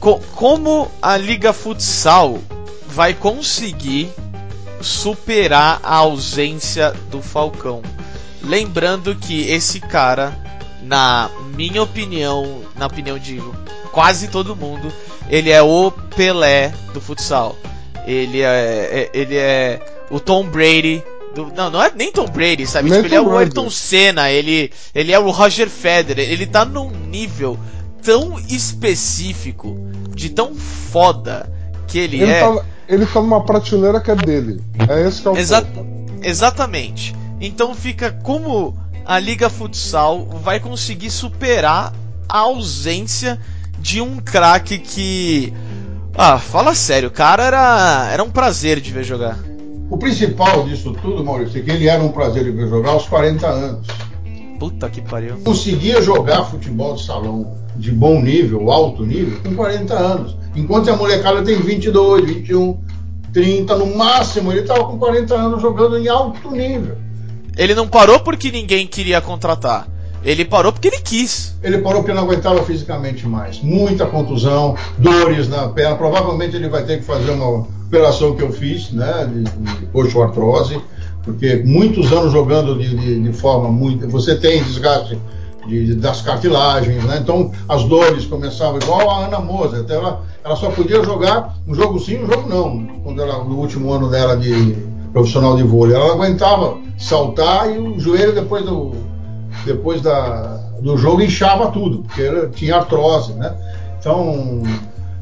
co 0.02 0.18
como 0.34 0.90
a 1.00 1.16
Liga 1.16 1.52
Futsal 1.52 2.40
vai 2.88 3.14
conseguir 3.14 4.10
superar 4.80 5.78
a 5.80 5.94
ausência 5.94 6.92
do 7.08 7.22
Falcão? 7.22 7.80
Lembrando 8.42 9.14
que 9.14 9.48
esse 9.48 9.78
cara, 9.78 10.36
na 10.82 11.30
minha 11.54 11.80
opinião, 11.80 12.62
na 12.76 12.86
opinião 12.86 13.16
de 13.16 13.40
quase 13.92 14.26
todo 14.26 14.56
mundo, 14.56 14.92
ele 15.30 15.50
é 15.50 15.62
o 15.62 15.92
Pelé 16.16 16.74
do 16.92 17.00
futsal. 17.00 17.56
Ele 18.04 18.40
é, 18.40 18.44
é 18.44 19.10
ele 19.14 19.36
é 19.36 19.80
o 20.10 20.18
Tom 20.18 20.44
Brady 20.48 21.00
do, 21.32 21.52
não, 21.54 21.70
não 21.70 21.80
é 21.80 21.92
nem 21.94 22.10
Tom 22.10 22.26
Brady, 22.26 22.66
sabe? 22.66 22.90
Tipo, 22.90 23.06
ele 23.06 23.14
é 23.14 23.20
o 23.20 23.38
Ayrton 23.38 23.70
Senna, 23.70 24.32
ele, 24.32 24.72
ele 24.92 25.12
é 25.12 25.18
o 25.20 25.30
Roger 25.30 25.70
Federer, 25.70 26.28
ele 26.28 26.44
tá 26.44 26.64
num 26.64 26.90
nível 26.90 27.56
tão 28.02 28.38
específico, 28.38 29.76
de 30.14 30.30
tão 30.30 30.54
foda 30.54 31.50
que 31.86 31.98
ele, 31.98 32.20
ele 32.20 32.30
é. 32.30 32.40
Tá, 32.40 32.64
ele 32.88 33.06
tá 33.06 33.20
numa 33.20 33.42
prateleira 33.42 34.00
que 34.00 34.10
é 34.10 34.16
dele. 34.16 34.60
É 34.88 35.06
esse 35.06 35.22
que 35.22 35.28
é 35.28 35.30
o 35.30 35.36
Exa 35.36 35.66
Exatamente. 36.22 37.14
Então 37.40 37.74
fica 37.74 38.10
como 38.10 38.76
a 39.04 39.18
Liga 39.18 39.50
Futsal 39.50 40.26
vai 40.42 40.60
conseguir 40.60 41.10
superar 41.10 41.92
a 42.28 42.38
ausência 42.38 43.38
de 43.78 44.00
um 44.00 44.18
craque 44.18 44.78
que. 44.78 45.52
Ah, 46.14 46.38
fala 46.38 46.74
sério, 46.74 47.08
o 47.08 47.12
cara 47.12 47.44
era, 47.44 48.08
era 48.12 48.22
um 48.22 48.30
prazer 48.30 48.80
de 48.80 48.92
ver 48.92 49.02
jogar. 49.02 49.38
O 49.90 49.96
principal 49.98 50.64
disso 50.64 50.92
tudo, 51.02 51.24
Maurício, 51.24 51.60
é 51.60 51.62
que 51.62 51.70
ele 51.70 51.88
era 51.88 52.02
um 52.02 52.12
prazer 52.12 52.44
de 52.44 52.50
ver 52.50 52.68
jogar 52.68 52.90
aos 52.90 53.06
40 53.06 53.46
anos. 53.46 53.86
Puta 54.58 54.88
que 54.88 55.00
pariu. 55.00 55.38
Conseguia 55.38 56.00
jogar 56.00 56.44
futebol 56.44 56.94
de 56.94 57.04
salão 57.04 57.61
de 57.76 57.90
bom 57.90 58.20
nível, 58.20 58.70
alto 58.70 59.04
nível, 59.04 59.38
com 59.42 59.54
40 59.54 59.94
anos. 59.94 60.36
Enquanto 60.54 60.90
a 60.90 60.96
molecada 60.96 61.42
tem 61.42 61.56
22, 61.56 62.26
21, 62.26 62.78
30 63.32 63.76
no 63.76 63.96
máximo, 63.96 64.52
ele 64.52 64.60
estava 64.60 64.84
com 64.84 64.98
40 64.98 65.34
anos 65.34 65.62
jogando 65.62 65.98
em 65.98 66.08
alto 66.08 66.50
nível. 66.50 66.96
Ele 67.56 67.74
não 67.74 67.88
parou 67.88 68.20
porque 68.20 68.50
ninguém 68.50 68.86
queria 68.86 69.20
contratar. 69.20 69.88
Ele 70.24 70.44
parou 70.44 70.72
porque 70.72 70.88
ele 70.88 71.00
quis. 71.00 71.54
Ele 71.62 71.78
parou 71.78 72.02
porque 72.02 72.14
não 72.14 72.22
aguentava 72.22 72.62
fisicamente 72.62 73.26
mais. 73.26 73.60
Muita 73.60 74.06
contusão, 74.06 74.76
dores 74.96 75.48
na 75.48 75.68
perna. 75.68 75.96
Provavelmente 75.96 76.54
ele 76.54 76.68
vai 76.68 76.84
ter 76.84 76.98
que 76.98 77.04
fazer 77.04 77.32
uma 77.32 77.66
operação 77.86 78.36
que 78.36 78.42
eu 78.42 78.52
fiz, 78.52 78.92
né, 78.92 79.28
de, 79.30 79.42
de 79.42 79.86
coxoartrose, 79.86 80.80
porque 81.24 81.56
muitos 81.64 82.12
anos 82.12 82.32
jogando 82.32 82.78
de, 82.78 82.96
de, 82.96 83.20
de, 83.20 83.32
forma 83.32 83.68
muito. 83.68 84.08
Você 84.08 84.36
tem 84.36 84.62
desgaste 84.62 85.18
de, 85.66 85.94
das 85.94 86.20
cartilagens, 86.22 87.02
né? 87.04 87.18
Então 87.22 87.50
as 87.68 87.84
dores 87.84 88.26
começavam 88.26 88.78
igual 88.78 89.10
a 89.10 89.26
Ana 89.26 89.40
Moza, 89.40 89.80
até 89.80 89.94
ela, 89.94 90.22
ela 90.44 90.56
só 90.56 90.70
podia 90.70 91.02
jogar 91.04 91.54
um 91.66 91.74
jogo 91.74 91.98
sim, 91.98 92.22
um 92.22 92.26
jogo 92.26 92.48
não, 92.48 92.86
quando 93.02 93.22
ela, 93.22 93.44
no 93.44 93.56
último 93.56 93.92
ano 93.92 94.08
dela 94.10 94.36
de 94.36 94.76
profissional 95.12 95.56
de 95.56 95.62
vôlei. 95.62 95.94
Ela 95.94 96.14
aguentava 96.14 96.76
saltar 96.98 97.70
e 97.70 97.78
o 97.78 97.98
joelho 97.98 98.34
depois 98.34 98.64
do, 98.64 98.92
depois 99.64 100.00
da, 100.00 100.58
do 100.80 100.96
jogo 100.96 101.22
inchava 101.22 101.70
tudo, 101.70 101.98
porque 101.98 102.22
ela 102.22 102.48
tinha 102.48 102.76
artrose, 102.76 103.32
né? 103.34 103.54
Então 103.98 104.62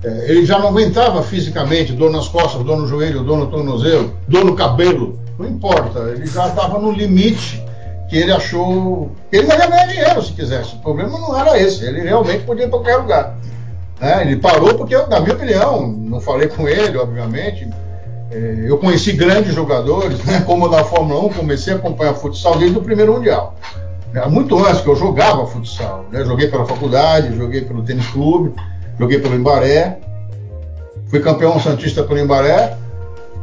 é, 0.02 0.30
ele 0.30 0.46
já 0.46 0.58
não 0.58 0.68
aguentava 0.68 1.22
fisicamente, 1.22 1.92
dor 1.92 2.10
nas 2.10 2.28
costas, 2.28 2.62
dor 2.62 2.78
no 2.78 2.86
joelho, 2.86 3.22
dor 3.22 3.36
no 3.36 3.46
tornozelo, 3.48 4.12
dor 4.26 4.44
no 4.44 4.54
cabelo, 4.54 5.18
não 5.38 5.46
importa, 5.46 6.00
ele 6.14 6.26
já 6.26 6.48
estava 6.48 6.78
no 6.78 6.92
limite 6.92 7.62
que 8.10 8.18
ele 8.18 8.32
achou. 8.32 9.12
Ele 9.30 9.46
ia 9.46 9.56
ganhar 9.56 9.86
dinheiro 9.86 10.22
se 10.22 10.32
quisesse, 10.32 10.74
o 10.74 10.78
problema 10.80 11.16
não 11.18 11.38
era 11.38 11.58
esse, 11.58 11.84
ele 11.86 12.00
realmente 12.00 12.44
podia 12.44 12.64
ir 12.64 12.68
para 12.68 12.80
qualquer 12.80 12.96
lugar. 12.96 13.36
Né? 14.00 14.22
Ele 14.22 14.36
parou 14.36 14.74
porque, 14.74 14.96
na 14.96 15.20
minha 15.20 15.34
opinião, 15.34 15.86
não 15.86 16.20
falei 16.20 16.48
com 16.48 16.68
ele, 16.68 16.98
obviamente, 16.98 17.70
é, 18.32 18.64
eu 18.66 18.76
conheci 18.78 19.12
grandes 19.12 19.54
jogadores, 19.54 20.22
né? 20.24 20.42
como 20.44 20.68
na 20.68 20.82
Fórmula 20.82 21.24
1, 21.26 21.28
comecei 21.34 21.72
a 21.72 21.76
acompanhar 21.76 22.14
futsal 22.14 22.58
desde 22.58 22.76
o 22.76 22.82
primeiro 22.82 23.14
Mundial. 23.14 23.54
Muito 24.28 24.58
antes 24.58 24.80
que 24.80 24.88
eu 24.88 24.96
jogava 24.96 25.46
futsal, 25.46 26.04
né? 26.10 26.24
joguei 26.24 26.48
pela 26.48 26.66
faculdade, 26.66 27.36
joguei 27.36 27.60
pelo 27.60 27.84
tênis 27.84 28.08
clube, 28.08 28.52
joguei 28.98 29.20
pelo 29.20 29.36
Embaré, 29.36 30.00
fui 31.06 31.20
campeão 31.20 31.60
santista 31.60 32.02
pelo 32.02 32.18
Embaré, 32.18 32.76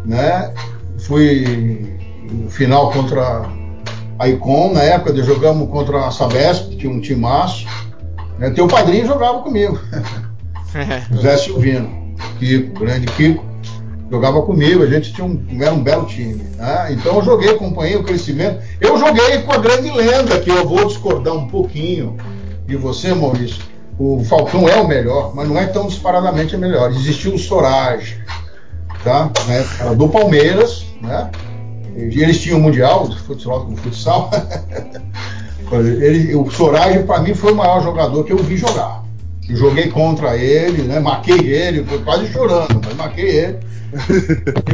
né? 0.03 0.53
Fui 0.97 1.97
no 2.29 2.49
final 2.49 2.91
contra 2.91 3.45
a 4.17 4.27
Icon, 4.27 4.73
na 4.73 4.83
época 4.83 5.13
de 5.13 5.23
jogamos 5.23 5.69
contra 5.69 6.05
a 6.05 6.11
Sabesp, 6.11 6.69
que 6.69 6.77
tinha 6.77 6.91
um 6.91 6.99
timaço. 6.99 7.65
Né? 8.37 8.49
Teu 8.51 8.67
padrinho 8.67 9.05
jogava 9.05 9.41
comigo. 9.41 9.79
José 11.11 11.37
Silvino, 11.37 12.15
Kiko, 12.39 12.79
grande 12.79 13.07
Kiko, 13.07 13.43
jogava 14.11 14.41
comigo, 14.41 14.83
a 14.83 14.87
gente 14.87 15.13
tinha 15.13 15.25
um, 15.25 15.39
era 15.59 15.73
um 15.73 15.81
belo 15.81 16.05
time. 16.05 16.43
Né? 16.55 16.87
Então 16.91 17.15
eu 17.15 17.23
joguei, 17.23 17.49
acompanhei 17.49 17.95
o 17.95 18.03
crescimento. 18.03 18.61
Eu 18.79 18.97
joguei 18.99 19.41
com 19.41 19.53
a 19.53 19.57
grande 19.57 19.89
lenda, 19.89 20.39
que 20.39 20.49
eu 20.49 20.67
vou 20.67 20.85
discordar 20.85 21.33
um 21.33 21.47
pouquinho 21.47 22.17
de 22.65 22.75
você, 22.75 23.13
Maurício 23.13 23.77
o 23.99 24.23
Falcão 24.23 24.69
é 24.69 24.75
o 24.75 24.87
melhor, 24.87 25.33
mas 25.33 25.47
não 25.47 25.57
é 25.57 25.65
tão 25.65 25.87
disparadamente 25.87 26.55
o 26.55 26.59
melhor. 26.59 26.91
Existiu 26.91 27.33
o 27.33 27.39
Sorage, 27.39 28.21
tá? 29.03 29.31
Né? 29.47 29.65
Era 29.79 29.95
do 29.95 30.07
Palmeiras, 30.07 30.85
né? 31.01 31.31
E 31.97 32.21
eles 32.21 32.39
tinham 32.39 32.59
o 32.59 32.61
Mundial 32.61 33.07
do 33.07 33.15
futsal. 33.17 33.65
Do 33.65 33.75
futsal. 33.77 34.29
ele, 36.01 36.35
o 36.35 36.49
Sorage, 36.51 37.03
para 37.03 37.21
mim, 37.21 37.33
foi 37.33 37.53
o 37.53 37.55
maior 37.55 37.81
jogador 37.81 38.23
que 38.23 38.31
eu 38.31 38.37
vi 38.37 38.57
jogar. 38.57 39.03
Eu 39.49 39.55
joguei 39.55 39.89
contra 39.89 40.37
ele, 40.37 40.83
né? 40.83 40.99
Marquei 40.99 41.39
ele, 41.39 41.83
foi 41.83 41.99
quase 41.99 42.31
chorando, 42.31 42.81
mas 42.83 42.95
marquei 42.95 43.29
ele. 43.29 43.59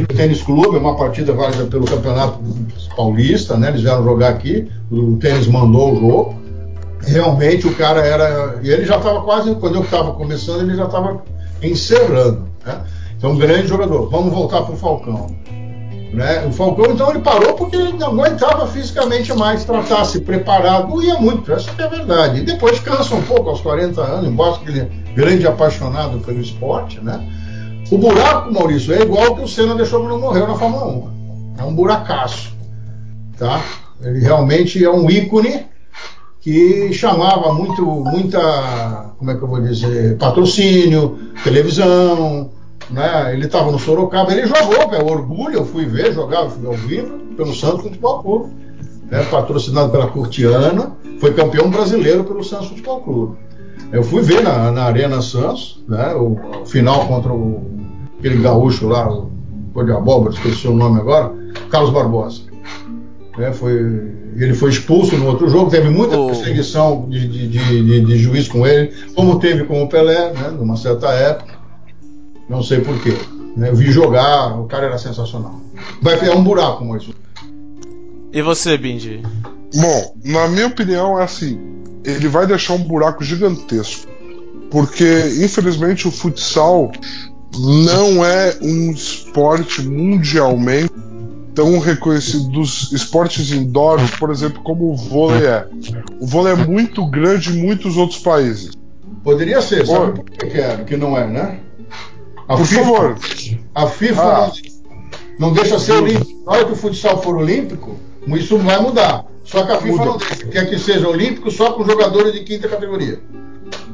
no 0.00 0.06
tênis 0.08 0.42
clube, 0.42 0.76
uma 0.76 0.96
partida 0.96 1.32
válida 1.32 1.64
pelo 1.66 1.86
Campeonato 1.86 2.40
Paulista, 2.96 3.56
né? 3.56 3.68
Eles 3.68 3.82
vieram 3.82 4.02
jogar 4.02 4.30
aqui, 4.30 4.68
o 4.90 5.16
tênis 5.16 5.46
mandou 5.46 5.94
o 5.94 6.00
jogo 6.00 6.44
realmente 7.06 7.66
o 7.66 7.74
cara 7.74 8.00
era. 8.04 8.60
E 8.62 8.70
ele 8.70 8.84
já 8.84 8.96
estava 8.96 9.22
quase, 9.22 9.54
quando 9.56 9.76
eu 9.76 9.82
estava 9.82 10.12
começando, 10.12 10.62
ele 10.62 10.76
já 10.76 10.84
estava 10.84 11.22
encerrando. 11.62 12.44
Né? 12.64 12.80
Então, 13.16 13.32
um 13.32 13.38
grande 13.38 13.68
jogador. 13.68 14.08
Vamos 14.10 14.32
voltar 14.32 14.62
para 14.62 14.74
o 14.74 14.76
Falcão. 14.76 15.26
Né? 16.14 16.46
O 16.46 16.52
Falcão, 16.52 16.92
então, 16.92 17.10
ele 17.10 17.18
parou 17.18 17.54
porque 17.54 17.74
ele 17.74 17.94
não 17.94 18.12
aguentava 18.12 18.68
fisicamente 18.68 19.34
mais 19.34 19.64
tratar, 19.64 20.04
se 20.04 20.20
preparar, 20.20 20.86
doía 20.86 21.18
muito, 21.18 21.52
essa 21.52 21.68
é 21.76 21.82
a 21.82 21.88
verdade. 21.88 22.38
E 22.38 22.44
depois 22.44 22.78
cansa 22.78 23.16
um 23.16 23.22
pouco 23.22 23.50
aos 23.50 23.60
40 23.60 24.00
anos, 24.00 24.30
embora 24.30 24.60
ele 24.64 24.80
é 24.80 24.88
grande 25.12 25.44
apaixonado 25.44 26.20
pelo 26.20 26.40
esporte, 26.40 27.00
né? 27.00 27.20
O 27.90 27.98
buraco, 27.98 28.52
Maurício, 28.52 28.94
é 28.94 29.02
igual 29.02 29.34
que 29.34 29.42
o 29.42 29.48
Senna 29.48 29.74
deixou 29.74 30.00
quando 30.02 30.20
morreu 30.20 30.46
na 30.46 30.54
Fórmula 30.54 30.86
1. 30.86 31.54
É 31.58 31.64
um 31.64 31.74
buracaço. 31.74 32.54
Tá? 33.36 33.60
Ele 34.00 34.20
realmente 34.20 34.84
é 34.84 34.90
um 34.90 35.10
ícone 35.10 35.66
que 36.40 36.92
chamava 36.92 37.52
muito, 37.52 37.84
muita, 37.84 39.10
como 39.18 39.30
é 39.32 39.34
que 39.34 39.42
eu 39.42 39.48
vou 39.48 39.60
dizer, 39.60 40.16
patrocínio, 40.16 41.18
televisão, 41.42 42.50
né? 42.90 43.32
Ele 43.32 43.46
estava 43.46 43.70
no 43.70 43.78
Sorocaba, 43.78 44.32
ele 44.32 44.46
jogou, 44.46 44.94
é 44.94 45.02
orgulho, 45.02 45.54
eu 45.54 45.64
fui 45.64 45.84
ver, 45.84 46.12
jogava 46.12 46.52
ao 46.66 46.74
vivo 46.74 47.18
pelo 47.36 47.54
Santos 47.54 47.82
Futebol 47.82 48.22
Clube, 48.22 48.52
né? 49.10 49.24
patrocinado 49.30 49.90
pela 49.90 50.06
Curtiana, 50.06 50.92
foi 51.20 51.32
campeão 51.32 51.70
brasileiro 51.70 52.24
pelo 52.24 52.44
Santos 52.44 52.68
Futebol 52.68 53.00
Clube. 53.00 53.36
Eu 53.92 54.02
fui 54.02 54.22
ver 54.22 54.42
na, 54.42 54.70
na 54.70 54.84
Arena 54.84 55.22
Santos, 55.22 55.82
né? 55.88 56.14
O, 56.14 56.38
o 56.62 56.66
final 56.66 57.06
contra 57.06 57.32
o, 57.32 57.62
aquele 58.18 58.42
gaúcho 58.42 58.88
lá, 58.88 59.08
o 59.08 59.82
de 59.82 59.92
Abóbora, 59.92 60.34
esqueci 60.34 60.66
o 60.66 60.74
nome 60.74 61.00
agora, 61.00 61.32
Carlos 61.70 61.90
Barbosa. 61.90 62.42
Né? 63.36 63.52
Foi 63.52 64.14
ele 64.36 64.54
foi 64.54 64.70
expulso 64.70 65.16
no 65.16 65.26
outro 65.26 65.48
jogo, 65.48 65.70
teve 65.70 65.88
muita 65.88 66.16
perseguição 66.16 67.06
de, 67.08 67.26
de, 67.28 67.48
de, 67.48 68.00
de, 68.00 68.18
juiz 68.18 68.48
com 68.48 68.66
ele, 68.66 68.92
como 69.14 69.38
teve 69.38 69.64
com 69.64 69.82
o 69.82 69.88
Pelé, 69.88 70.32
né, 70.32 70.48
numa 70.50 70.76
certa 70.76 71.08
época. 71.12 71.53
Não 72.48 72.62
sei 72.62 72.80
porquê. 72.80 73.16
Né, 73.56 73.70
eu 73.70 73.76
vi 73.76 73.90
jogar, 73.90 74.58
o 74.58 74.66
cara 74.66 74.86
era 74.86 74.98
sensacional. 74.98 75.60
Vai 76.02 76.18
é 76.28 76.34
um 76.34 76.42
buraco, 76.42 76.84
Moisés. 76.84 77.14
E 78.32 78.42
você, 78.42 78.76
Bindi? 78.76 79.22
Bom, 79.74 80.14
na 80.24 80.48
minha 80.48 80.66
opinião 80.66 81.18
é 81.18 81.24
assim. 81.24 81.58
ele 82.04 82.28
vai 82.28 82.46
deixar 82.46 82.74
um 82.74 82.82
buraco 82.82 83.22
gigantesco. 83.22 84.08
Porque, 84.70 85.04
infelizmente, 85.40 86.08
o 86.08 86.10
futsal 86.10 86.90
não 87.56 88.24
é 88.24 88.56
um 88.60 88.90
esporte 88.90 89.82
mundialmente 89.82 90.92
tão 91.54 91.78
reconhecido 91.78 92.48
dos 92.48 92.92
esportes 92.92 93.52
indoor, 93.52 94.00
por 94.18 94.30
exemplo, 94.30 94.60
como 94.62 94.90
o 94.90 94.96
vôlei 94.96 95.46
é. 95.46 95.66
O 96.20 96.26
vôlei 96.26 96.52
é 96.52 96.56
muito 96.56 97.08
grande 97.08 97.50
em 97.50 97.62
muitos 97.62 97.96
outros 97.96 98.18
países. 98.18 98.72
Poderia 99.22 99.62
ser, 99.62 99.86
sabe 99.86 100.16
por 100.16 100.24
que, 100.24 100.60
é, 100.60 100.76
que 100.84 100.96
não 100.96 101.16
é, 101.16 101.26
né? 101.26 101.60
A 102.48 102.56
por 102.56 102.66
FIFA, 102.66 102.82
favor. 102.82 103.18
A 103.74 103.86
FIFA 103.86 104.22
ah. 104.22 104.52
não, 105.38 105.48
não, 105.48 105.52
deixa 105.52 105.78
ser 105.78 105.92
olímpico. 105.92 106.44
Na 106.44 106.52
hora 106.52 106.64
que 106.64 106.72
o 106.72 106.76
futsal 106.76 107.22
for 107.22 107.36
olímpico, 107.36 107.96
isso 108.28 108.58
vai 108.58 108.80
mudar. 108.80 109.24
Só 109.44 109.64
que 109.64 109.72
a 109.72 109.80
FIFA 109.80 109.96
Muda. 109.96 110.04
não 110.04 110.16
deixa. 110.18 110.46
Quer 110.46 110.68
que 110.68 110.78
seja 110.78 111.08
olímpico 111.08 111.50
só 111.50 111.72
com 111.72 111.84
jogadores 111.84 112.32
de 112.32 112.40
quinta 112.40 112.68
categoria. 112.68 113.20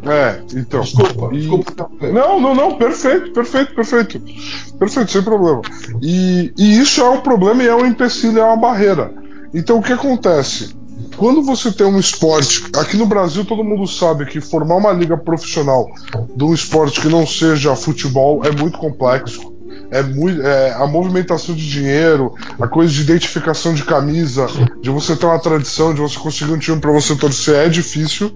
É, 0.02 0.40
então. 0.54 0.80
Desculpa, 0.80 1.28
e... 1.32 1.38
desculpa. 1.38 1.90
Não, 2.12 2.40
não, 2.40 2.54
não, 2.54 2.76
perfeito, 2.76 3.32
perfeito, 3.32 3.74
perfeito. 3.74 4.20
Perfeito, 4.78 5.10
sem 5.10 5.22
problema. 5.22 5.62
E, 6.00 6.52
e 6.56 6.78
isso 6.78 7.00
é 7.00 7.10
um 7.10 7.20
problema 7.20 7.62
e 7.62 7.68
é 7.68 7.74
um 7.74 7.86
empecilho, 7.86 8.38
é 8.38 8.44
uma 8.44 8.56
barreira. 8.56 9.12
Então 9.52 9.78
o 9.78 9.82
que 9.82 9.92
acontece? 9.92 10.74
Quando 11.16 11.42
você 11.42 11.70
tem 11.70 11.86
um 11.86 11.98
esporte, 11.98 12.64
aqui 12.76 12.96
no 12.96 13.06
Brasil 13.06 13.44
todo 13.44 13.64
mundo 13.64 13.86
sabe 13.86 14.26
que 14.26 14.40
formar 14.40 14.76
uma 14.76 14.92
liga 14.92 15.16
profissional 15.16 15.88
de 16.34 16.44
um 16.44 16.54
esporte 16.54 17.00
que 17.00 17.08
não 17.08 17.26
seja 17.26 17.76
futebol 17.76 18.44
é 18.44 18.50
muito 18.50 18.78
complexo 18.78 19.50
é 19.90 20.02
muito 20.02 20.40
é, 20.42 20.72
a 20.72 20.86
movimentação 20.86 21.54
de 21.54 21.68
dinheiro, 21.68 22.34
a 22.60 22.68
coisa 22.68 22.92
de 22.92 23.02
identificação 23.02 23.74
de 23.74 23.84
camisa, 23.84 24.46
de 24.80 24.88
você 24.88 25.16
ter 25.16 25.26
uma 25.26 25.38
tradição, 25.38 25.92
de 25.92 26.00
você 26.00 26.18
conseguir 26.18 26.52
um 26.52 26.58
time 26.58 26.80
para 26.80 26.92
você 26.92 27.14
torcer 27.16 27.56
é 27.56 27.68
difícil, 27.68 28.32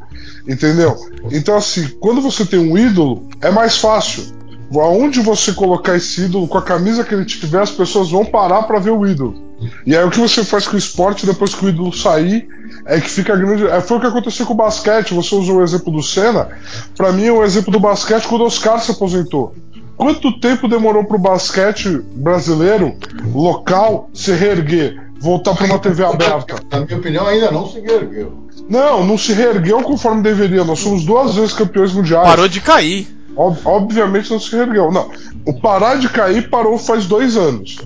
entendeu? 0.46 0.96
Então 1.30 1.56
assim, 1.56 1.88
quando 2.00 2.20
você 2.20 2.44
tem 2.44 2.58
um 2.58 2.76
ídolo, 2.76 3.28
é 3.40 3.50
mais 3.50 3.78
fácil. 3.78 4.24
Aonde 4.72 5.20
você 5.20 5.52
colocar 5.52 5.96
esse 5.96 6.22
ídolo, 6.22 6.48
com 6.48 6.58
a 6.58 6.62
camisa 6.62 7.04
que 7.04 7.14
ele 7.14 7.24
tiver, 7.24 7.60
as 7.60 7.70
pessoas 7.70 8.10
vão 8.10 8.24
parar 8.24 8.62
para 8.62 8.78
ver 8.78 8.90
o 8.90 9.06
ídolo. 9.06 9.42
E 9.86 9.96
aí 9.96 10.04
o 10.04 10.10
que 10.10 10.20
você 10.20 10.44
faz 10.44 10.66
com 10.66 10.74
o 10.74 10.78
esporte 10.78 11.26
depois 11.26 11.54
que 11.54 11.64
o 11.64 11.68
ídolo 11.68 11.92
sair 11.92 12.48
é 12.86 13.00
que 13.00 13.08
fica 13.08 13.36
grande. 13.36 13.66
É, 13.66 13.80
foi 13.80 13.96
o 13.96 14.00
que 14.00 14.06
aconteceu 14.06 14.46
com 14.46 14.52
o 14.52 14.56
basquete. 14.56 15.14
Você 15.14 15.34
usou 15.34 15.56
o 15.56 15.62
exemplo 15.62 15.92
do 15.92 16.02
Senna. 16.02 16.48
Para 16.96 17.12
mim 17.12 17.26
é 17.26 17.32
o 17.32 17.38
um 17.38 17.44
exemplo 17.44 17.72
do 17.72 17.80
basquete 17.80 18.26
quando 18.26 18.42
o 18.42 18.46
Oscar 18.46 18.80
se 18.80 18.90
aposentou. 18.90 19.54
Quanto 19.96 20.38
tempo 20.40 20.68
demorou 20.68 21.04
para 21.04 21.16
o 21.16 21.20
basquete 21.20 22.02
brasileiro, 22.16 22.96
local, 23.32 24.10
se 24.12 24.32
reerguer? 24.32 25.00
Voltar 25.20 25.54
para 25.54 25.66
uma 25.66 25.78
TV 25.78 26.02
aberta? 26.04 26.56
Na 26.70 26.80
minha 26.80 26.98
opinião, 26.98 27.26
ainda 27.26 27.50
não 27.50 27.68
se 27.68 27.80
reergueu. 27.80 28.44
Não, 28.68 29.06
não 29.06 29.16
se 29.16 29.32
reergueu 29.32 29.80
conforme 29.82 30.22
deveria. 30.22 30.64
Nós 30.64 30.80
somos 30.80 31.04
duas 31.04 31.34
vezes 31.36 31.52
campeões 31.52 31.92
mundiais. 31.92 32.26
Parou 32.26 32.48
de 32.48 32.60
cair. 32.60 33.13
Ob 33.36 33.58
obviamente 33.64 34.30
não 34.30 34.40
se 34.40 34.54
reergueu. 34.54 34.90
Não. 34.90 35.10
O 35.44 35.52
parar 35.60 35.96
de 35.96 36.08
cair 36.08 36.48
parou 36.48 36.78
faz 36.78 37.06
dois 37.06 37.36
anos. 37.36 37.78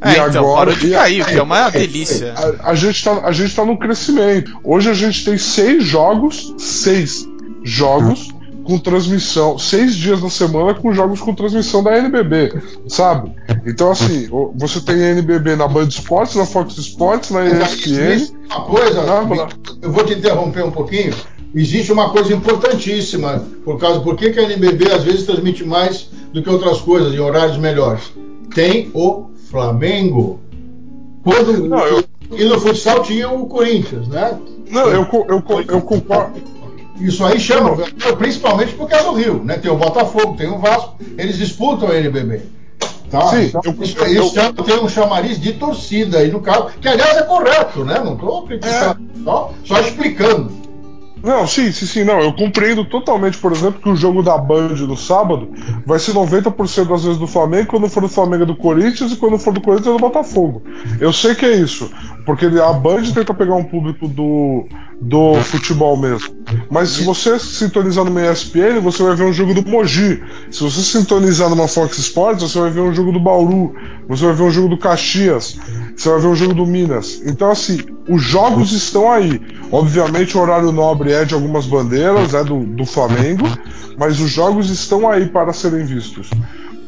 É, 0.00 0.08
e 0.08 0.12
então, 0.12 0.44
agora, 0.44 0.72
parou 0.72 0.74
de 0.74 0.90
cair, 0.90 1.22
o 1.22 1.24
que 1.26 1.34
é 1.34 1.42
uma 1.42 1.70
delícia. 1.70 2.34
A, 2.34 2.70
a, 2.70 2.74
gente 2.74 3.02
tá, 3.02 3.20
a 3.24 3.32
gente 3.32 3.54
tá 3.54 3.64
no 3.64 3.78
crescimento. 3.78 4.58
Hoje 4.62 4.90
a 4.90 4.94
gente 4.94 5.24
tem 5.24 5.38
seis 5.38 5.84
jogos, 5.84 6.54
seis 6.58 7.26
jogos 7.62 8.28
com 8.64 8.78
transmissão, 8.78 9.58
seis 9.58 9.94
dias 9.94 10.22
na 10.22 10.30
semana 10.30 10.74
com 10.74 10.92
jogos 10.92 11.20
com 11.20 11.34
transmissão 11.34 11.82
da 11.82 11.96
NBB, 11.98 12.54
sabe? 12.88 13.30
Então, 13.66 13.90
assim, 13.90 14.28
você 14.54 14.80
tem 14.80 14.96
NBB 14.96 15.54
na 15.54 15.68
Band 15.68 15.88
Esportes, 15.88 16.34
na 16.34 16.46
Fox 16.46 16.76
Sports, 16.78 17.30
na 17.30 17.44
ESPN. 17.44 18.34
Uma 18.46 18.64
coisa, 18.64 19.02
na... 19.02 19.48
eu 19.82 19.92
vou 19.92 20.04
te 20.04 20.14
interromper 20.14 20.64
um 20.64 20.70
pouquinho. 20.70 21.14
Existe 21.54 21.92
uma 21.92 22.10
coisa 22.10 22.34
importantíssima, 22.34 23.44
por 23.64 23.78
causa 23.78 24.00
por 24.00 24.16
que 24.16 24.26
a 24.26 24.42
NBB 24.42 24.90
às 24.90 25.04
vezes 25.04 25.24
transmite 25.24 25.64
mais 25.64 26.08
do 26.32 26.42
que 26.42 26.50
outras 26.50 26.80
coisas, 26.80 27.14
em 27.14 27.20
horários 27.20 27.56
melhores. 27.56 28.12
Tem 28.52 28.90
o 28.92 29.26
Flamengo. 29.50 30.40
Quando, 31.22 31.68
Não, 31.68 31.86
eu... 31.86 32.04
E 32.32 32.44
no 32.44 32.58
futsal 32.58 33.02
tinha 33.02 33.28
o 33.30 33.46
Corinthians, 33.46 34.08
né? 34.08 34.36
Não, 34.70 34.88
eu, 34.88 35.06
eu, 35.12 35.26
eu, 35.28 35.64
eu 35.68 35.80
concordo. 35.82 36.42
Isso 36.98 37.24
aí 37.24 37.38
chama, 37.38 37.76
principalmente 38.18 38.72
porque 38.74 38.94
é 38.94 39.02
do 39.02 39.12
Rio, 39.12 39.42
né? 39.44 39.56
Tem 39.58 39.70
o 39.70 39.76
Botafogo, 39.76 40.36
tem 40.36 40.48
o 40.48 40.58
Vasco, 40.58 40.96
eles 41.18 41.36
disputam 41.36 41.88
a 41.88 41.96
NBB. 41.96 42.42
Tá? 43.10 43.28
Sim, 43.28 43.44
então, 43.44 43.60
eu, 43.64 43.82
isso, 43.82 44.04
isso 44.06 44.40
eu, 44.40 44.52
tem 44.52 44.80
um 44.80 44.88
chamariz 44.88 45.40
de 45.40 45.52
torcida 45.52 46.18
aí 46.18 46.30
no 46.30 46.40
caso, 46.40 46.70
que 46.80 46.88
aliás 46.88 47.16
é 47.16 47.22
correto, 47.22 47.84
né? 47.84 48.00
Não 48.02 48.14
estou 48.14 48.44
criticando, 48.44 49.02
é. 49.20 49.24
só, 49.24 49.52
só 49.64 49.80
explicando. 49.80 50.52
Não, 51.24 51.46
sim, 51.46 51.72
sim, 51.72 51.86
sim, 51.86 52.04
não. 52.04 52.20
Eu 52.20 52.34
compreendo 52.34 52.84
totalmente, 52.84 53.38
por 53.38 53.50
exemplo, 53.50 53.80
que 53.80 53.88
o 53.88 53.96
jogo 53.96 54.22
da 54.22 54.36
Band 54.36 54.74
no 54.86 54.96
sábado 54.96 55.50
vai 55.86 55.98
ser 55.98 56.12
90% 56.12 56.84
das 56.84 57.02
vezes 57.02 57.18
do 57.18 57.26
Flamengo, 57.26 57.68
quando 57.68 57.88
for 57.88 58.02
do 58.02 58.08
Flamengo 58.08 58.42
é 58.42 58.46
do 58.46 58.54
Corinthians 58.54 59.10
e 59.12 59.16
quando 59.16 59.38
for 59.38 59.52
do 59.54 59.60
Corinthians 59.60 59.94
é 59.94 59.98
do 59.98 59.98
Botafogo. 59.98 60.62
Eu 61.00 61.14
sei 61.14 61.34
que 61.34 61.46
é 61.46 61.56
isso, 61.56 61.90
porque 62.26 62.44
a 62.44 62.72
Band 62.74 63.04
tenta 63.14 63.32
pegar 63.32 63.54
um 63.54 63.64
público 63.64 64.06
do, 64.06 64.66
do 65.04 65.34
futebol 65.42 65.96
mesmo. 65.96 66.34
Mas 66.70 66.90
se 66.90 67.02
você 67.02 67.38
sintonizar 67.38 68.04
numa 68.04 68.22
ESPN, 68.26 68.80
você 68.80 69.02
vai 69.02 69.14
ver 69.14 69.24
um 69.24 69.32
jogo 69.32 69.52
do 69.52 69.68
Mogi. 69.68 70.22
Se 70.50 70.62
você 70.62 70.80
sintonizar 70.80 71.50
numa 71.50 71.68
Fox 71.68 71.98
Sports, 71.98 72.42
você 72.42 72.58
vai 72.58 72.70
ver 72.70 72.80
um 72.80 72.94
jogo 72.94 73.12
do 73.12 73.20
Bauru. 73.20 73.74
Você 74.08 74.24
vai 74.24 74.34
ver 74.34 74.42
um 74.44 74.50
jogo 74.50 74.68
do 74.68 74.78
Caxias. 74.78 75.58
Você 75.94 76.08
vai 76.08 76.20
ver 76.20 76.28
um 76.28 76.34
jogo 76.34 76.54
do 76.54 76.66
Minas. 76.66 77.20
Então, 77.26 77.50
assim, 77.50 77.80
os 78.08 78.22
jogos 78.22 78.72
estão 78.72 79.12
aí. 79.12 79.40
Obviamente, 79.70 80.36
o 80.38 80.40
horário 80.40 80.72
nobre 80.72 81.12
é 81.12 81.24
de 81.24 81.34
algumas 81.34 81.66
bandeiras, 81.66 82.32
é 82.32 82.42
do, 82.42 82.60
do 82.60 82.86
Flamengo. 82.86 83.46
Mas 83.98 84.18
os 84.20 84.30
jogos 84.30 84.70
estão 84.70 85.08
aí 85.08 85.26
para 85.26 85.52
serem 85.52 85.84
vistos 85.84 86.30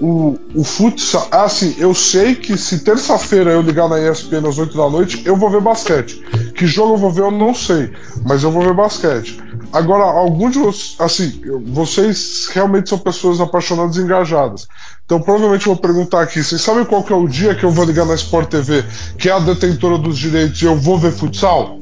o, 0.01 0.38
o 0.55 0.64
futsal. 0.64 1.26
Ah, 1.30 1.44
assim, 1.44 1.74
eu 1.78 1.94
sei 1.94 2.34
que 2.34 2.57
se 2.57 2.80
terça-feira 2.80 3.51
eu 3.51 3.62
ligar 3.62 3.88
na 3.88 3.99
ESPN 3.99 4.49
às 4.49 4.59
8 4.59 4.76
da 4.76 4.90
noite, 4.90 5.22
eu 5.24 5.36
vou 5.36 5.51
ver 5.51 5.61
basquete. 5.61 6.22
Que 6.55 6.66
jogo 6.66 6.94
eu 6.94 6.99
vou 6.99 7.11
ver, 7.11 7.22
eu 7.22 7.30
não 7.30 7.55
sei, 7.55 7.92
mas 8.24 8.42
eu 8.42 8.51
vou 8.51 8.62
ver 8.62 8.74
basquete. 8.74 9.42
Agora, 9.72 10.05
alguns 10.05 10.53
de 10.53 10.59
vocês, 10.59 10.97
assim, 10.99 11.40
vocês 11.66 12.49
realmente 12.53 12.88
são 12.88 12.99
pessoas 12.99 13.40
apaixonadas 13.40 13.97
e 13.97 14.01
engajadas. 14.01 14.66
Então, 15.05 15.20
provavelmente 15.20 15.66
eu 15.66 15.74
vou 15.74 15.82
perguntar 15.82 16.22
aqui: 16.22 16.42
vocês 16.42 16.61
sabem 16.61 16.84
qual 16.84 17.03
que 17.03 17.12
é 17.12 17.16
o 17.16 17.28
dia 17.28 17.55
que 17.55 17.64
eu 17.64 17.70
vou 17.70 17.84
ligar 17.84 18.07
na 18.07 18.14
Sport 18.14 18.49
TV, 18.49 18.84
que 19.18 19.28
é 19.28 19.32
a 19.32 19.38
detentora 19.38 19.99
dos 19.99 20.18
direitos, 20.18 20.62
e 20.62 20.64
eu 20.64 20.76
vou 20.76 20.99
ver 20.99 21.12
futsal? 21.12 21.78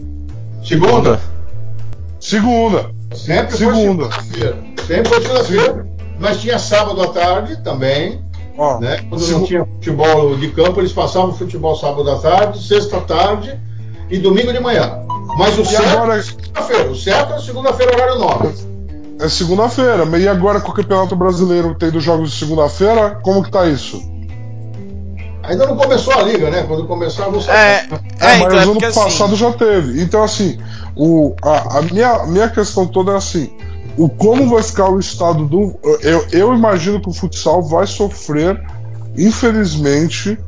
Segunda. 0.65 1.21
Segunda. 2.19 2.91
Sempre 3.15 3.57
segunda. 3.57 4.09
Sempre 4.87 5.09
foi 5.09 5.23
segunda-feira. 5.23 5.94
Mas 6.19 6.41
tinha 6.41 6.59
sábado 6.59 7.03
à 7.03 7.09
tarde 7.09 7.57
também. 7.63 8.25
Oh, 8.57 8.79
né? 8.79 9.05
Quando 9.09 9.27
não 9.27 9.45
tinha 9.45 9.65
futebol 9.65 10.37
de 10.37 10.49
campo, 10.51 10.81
eles 10.81 10.93
passavam 10.93 11.33
futebol 11.33 11.75
sábado 11.77 12.09
à 12.11 12.19
tarde, 12.19 12.63
sexta 12.63 12.99
à 12.99 13.01
tarde 13.01 13.59
e 14.09 14.19
domingo 14.19 14.53
de 14.53 14.61
manhã. 14.61 15.01
Mas 15.37 15.59
o 15.59 15.63
e 15.63 15.67
certo 15.67 15.89
agora... 15.89 16.19
é 16.19 16.23
segunda-feira. 16.23 16.91
O 16.91 16.95
certo 16.95 17.35
é 17.35 17.39
segunda-feira, 17.41 17.95
horário 17.95 18.19
9. 18.19 18.75
É 19.21 19.29
segunda-feira, 19.29 20.05
mas 20.05 20.23
e 20.23 20.29
agora 20.29 20.61
com 20.61 20.71
o 20.71 20.75
Campeonato 20.75 21.17
Brasileiro 21.17 21.75
tendo 21.79 22.01
jogos 22.01 22.31
de 22.31 22.39
segunda-feira, 22.39 23.19
como 23.23 23.43
que 23.43 23.51
tá 23.51 23.67
isso? 23.67 24.01
Ainda 25.45 25.67
não 25.67 25.77
começou 25.77 26.15
a 26.15 26.23
liga, 26.23 26.51
né? 26.51 26.65
Quando 26.67 26.87
começar, 26.87 27.29
você. 27.29 27.51
É, 27.51 27.55
é, 27.55 28.37
é, 28.37 28.39
mas 28.39 28.41
então 28.41 28.59
é 28.59 28.63
ano 28.63 28.79
assim- 28.79 29.01
passado 29.01 29.35
assim... 29.35 29.37
já 29.37 29.53
teve. 29.53 30.03
Então, 30.03 30.23
assim, 30.23 30.59
o, 30.97 31.35
a, 31.43 31.79
a 31.79 31.83
minha, 31.83 32.25
minha 32.27 32.49
questão 32.49 32.87
toda 32.87 33.13
é 33.13 33.17
assim: 33.17 33.51
o 33.97 34.09
como 34.09 34.49
vai 34.49 34.63
ficar 34.63 34.89
o 34.91 34.99
estado 34.99 35.47
do. 35.47 35.79
Eu, 36.01 36.27
eu 36.33 36.55
imagino 36.55 37.01
que 37.01 37.09
o 37.09 37.13
futsal 37.13 37.63
vai 37.63 37.87
sofrer, 37.87 38.61
infelizmente, 39.17 40.39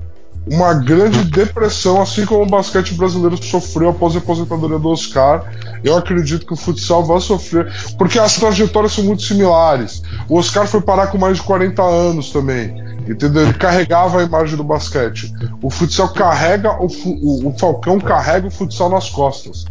uma 0.46 0.74
grande 0.74 1.24
depressão, 1.24 2.00
assim 2.00 2.24
como 2.24 2.42
o 2.42 2.46
basquete 2.46 2.94
brasileiro 2.94 3.42
sofreu 3.42 3.90
após 3.90 4.14
a 4.14 4.18
aposentadoria 4.18 4.78
do 4.78 4.88
Oscar. 4.88 5.44
Eu 5.82 5.96
acredito 5.96 6.46
que 6.46 6.52
o 6.52 6.56
futsal 6.56 7.04
vai 7.04 7.20
sofrer, 7.20 7.72
porque 7.98 8.18
as 8.18 8.36
trajetórias 8.36 8.92
são 8.92 9.04
muito 9.04 9.22
similares. 9.22 10.02
O 10.28 10.38
Oscar 10.38 10.66
foi 10.66 10.80
parar 10.80 11.08
com 11.08 11.18
mais 11.18 11.36
de 11.38 11.42
40 11.42 11.82
anos 11.82 12.30
também, 12.30 12.76
entendeu? 13.08 13.42
Ele 13.42 13.54
carregava 13.54 14.20
a 14.20 14.24
imagem 14.24 14.56
do 14.56 14.64
basquete. 14.64 15.32
O 15.60 15.68
futsal 15.68 16.08
carrega, 16.10 16.72
o, 16.80 16.86
o, 16.86 17.48
o 17.48 17.58
Falcão 17.58 17.98
carrega 17.98 18.46
o 18.46 18.50
futsal 18.50 18.88
nas 18.88 19.10
costas. 19.10 19.64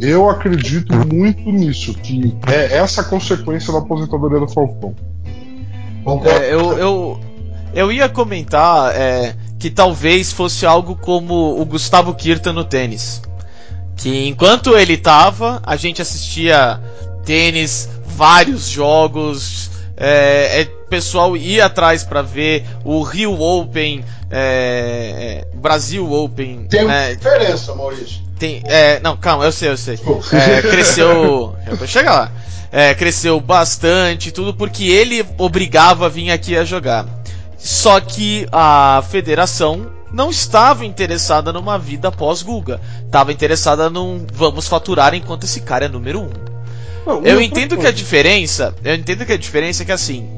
Eu 0.00 0.28
acredito 0.28 0.92
muito 1.06 1.40
nisso, 1.50 1.94
que 1.94 2.36
é 2.48 2.76
essa 2.76 3.02
a 3.02 3.04
consequência 3.04 3.72
da 3.72 3.78
aposentadoria 3.78 4.40
do 4.40 4.48
Falcão. 4.48 4.94
É, 6.24 6.52
eu, 6.52 6.78
eu, 6.78 7.20
eu 7.72 7.92
ia 7.92 8.08
comentar 8.08 8.94
é, 8.96 9.34
que 9.58 9.70
talvez 9.70 10.32
fosse 10.32 10.66
algo 10.66 10.96
como 10.96 11.60
o 11.60 11.64
Gustavo 11.64 12.14
Kirta 12.14 12.52
no 12.52 12.64
tênis. 12.64 13.22
Que 13.96 14.26
enquanto 14.26 14.76
ele 14.76 14.96
tava, 14.96 15.60
a 15.62 15.76
gente 15.76 16.02
assistia 16.02 16.80
tênis, 17.24 17.88
vários 18.04 18.68
jogos, 18.68 19.70
é, 19.96 20.62
é 20.62 20.64
pessoal 20.92 21.36
ir 21.36 21.60
atrás 21.60 22.04
para 22.04 22.20
ver 22.20 22.66
o 22.84 23.02
Rio 23.02 23.40
Open, 23.40 24.04
é, 24.30 25.44
é, 25.50 25.56
Brasil 25.56 26.10
Open. 26.12 26.66
Tem 26.68 26.84
né? 26.84 27.14
diferença, 27.14 27.74
Maurício. 27.74 28.20
Tem, 28.38 28.62
é, 28.66 29.00
não, 29.00 29.16
calma, 29.16 29.44
eu 29.44 29.52
sei, 29.52 29.70
eu 29.70 29.76
sei. 29.76 29.98
É, 30.32 30.60
cresceu. 30.62 31.56
Eu 31.66 31.76
vou 31.76 31.86
chegar 31.86 32.12
lá. 32.12 32.32
É, 32.72 32.94
cresceu 32.94 33.38
bastante, 33.38 34.32
tudo 34.32 34.54
porque 34.54 34.84
ele 34.84 35.24
obrigava 35.38 36.06
a 36.06 36.08
vir 36.08 36.30
aqui 36.30 36.56
a 36.56 36.64
jogar. 36.64 37.06
Só 37.56 38.00
que 38.00 38.46
a 38.50 39.04
federação 39.10 39.86
não 40.12 40.30
estava 40.30 40.84
interessada 40.84 41.52
numa 41.52 41.78
vida 41.78 42.10
pós-Guga. 42.10 42.80
Estava 43.04 43.32
interessada 43.32 43.88
num 43.88 44.26
vamos 44.32 44.68
faturar 44.68 45.14
enquanto 45.14 45.44
esse 45.44 45.60
cara 45.60 45.84
é 45.84 45.88
número 45.88 46.20
um. 46.20 46.51
Não, 47.06 47.24
Eu 47.24 47.40
entendo 47.40 47.76
que 47.76 47.86
a 47.86 47.92
diferença. 47.92 48.74
Eu 48.84 48.94
entendo 48.94 49.24
que 49.26 49.32
a 49.32 49.38
diferença 49.38 49.82
é 49.82 49.86
que 49.86 49.92
assim. 49.92 50.28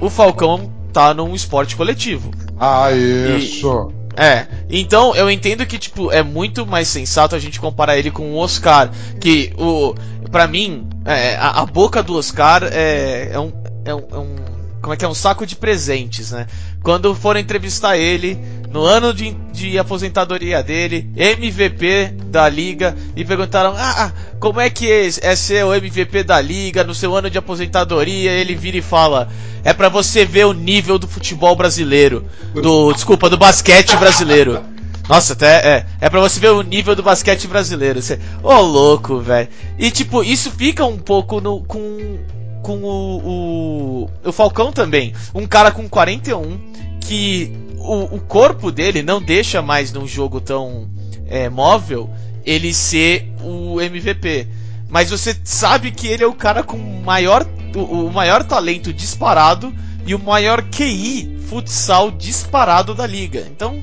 O 0.00 0.10
Falcão 0.10 0.72
tá 0.92 1.12
num 1.14 1.34
esporte 1.34 1.76
coletivo. 1.76 2.30
Ah, 2.58 2.92
isso. 2.92 3.92
É, 4.16 4.46
então 4.70 5.14
eu 5.16 5.28
entendo 5.28 5.66
que, 5.66 5.76
tipo, 5.76 6.12
é 6.12 6.22
muito 6.22 6.64
mais 6.64 6.86
sensato 6.86 7.34
a 7.34 7.38
gente 7.38 7.58
comparar 7.58 7.98
ele 7.98 8.10
com 8.10 8.32
o 8.32 8.36
Oscar. 8.36 8.90
Que, 9.20 9.52
o, 9.58 9.94
pra 10.30 10.46
mim, 10.46 10.88
é, 11.04 11.34
a, 11.34 11.62
a 11.62 11.66
boca 11.66 12.02
do 12.02 12.16
Oscar 12.16 12.62
é, 12.64 13.30
é, 13.32 13.40
um, 13.40 13.52
é, 13.84 13.94
um, 13.94 13.98
é 13.98 14.18
um. 14.18 14.36
Como 14.80 14.94
é 14.94 14.96
que 14.96 15.04
é? 15.04 15.08
Um 15.08 15.14
saco 15.14 15.46
de 15.46 15.56
presentes, 15.56 16.30
né? 16.30 16.46
Quando 16.84 17.14
foram 17.14 17.40
entrevistar 17.40 17.96
ele, 17.96 18.38
no 18.70 18.84
ano 18.84 19.14
de, 19.14 19.30
de 19.50 19.78
aposentadoria 19.78 20.62
dele, 20.62 21.08
MVP 21.16 22.14
da 22.26 22.46
liga, 22.46 22.94
e 23.16 23.24
perguntaram: 23.24 23.72
Ah, 23.74 24.12
como 24.38 24.60
é 24.60 24.68
que 24.68 24.92
é, 24.92 25.06
é 25.06 25.34
ser 25.34 25.64
o 25.64 25.72
MVP 25.72 26.22
da 26.24 26.38
liga 26.38 26.84
no 26.84 26.94
seu 26.94 27.16
ano 27.16 27.30
de 27.30 27.38
aposentadoria? 27.38 28.30
Ele 28.32 28.54
vira 28.54 28.76
e 28.76 28.82
fala: 28.82 29.30
É 29.64 29.72
pra 29.72 29.88
você 29.88 30.26
ver 30.26 30.44
o 30.44 30.52
nível 30.52 30.98
do 30.98 31.08
futebol 31.08 31.56
brasileiro. 31.56 32.26
Do, 32.52 32.92
desculpa, 32.92 33.30
do 33.30 33.38
basquete 33.38 33.96
brasileiro. 33.96 34.62
Nossa, 35.08 35.32
até 35.32 35.66
é. 35.66 35.86
É 36.02 36.10
pra 36.10 36.20
você 36.20 36.38
ver 36.38 36.50
o 36.50 36.60
nível 36.60 36.94
do 36.94 37.02
basquete 37.02 37.46
brasileiro. 37.46 37.98
Ô 38.42 38.60
louco, 38.60 39.20
velho. 39.20 39.48
E 39.78 39.90
tipo, 39.90 40.22
isso 40.22 40.50
fica 40.50 40.84
um 40.84 40.98
pouco 40.98 41.40
no, 41.40 41.62
com, 41.62 42.18
com 42.64 42.82
o, 42.82 43.20
o, 43.22 44.10
o 44.24 44.32
Falcão 44.32 44.72
também. 44.72 45.12
Um 45.34 45.46
cara 45.46 45.70
com 45.70 45.86
41 45.86 46.58
que 46.98 47.52
o, 47.76 48.16
o 48.16 48.20
corpo 48.20 48.72
dele 48.72 49.02
não 49.02 49.20
deixa 49.20 49.60
mais 49.60 49.92
num 49.92 50.06
jogo 50.06 50.40
tão 50.40 50.88
é, 51.28 51.50
móvel 51.50 52.10
ele 52.44 52.72
ser 52.72 53.30
o 53.42 53.80
MVP. 53.80 54.48
Mas 54.88 55.10
você 55.10 55.36
sabe 55.44 55.90
que 55.90 56.08
ele 56.08 56.24
é 56.24 56.26
o 56.26 56.32
cara 56.32 56.62
com 56.62 56.78
maior, 56.78 57.46
o, 57.76 58.06
o 58.06 58.12
maior 58.12 58.42
talento 58.42 58.94
disparado 58.94 59.72
e 60.06 60.14
o 60.14 60.18
maior 60.18 60.62
QI 60.62 61.38
futsal 61.46 62.10
disparado 62.10 62.94
da 62.94 63.06
liga. 63.06 63.46
Então 63.50 63.82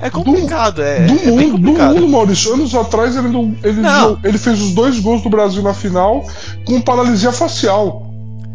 é 0.00 0.10
complicado, 0.10 0.82
é, 0.82 1.06
do, 1.06 1.12
é 1.14 1.16
bem 1.16 1.26
mundo, 1.26 1.58
do 1.58 1.66
complicado. 1.66 1.94
mundo, 1.94 2.08
Maurício. 2.08 2.52
Anos 2.52 2.74
atrás 2.74 3.16
ele, 3.16 3.28
ele, 3.64 3.80
ele 4.22 4.38
fez 4.38 4.60
os 4.60 4.72
dois 4.72 5.00
gols 5.00 5.22
do 5.22 5.30
Brasil 5.30 5.62
na 5.62 5.72
final 5.72 6.26
com 6.66 6.78
paralisia 6.80 7.32
facial. 7.32 8.07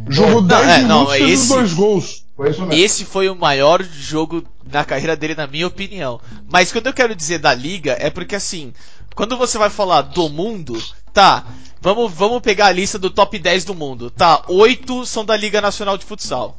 Jogou 0.10 0.42
Não, 0.42 0.48
10 0.48 0.68
é, 0.68 0.82
não, 0.84 1.00
minutos 1.00 1.16
e 1.16 1.18
fez 1.20 1.40
esse- 1.40 1.54
dois 1.54 1.74
gols. 1.74 2.26
Foi 2.36 2.50
isso 2.50 2.62
mesmo. 2.62 2.74
Esse 2.84 3.06
foi 3.06 3.30
o 3.30 3.36
maior 3.36 3.84
jogo 3.84 4.44
na 4.72 4.84
carreira 4.84 5.16
dele, 5.16 5.36
na 5.36 5.46
minha 5.48 5.68
opinião. 5.68 6.20
Mas 6.52 6.72
quando 6.72 6.88
eu 6.88 6.94
quero 6.94 7.16
dizer 7.16 7.38
da 7.40 7.54
liga, 7.54 7.96
é 8.00 8.10
porque 8.10 8.36
assim, 8.36 8.74
quando 9.16 9.38
você 9.38 9.58
vai 9.58 9.70
falar 9.70 10.02
do 10.02 10.28
mundo, 10.30 10.82
tá, 11.14 11.46
vamos, 11.80 12.12
vamos 12.12 12.42
pegar 12.42 12.68
a 12.68 12.72
lista 12.72 12.98
do 12.98 13.10
top 13.12 13.38
10 13.38 13.66
do 13.66 13.76
mundo. 13.76 14.10
Tá, 14.10 14.44
oito 14.48 15.06
são 15.06 15.24
da 15.24 15.38
Liga 15.38 15.62
Nacional 15.62 15.98
de 15.98 16.06
Futsal. 16.06 16.58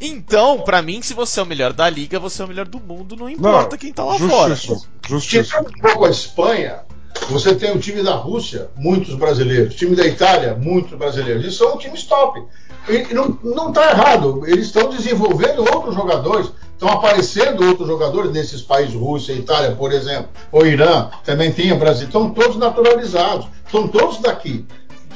Então, 0.00 0.60
pra 0.60 0.82
mim, 0.82 1.00
se 1.02 1.14
você 1.14 1.38
é 1.38 1.42
o 1.42 1.46
melhor 1.46 1.72
da 1.72 1.88
liga, 1.88 2.18
você 2.18 2.42
é 2.42 2.44
o 2.44 2.48
melhor 2.48 2.66
do 2.66 2.80
mundo, 2.80 3.14
não 3.14 3.28
importa 3.30 3.78
quem 3.78 3.92
tá 3.92 4.02
lá 4.04 4.18
fora. 4.18 4.54
justiça, 4.56 4.88
Justiça. 5.08 5.44
Tirando 5.50 5.68
um 5.68 5.80
pouco 5.80 6.04
a 6.06 6.10
Espanha, 6.10 6.80
você 7.28 7.54
tem 7.54 7.70
o 7.70 7.78
time 7.78 8.02
da 8.02 8.14
Rússia, 8.14 8.68
muitos 8.76 9.14
brasileiros. 9.14 9.74
O 9.74 9.76
time 9.76 9.94
da 9.94 10.04
Itália, 10.06 10.54
muitos 10.56 10.98
brasileiros. 10.98 11.44
E 11.44 11.52
são 11.56 11.76
times 11.78 12.02
top. 12.04 12.42
E 12.88 13.14
não, 13.14 13.68
está 13.68 13.90
errado. 13.90 14.42
Eles 14.46 14.66
estão 14.66 14.88
desenvolvendo 14.88 15.60
outros 15.72 15.94
jogadores. 15.94 16.50
Estão 16.72 16.88
aparecendo 16.88 17.64
outros 17.64 17.86
jogadores 17.86 18.32
nesses 18.32 18.60
países, 18.60 18.94
Rússia, 18.94 19.32
Itália, 19.34 19.76
por 19.76 19.92
exemplo, 19.92 20.28
ou 20.50 20.66
Irã, 20.66 21.10
também 21.24 21.52
o 21.72 21.78
Brasil. 21.78 22.06
Estão 22.06 22.30
todos 22.30 22.56
naturalizados. 22.56 23.46
Estão 23.64 23.86
todos 23.86 24.18
daqui. 24.18 24.66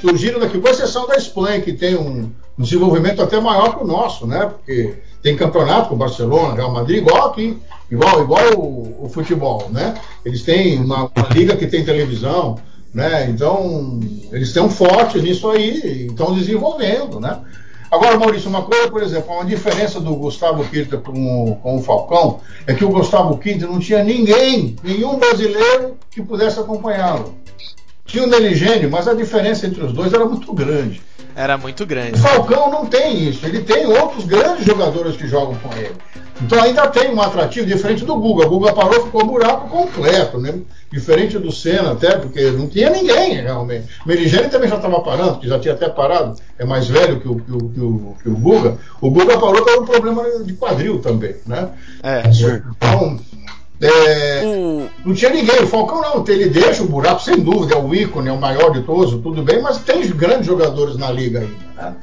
Surgiram 0.00 0.38
daqui, 0.38 0.60
com 0.60 0.68
exceção 0.68 1.08
da 1.08 1.16
Espanha, 1.16 1.60
que 1.60 1.72
tem 1.72 1.96
um, 1.96 2.30
desenvolvimento 2.58 3.22
até 3.22 3.38
maior 3.40 3.76
que 3.76 3.84
o 3.84 3.86
nosso, 3.86 4.26
né? 4.26 4.46
Porque 4.46 4.94
tem 5.22 5.36
campeonato 5.36 5.88
com 5.88 5.96
Barcelona, 5.96 6.54
Real 6.54 6.72
Madrid, 6.72 6.98
igual 6.98 7.28
aqui, 7.28 7.58
igual, 7.90 8.22
igual 8.22 8.54
o, 8.54 9.04
o 9.04 9.08
futebol, 9.08 9.68
né? 9.70 9.94
Eles 10.24 10.42
têm 10.42 10.78
uma, 10.78 11.10
uma 11.14 11.28
liga 11.32 11.56
que 11.56 11.66
tem 11.66 11.84
televisão, 11.84 12.58
né? 12.94 13.28
Então, 13.30 14.00
eles 14.32 14.48
estão 14.48 14.70
fortes 14.70 15.22
nisso 15.22 15.48
aí, 15.50 15.80
e 15.84 16.06
estão 16.06 16.34
desenvolvendo, 16.34 17.20
né? 17.20 17.40
Agora, 17.90 18.18
Maurício, 18.18 18.48
uma 18.48 18.62
coisa, 18.62 18.90
por 18.90 19.02
exemplo, 19.02 19.32
uma 19.32 19.44
diferença 19.44 20.00
do 20.00 20.14
Gustavo 20.16 20.64
Kirta 20.64 20.96
com, 20.96 21.12
o- 21.52 21.56
com 21.56 21.76
o 21.76 21.82
Falcão 21.82 22.40
é 22.66 22.74
que 22.74 22.84
o 22.84 22.88
Gustavo 22.88 23.38
Kirta 23.38 23.66
não 23.66 23.78
tinha 23.78 24.02
ninguém, 24.02 24.74
nenhum 24.82 25.18
brasileiro 25.18 25.96
que 26.10 26.20
pudesse 26.20 26.58
acompanhá-lo. 26.58 27.34
Tinha 28.04 28.24
o 28.24 28.26
Neligênio, 28.26 28.90
mas 28.90 29.06
a 29.06 29.14
diferença 29.14 29.66
entre 29.66 29.82
os 29.84 29.92
dois 29.92 30.12
era 30.12 30.24
muito 30.24 30.52
grande. 30.52 31.00
Era 31.34 31.56
muito 31.58 31.82
O 31.84 31.86
grande. 31.86 32.18
Falcão 32.20 32.70
não 32.70 32.86
tem 32.86 33.28
isso, 33.28 33.44
ele 33.46 33.60
tem 33.62 33.86
outros 33.86 34.24
grandes 34.24 34.64
jogadores 34.64 35.16
que 35.16 35.28
jogam 35.28 35.54
com 35.56 35.72
ele. 35.76 35.94
Então 36.40 36.62
ainda 36.62 36.86
tem 36.88 37.14
um 37.14 37.20
atrativo 37.20 37.66
diferente 37.66 38.04
do 38.04 38.16
Guga. 38.16 38.46
O 38.46 38.50
Guga 38.50 38.72
parou, 38.72 39.04
ficou 39.04 39.24
um 39.24 39.28
buraco 39.28 39.68
completo, 39.68 40.38
né? 40.38 40.54
Diferente 40.92 41.38
do 41.38 41.50
Senna 41.50 41.92
até, 41.92 42.16
porque 42.16 42.50
não 42.50 42.68
tinha 42.68 42.90
ninguém 42.90 43.34
realmente. 43.34 43.86
Meligeni 44.04 44.48
também 44.48 44.68
já 44.68 44.76
estava 44.76 45.00
parando, 45.00 45.38
que 45.38 45.48
já 45.48 45.58
tinha 45.58 45.74
até 45.74 45.88
parado, 45.88 46.38
é 46.58 46.64
mais 46.64 46.88
velho 46.88 47.20
que 47.20 47.28
o, 47.28 47.36
que 47.36 47.52
o, 47.52 47.68
que 47.68 47.80
o, 47.80 48.16
que 48.22 48.28
o 48.28 48.36
Guga. 48.36 48.78
O 49.00 49.10
Guga 49.10 49.38
parou 49.38 49.64
por 49.64 49.82
um 49.82 49.84
problema 49.84 50.22
de 50.44 50.52
quadril 50.54 51.00
também, 51.00 51.36
né? 51.46 51.70
É. 52.02 52.22
Então, 52.28 53.18
é, 53.80 54.42
não 55.04 55.14
tinha 55.14 55.30
ninguém. 55.30 55.62
O 55.62 55.66
Falcão 55.66 56.00
não, 56.00 56.24
ele 56.28 56.48
deixa 56.48 56.82
o 56.82 56.88
buraco, 56.88 57.22
sem 57.22 57.40
dúvida, 57.40 57.74
é 57.74 57.78
o 57.78 57.94
ícone, 57.94 58.28
é 58.28 58.32
o 58.32 58.40
maior 58.40 58.70
de 58.72 58.82
todos, 58.82 59.10
tudo 59.22 59.42
bem, 59.42 59.60
mas 59.60 59.78
tem 59.78 60.06
grandes 60.10 60.46
jogadores 60.46 60.96
na 60.96 61.10
liga 61.10 61.40
ainda, 61.40 61.54
né? 61.76 61.94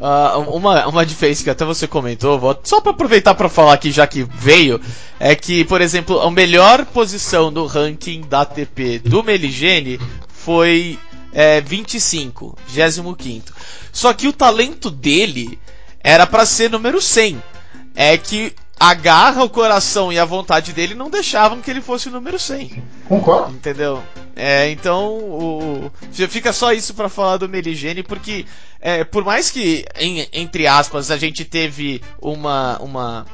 Ah, 0.00 0.38
uma, 0.38 0.86
uma 0.88 1.06
diferença 1.06 1.44
que 1.44 1.50
até 1.50 1.64
você 1.64 1.86
comentou, 1.86 2.38
vou- 2.38 2.58
só 2.64 2.80
pra 2.80 2.90
aproveitar 2.90 3.34
pra 3.34 3.48
falar 3.48 3.74
aqui, 3.74 3.92
já 3.92 4.06
que 4.06 4.24
veio, 4.24 4.80
é 5.20 5.34
que, 5.36 5.64
por 5.64 5.80
exemplo, 5.80 6.20
a 6.20 6.30
melhor 6.30 6.84
posição 6.86 7.52
do 7.52 7.64
ranking 7.66 8.22
da 8.22 8.40
ATP 8.40 8.98
do 8.98 9.22
Meligene 9.22 10.00
foi 10.28 10.98
é, 11.32 11.60
25, 11.60 12.56
25. 12.66 13.52
Só 13.92 14.12
que 14.12 14.26
o 14.28 14.32
talento 14.32 14.90
dele 14.90 15.58
era 16.02 16.26
pra 16.26 16.44
ser 16.44 16.68
número 16.70 17.00
100. 17.00 17.40
É 17.94 18.16
que 18.18 18.52
a 18.78 18.92
garra, 18.94 19.44
o 19.44 19.48
coração 19.50 20.12
e 20.12 20.18
a 20.18 20.24
vontade 20.24 20.72
dele 20.72 20.94
não 20.94 21.08
deixavam 21.10 21.60
que 21.60 21.70
ele 21.70 21.80
fosse 21.80 22.08
o 22.08 22.12
número 22.12 22.38
100. 22.38 22.82
Concordo. 23.08 23.52
Entendeu? 23.54 24.02
É, 24.36 24.68
então, 24.70 25.14
o, 25.18 25.92
já 26.12 26.26
fica 26.28 26.52
só 26.52 26.72
isso 26.72 26.92
pra 26.94 27.08
falar 27.08 27.36
do 27.36 27.48
Meligene, 27.48 28.02
porque 28.02 28.44
é, 28.80 29.04
por 29.04 29.24
mais 29.24 29.50
que, 29.50 29.84
em- 29.98 30.26
entre 30.32 30.66
aspas, 30.66 31.10
a 31.10 31.16
gente 31.16 31.44
teve 31.44 32.02
uma, 32.20 32.76
uma, 32.80 33.26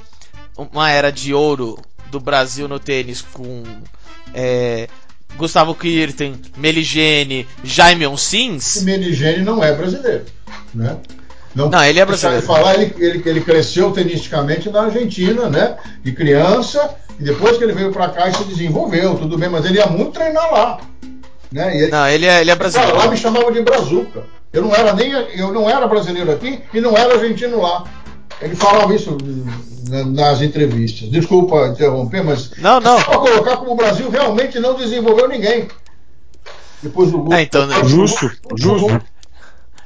uma 0.56 0.90
era 0.90 1.10
de 1.10 1.32
ouro 1.32 1.78
do 2.10 2.20
Brasil 2.20 2.68
no 2.68 2.78
tênis 2.78 3.22
com 3.22 3.62
é, 4.34 4.88
Gustavo 5.36 5.74
Kirten, 5.74 6.40
Meligene, 6.56 7.46
Jaime 7.64 8.06
O 8.06 8.16
Sims. 8.18 8.82
Meligeni 8.82 9.42
não 9.42 9.64
é 9.64 9.72
brasileiro, 9.74 10.26
né? 10.74 10.98
Não, 11.54 11.84
ele 11.84 11.98
é 11.98 12.04
brasileiro. 12.06 12.46
falar, 12.46 12.74
ele, 12.74 12.94
ele, 12.98 13.22
ele 13.26 13.40
cresceu 13.40 13.90
tenisticamente 13.90 14.70
na 14.70 14.82
Argentina, 14.82 15.48
né? 15.50 15.76
De 16.02 16.12
criança, 16.12 16.94
e 17.18 17.24
depois 17.24 17.58
que 17.58 17.64
ele 17.64 17.72
veio 17.72 17.90
pra 17.90 18.08
cá 18.08 18.28
e 18.28 18.34
se 18.34 18.44
desenvolveu, 18.44 19.16
tudo 19.16 19.36
bem, 19.36 19.48
mas 19.48 19.64
ele 19.64 19.78
ia 19.78 19.86
muito 19.86 20.12
treinar 20.12 20.52
lá. 20.52 20.80
Né? 21.50 21.76
E 21.76 21.82
ele, 21.82 21.90
Não, 21.90 22.08
ele 22.08 22.26
é, 22.26 22.40
ele 22.40 22.50
é 22.50 22.56
Cara, 22.56 22.68
lá 22.68 22.80
brasileiro. 22.80 23.10
me 23.10 23.16
chamavam 23.16 23.50
de 23.52 23.62
brazuca. 23.62 24.22
Eu 24.52 24.62
não 24.62 24.74
era 24.74 24.92
nem 24.92 25.10
eu 25.12 25.52
não 25.52 25.68
era 25.68 25.86
brasileiro 25.88 26.30
aqui 26.30 26.60
e 26.72 26.80
não 26.80 26.96
era 26.96 27.14
argentino 27.14 27.60
lá. 27.60 27.84
Ele 28.40 28.54
falava 28.54 28.94
isso 28.94 29.16
na- 29.88 30.04
nas 30.04 30.40
entrevistas. 30.42 31.08
Desculpa 31.10 31.66
interromper, 31.66 32.22
mas 32.22 32.52
Não, 32.58 32.80
não. 32.80 32.98
só 33.00 33.18
colocar 33.18 33.56
como 33.56 33.72
o 33.72 33.76
Brasil 33.76 34.08
realmente 34.08 34.58
não 34.60 34.74
desenvolveu 34.74 35.28
ninguém. 35.28 35.66
Depois 36.82 37.10
do 37.10 37.32
É, 37.32 37.42
então, 37.42 37.66
né? 37.66 37.76
Justo, 37.84 38.30
justo. 38.56 39.00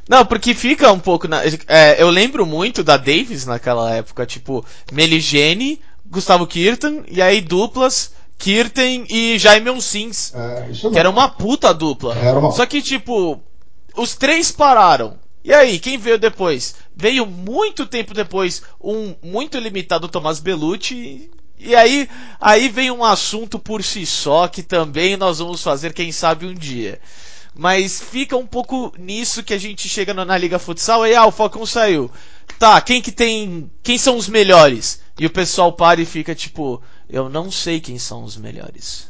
Não, 0.08 0.24
porque 0.24 0.54
fica 0.54 0.92
um 0.92 0.98
pouco. 0.98 1.26
Na, 1.26 1.42
é, 1.66 1.96
eu 2.02 2.10
lembro 2.10 2.44
muito 2.44 2.82
da 2.84 2.96
Davis 2.96 3.46
naquela 3.46 3.90
época, 3.94 4.26
tipo, 4.26 4.64
Meligene, 4.92 5.80
Gustavo 6.06 6.46
Kirten, 6.46 7.04
e 7.08 7.22
aí 7.22 7.40
duplas, 7.40 8.12
Kirten 8.38 9.06
e 9.08 9.38
Jaime 9.38 9.80
Sims. 9.80 10.32
É, 10.34 10.68
Que 10.92 10.98
era 10.98 11.08
uma 11.10 11.28
puta 11.28 11.72
dupla. 11.72 12.14
Era 12.16 12.38
uma- 12.38 12.52
Só 12.52 12.66
que, 12.66 12.82
tipo, 12.82 13.40
os 13.96 14.14
três 14.14 14.50
pararam. 14.50 15.16
E 15.42 15.52
aí, 15.52 15.78
quem 15.78 15.98
veio 15.98 16.18
depois? 16.18 16.74
Veio 16.96 17.26
muito 17.26 17.84
tempo 17.86 18.14
depois 18.14 18.62
um 18.82 19.14
muito 19.22 19.58
limitado 19.58 20.08
Tomás 20.08 20.38
Bellucci. 20.40 21.30
E 21.58 21.74
aí, 21.74 22.08
aí 22.40 22.68
vem 22.68 22.90
um 22.90 23.04
assunto 23.04 23.58
por 23.58 23.82
si 23.82 24.04
só 24.04 24.48
que 24.48 24.62
também 24.62 25.16
nós 25.16 25.38
vamos 25.38 25.62
fazer, 25.62 25.92
quem 25.92 26.10
sabe, 26.12 26.46
um 26.46 26.54
dia. 26.54 26.98
Mas 27.54 28.00
fica 28.00 28.36
um 28.36 28.46
pouco 28.46 28.92
nisso 28.98 29.42
que 29.42 29.54
a 29.54 29.58
gente 29.58 29.88
chega 29.88 30.12
na 30.12 30.36
Liga 30.36 30.58
Futsal 30.58 31.06
e 31.06 31.14
ah, 31.14 31.26
o 31.26 31.30
Falcão 31.30 31.64
saiu. 31.64 32.10
Tá, 32.58 32.80
quem 32.80 33.00
que 33.00 33.12
tem. 33.12 33.70
Quem 33.82 33.96
são 33.96 34.16
os 34.16 34.28
melhores? 34.28 35.00
E 35.18 35.24
o 35.26 35.30
pessoal 35.30 35.72
para 35.72 36.00
e 36.00 36.04
fica 36.04 36.34
tipo, 36.34 36.82
eu 37.08 37.28
não 37.28 37.50
sei 37.50 37.80
quem 37.80 37.98
são 37.98 38.24
os 38.24 38.36
melhores. 38.36 39.08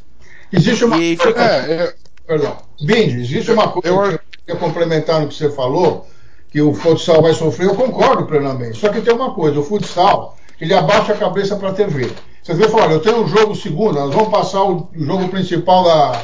Existe 0.53 0.85
uma. 0.85 0.97
E 0.97 1.17
fica- 1.17 1.41
É, 1.43 1.71
é, 1.73 1.95
Perdão. 2.27 2.57
Bindi, 2.81 3.21
existe 3.21 3.51
uma 3.51 3.67
coisa 3.69 3.87
Eu- 3.87 4.01
que 4.09 4.15
eu 4.15 4.19
queria 4.45 4.59
complementar 4.59 5.21
no 5.21 5.27
que 5.27 5.35
você 5.35 5.49
falou, 5.51 6.07
que 6.51 6.61
o 6.61 6.73
futsal 6.73 7.21
vai 7.21 7.33
sofrer, 7.33 7.67
eu 7.67 7.75
concordo 7.75 8.25
plenamente. 8.25 8.79
Só 8.79 8.89
que 8.89 9.01
tem 9.01 9.13
uma 9.13 9.33
coisa, 9.33 9.59
o 9.59 9.63
futsal, 9.63 10.37
ele 10.59 10.73
abaixa 10.73 11.13
a 11.13 11.17
cabeça 11.17 11.55
para 11.55 11.69
a 11.69 11.73
TV. 11.73 12.11
Você 12.41 12.53
vê, 12.53 12.67
fala, 12.67 12.85
olha, 12.85 12.93
eu 12.93 12.99
tenho 12.99 13.23
um 13.23 13.27
jogo 13.27 13.55
segundo, 13.55 13.93
nós 13.99 14.13
vamos 14.13 14.29
passar 14.29 14.63
o 14.63 14.87
jogo 14.95 15.29
principal 15.29 15.83
da, 15.83 16.23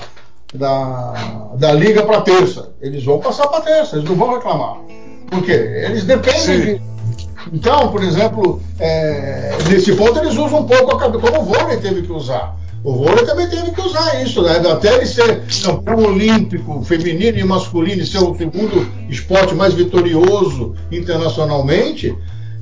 da, 0.53 1.13
da 1.55 1.71
liga 1.71 2.03
para 2.03 2.21
terça. 2.21 2.71
Eles 2.81 3.03
vão 3.03 3.19
passar 3.19 3.47
para 3.47 3.61
terça, 3.61 3.97
eles 3.97 4.09
não 4.09 4.15
vão 4.15 4.33
reclamar. 4.33 4.77
Por 5.29 5.43
quê? 5.43 5.51
Eles 5.51 6.03
dependem 6.03 6.75
de. 6.77 6.91
Então, 7.51 7.87
por 7.89 8.03
exemplo, 8.03 8.61
é, 8.79 9.57
nesse 9.69 9.95
ponto 9.95 10.19
eles 10.19 10.33
usam 10.33 10.59
um 10.59 10.67
pouco 10.67 10.95
a 10.95 10.99
cabeça, 10.99 11.19
como 11.25 11.41
o 11.41 11.45
vôlei 11.45 11.77
teve 11.77 12.03
que 12.03 12.11
usar. 12.11 12.55
O 12.83 12.95
vôlei 12.95 13.25
também 13.25 13.47
teve 13.47 13.71
que 13.71 13.81
usar 13.81 14.21
isso, 14.21 14.41
né? 14.41 14.57
Até 14.57 14.95
ele 14.95 15.05
ser 15.05 15.41
campeão 15.63 16.03
olímpico, 16.03 16.83
feminino 16.83 17.37
e 17.37 17.43
masculino, 17.43 18.01
e 18.01 18.05
ser 18.05 18.19
o 18.19 18.35
segundo 18.35 18.87
esporte 19.09 19.53
mais 19.53 19.73
vitorioso 19.73 20.75
internacionalmente, 20.91 22.15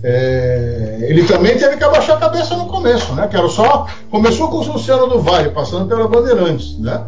é, 0.04 1.00
ele 1.10 1.24
também 1.24 1.58
teve 1.58 1.78
que 1.78 1.84
abaixar 1.84 2.18
a 2.18 2.20
cabeça 2.20 2.56
no 2.56 2.68
começo, 2.68 3.14
né? 3.14 3.28
Que 3.28 3.36
era 3.36 3.48
só. 3.48 3.88
Começou 4.10 4.50
com 4.50 4.58
o 4.58 4.74
Luciano 4.74 5.08
do 5.08 5.20
Vale, 5.22 5.50
passando 5.52 5.88
pela 5.88 6.08
Bandeirantes, 6.08 6.78
né? 6.80 7.02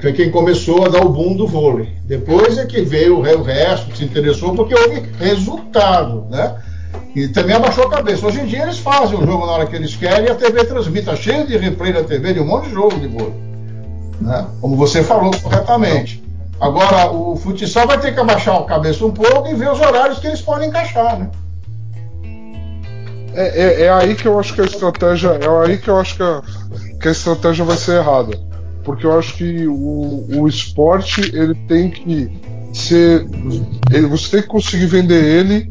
Que 0.00 0.12
quem 0.12 0.30
começou 0.30 0.84
a 0.84 0.88
dar 0.88 1.04
o 1.04 1.08
boom 1.10 1.36
do 1.36 1.46
vôlei. 1.46 1.90
Depois 2.04 2.58
é 2.58 2.66
que 2.66 2.80
veio 2.82 3.18
o 3.18 3.22
re- 3.22 3.34
o 3.36 3.42
resto, 3.42 3.96
se 3.96 4.04
interessou, 4.04 4.54
porque 4.54 4.74
houve 4.74 5.02
resultado, 5.20 6.26
né? 6.30 6.56
E 7.14 7.28
também 7.28 7.54
abaixou 7.54 7.84
a 7.84 7.90
cabeça. 7.90 8.26
Hoje 8.26 8.40
em 8.40 8.46
dia 8.46 8.62
eles 8.64 8.78
fazem 8.78 9.18
o 9.18 9.24
jogo 9.24 9.46
na 9.46 9.52
hora 9.52 9.66
que 9.66 9.76
eles 9.76 9.94
querem 9.94 10.26
e 10.26 10.30
a 10.30 10.34
TV 10.34 10.64
transmite. 10.64 11.00
Está 11.00 11.14
cheio 11.16 11.46
de 11.46 11.56
replay 11.56 11.92
da 11.92 12.02
TV 12.02 12.34
de 12.34 12.40
um 12.40 12.46
monte 12.46 12.66
de 12.68 12.74
jogo 12.74 12.98
de 12.98 13.06
vôlei. 13.06 13.34
Né? 14.20 14.46
Como 14.60 14.76
você 14.76 15.02
falou 15.04 15.30
corretamente. 15.42 16.24
Agora, 16.60 17.10
o 17.12 17.36
futsal 17.36 17.86
vai 17.86 18.00
ter 18.00 18.12
que 18.14 18.20
abaixar 18.20 18.56
a 18.56 18.64
cabeça 18.64 19.04
um 19.04 19.10
pouco 19.12 19.46
e 19.48 19.54
ver 19.54 19.70
os 19.70 19.78
horários 19.80 20.18
que 20.18 20.26
eles 20.26 20.40
podem 20.40 20.68
encaixar, 20.68 21.18
né? 21.18 21.30
é, 23.34 23.62
é- 23.62 23.82
é 23.82 23.90
aí 23.90 24.14
que 24.14 24.26
eu 24.26 24.38
acho 24.38 24.54
que 24.54 24.62
a 24.62 24.64
estratégia. 24.64 25.28
É 25.40 25.66
aí 25.66 25.76
que 25.76 25.88
eu 25.88 25.98
acho 25.98 26.16
que 26.16 26.22
a, 26.22 26.42
que 27.00 27.08
a 27.08 27.12
estratégia 27.12 27.64
vai 27.64 27.76
ser 27.76 27.98
errada. 27.98 28.38
Porque 28.86 29.04
eu 29.04 29.18
acho 29.18 29.34
que 29.34 29.66
o, 29.66 30.24
o 30.40 30.48
esporte 30.48 31.20
ele 31.36 31.54
tem 31.68 31.90
que 31.90 32.30
ser. 32.72 33.26
ele- 33.92 34.06
você 34.06 34.30
tem 34.30 34.42
que 34.42 34.48
conseguir 34.48 34.86
vender 34.86 35.22
ele 35.22 35.70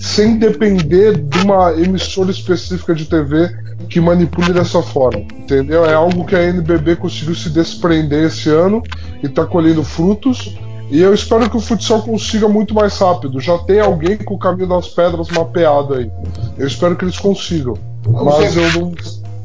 sem 0.00 0.38
depender 0.38 1.16
de 1.16 1.38
uma 1.38 1.70
emissora 1.72 2.32
específica 2.32 2.92
de 2.92 3.04
TV 3.04 3.48
que 3.88 4.00
manipule 4.00 4.52
dessa 4.52 4.82
forma. 4.82 5.20
Entendeu? 5.20 5.84
É 5.86 5.94
algo 5.94 6.24
que 6.24 6.34
a 6.34 6.42
NBB 6.42 6.96
conseguiu 6.96 7.34
se 7.36 7.48
desprender 7.48 8.24
esse 8.26 8.48
ano 8.50 8.82
e 9.22 9.26
está 9.26 9.46
colhendo 9.46 9.84
frutos. 9.84 10.58
E 10.90 11.00
eu 11.00 11.14
espero 11.14 11.48
que 11.48 11.56
o 11.56 11.60
futsal 11.60 12.02
consiga 12.02 12.48
muito 12.48 12.74
mais 12.74 12.98
rápido. 12.98 13.38
Já 13.40 13.56
tem 13.58 13.78
alguém 13.78 14.16
com 14.16 14.34
o 14.34 14.38
caminho 14.38 14.66
das 14.68 14.88
pedras 14.88 15.28
mapeado 15.28 15.94
aí. 15.94 16.10
Eu 16.58 16.66
espero 16.66 16.96
que 16.96 17.04
eles 17.04 17.18
consigam. 17.18 17.74
Mas 18.04 18.56
eu 18.56 18.72
não. 18.80 18.92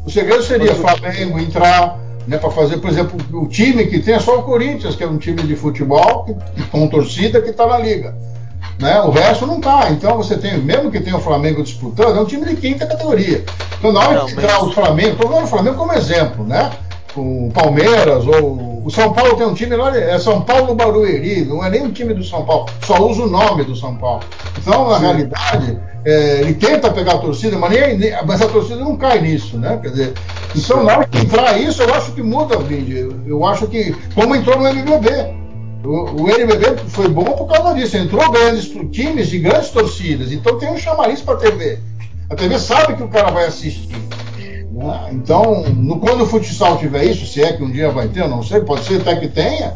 O 0.05 0.09
segredo 0.09 0.41
seria 0.41 0.71
o 0.71 0.75
Flamengo 0.75 1.37
entrar 1.39 1.99
né, 2.27 2.37
para 2.37 2.49
fazer, 2.51 2.77
por 2.77 2.89
exemplo, 2.89 3.17
o 3.33 3.47
time 3.47 3.85
que 3.87 3.99
tem 3.99 4.13
é 4.15 4.19
só 4.19 4.39
o 4.39 4.43
Corinthians, 4.43 4.95
que 4.95 5.03
é 5.03 5.07
um 5.07 5.17
time 5.17 5.43
de 5.43 5.55
futebol 5.55 6.23
que, 6.23 6.63
com 6.69 6.87
torcida 6.87 7.41
que 7.41 7.49
está 7.49 7.65
na 7.67 7.77
liga. 7.77 8.15
Né? 8.79 9.01
O 9.01 9.11
resto 9.11 9.45
não 9.45 9.57
está. 9.57 9.89
Então 9.91 10.17
você 10.17 10.37
tem, 10.37 10.57
mesmo 10.57 10.89
que 10.89 10.99
tenha 10.99 11.17
o 11.17 11.21
Flamengo 11.21 11.61
disputando, 11.61 12.17
é 12.17 12.21
um 12.21 12.25
time 12.25 12.45
de 12.45 12.55
quinta 12.55 12.85
categoria. 12.85 13.43
Então 13.77 13.91
na 13.91 13.99
hora 13.99 14.19
Não, 14.19 14.25
que 14.25 14.35
mas- 14.35 14.43
entrar 14.43 14.63
o 14.63 14.71
Flamengo, 14.71 15.11
estou 15.11 15.27
falando 15.29 15.45
o 15.45 15.47
Flamengo 15.49 15.77
como 15.77 15.93
exemplo, 15.93 16.43
né? 16.45 16.71
O 17.15 17.51
Palmeiras 17.53 18.25
ou 18.25 18.81
o 18.85 18.89
São 18.89 19.13
Paulo 19.13 19.35
tem 19.37 19.47
um 19.47 19.53
time 19.53 19.75
lá, 19.75 19.95
é 19.97 20.17
São 20.19 20.41
Paulo 20.41 20.75
Barueri, 20.75 21.45
não 21.45 21.63
é 21.63 21.69
nem 21.69 21.83
um 21.83 21.91
time 21.91 22.13
do 22.13 22.23
São 22.23 22.45
Paulo, 22.45 22.65
só 22.85 23.01
usa 23.07 23.23
o 23.23 23.29
nome 23.29 23.63
do 23.63 23.75
São 23.75 23.95
Paulo. 23.95 24.23
Então, 24.57 24.89
na 24.89 24.97
realidade, 24.97 25.79
é, 26.05 26.41
ele 26.41 26.53
tenta 26.55 26.91
pegar 26.91 27.13
a 27.13 27.17
torcida, 27.19 27.57
mas, 27.57 27.71
nem, 27.71 28.13
mas 28.25 28.41
a 28.41 28.47
torcida 28.47 28.81
não 28.81 28.97
cai 28.97 29.21
nisso, 29.21 29.57
né? 29.57 29.79
Quer 29.81 29.89
dizer, 29.89 30.13
então 30.53 30.83
na 30.83 30.97
hora 30.97 31.07
que 31.07 31.17
entrar 31.19 31.57
isso, 31.57 31.81
eu 31.81 31.93
acho 31.93 32.11
que 32.11 32.21
muda, 32.21 32.57
Vindi. 32.57 32.97
Eu, 32.97 33.15
eu 33.25 33.45
acho 33.45 33.67
que, 33.67 33.95
como 34.13 34.35
entrou 34.35 34.57
no 34.57 34.67
NBB. 34.67 35.43
O, 35.85 36.23
o 36.23 36.29
NBB 36.29 36.77
foi 36.87 37.07
bom 37.09 37.25
por 37.25 37.47
causa 37.47 37.73
disso. 37.73 37.97
Entrou 37.97 38.31
grandes 38.31 38.69
times 38.91 39.27
de 39.27 39.39
grandes 39.39 39.69
torcidas. 39.69 40.31
Então 40.31 40.57
tem 40.57 40.71
um 40.71 40.77
chamariz 40.77 41.21
para 41.21 41.35
a 41.35 41.37
TV. 41.37 41.79
A 42.29 42.35
TV 42.35 42.57
sabe 42.57 42.95
que 42.95 43.03
o 43.03 43.07
cara 43.09 43.31
vai 43.31 43.45
assistir. 43.45 43.95
Né? 44.73 45.09
Então, 45.11 45.63
no- 45.69 45.99
quando 45.99 46.23
o 46.23 46.27
futsal 46.27 46.77
tiver 46.77 47.05
isso, 47.05 47.25
se 47.25 47.41
é 47.41 47.53
que 47.53 47.63
um 47.63 47.71
dia 47.71 47.91
vai 47.91 48.07
ter, 48.07 48.21
eu 48.21 48.27
não 48.29 48.41
sei, 48.43 48.61
pode 48.61 48.83
ser 48.85 49.01
até 49.01 49.15
que 49.15 49.27
tenha, 49.27 49.73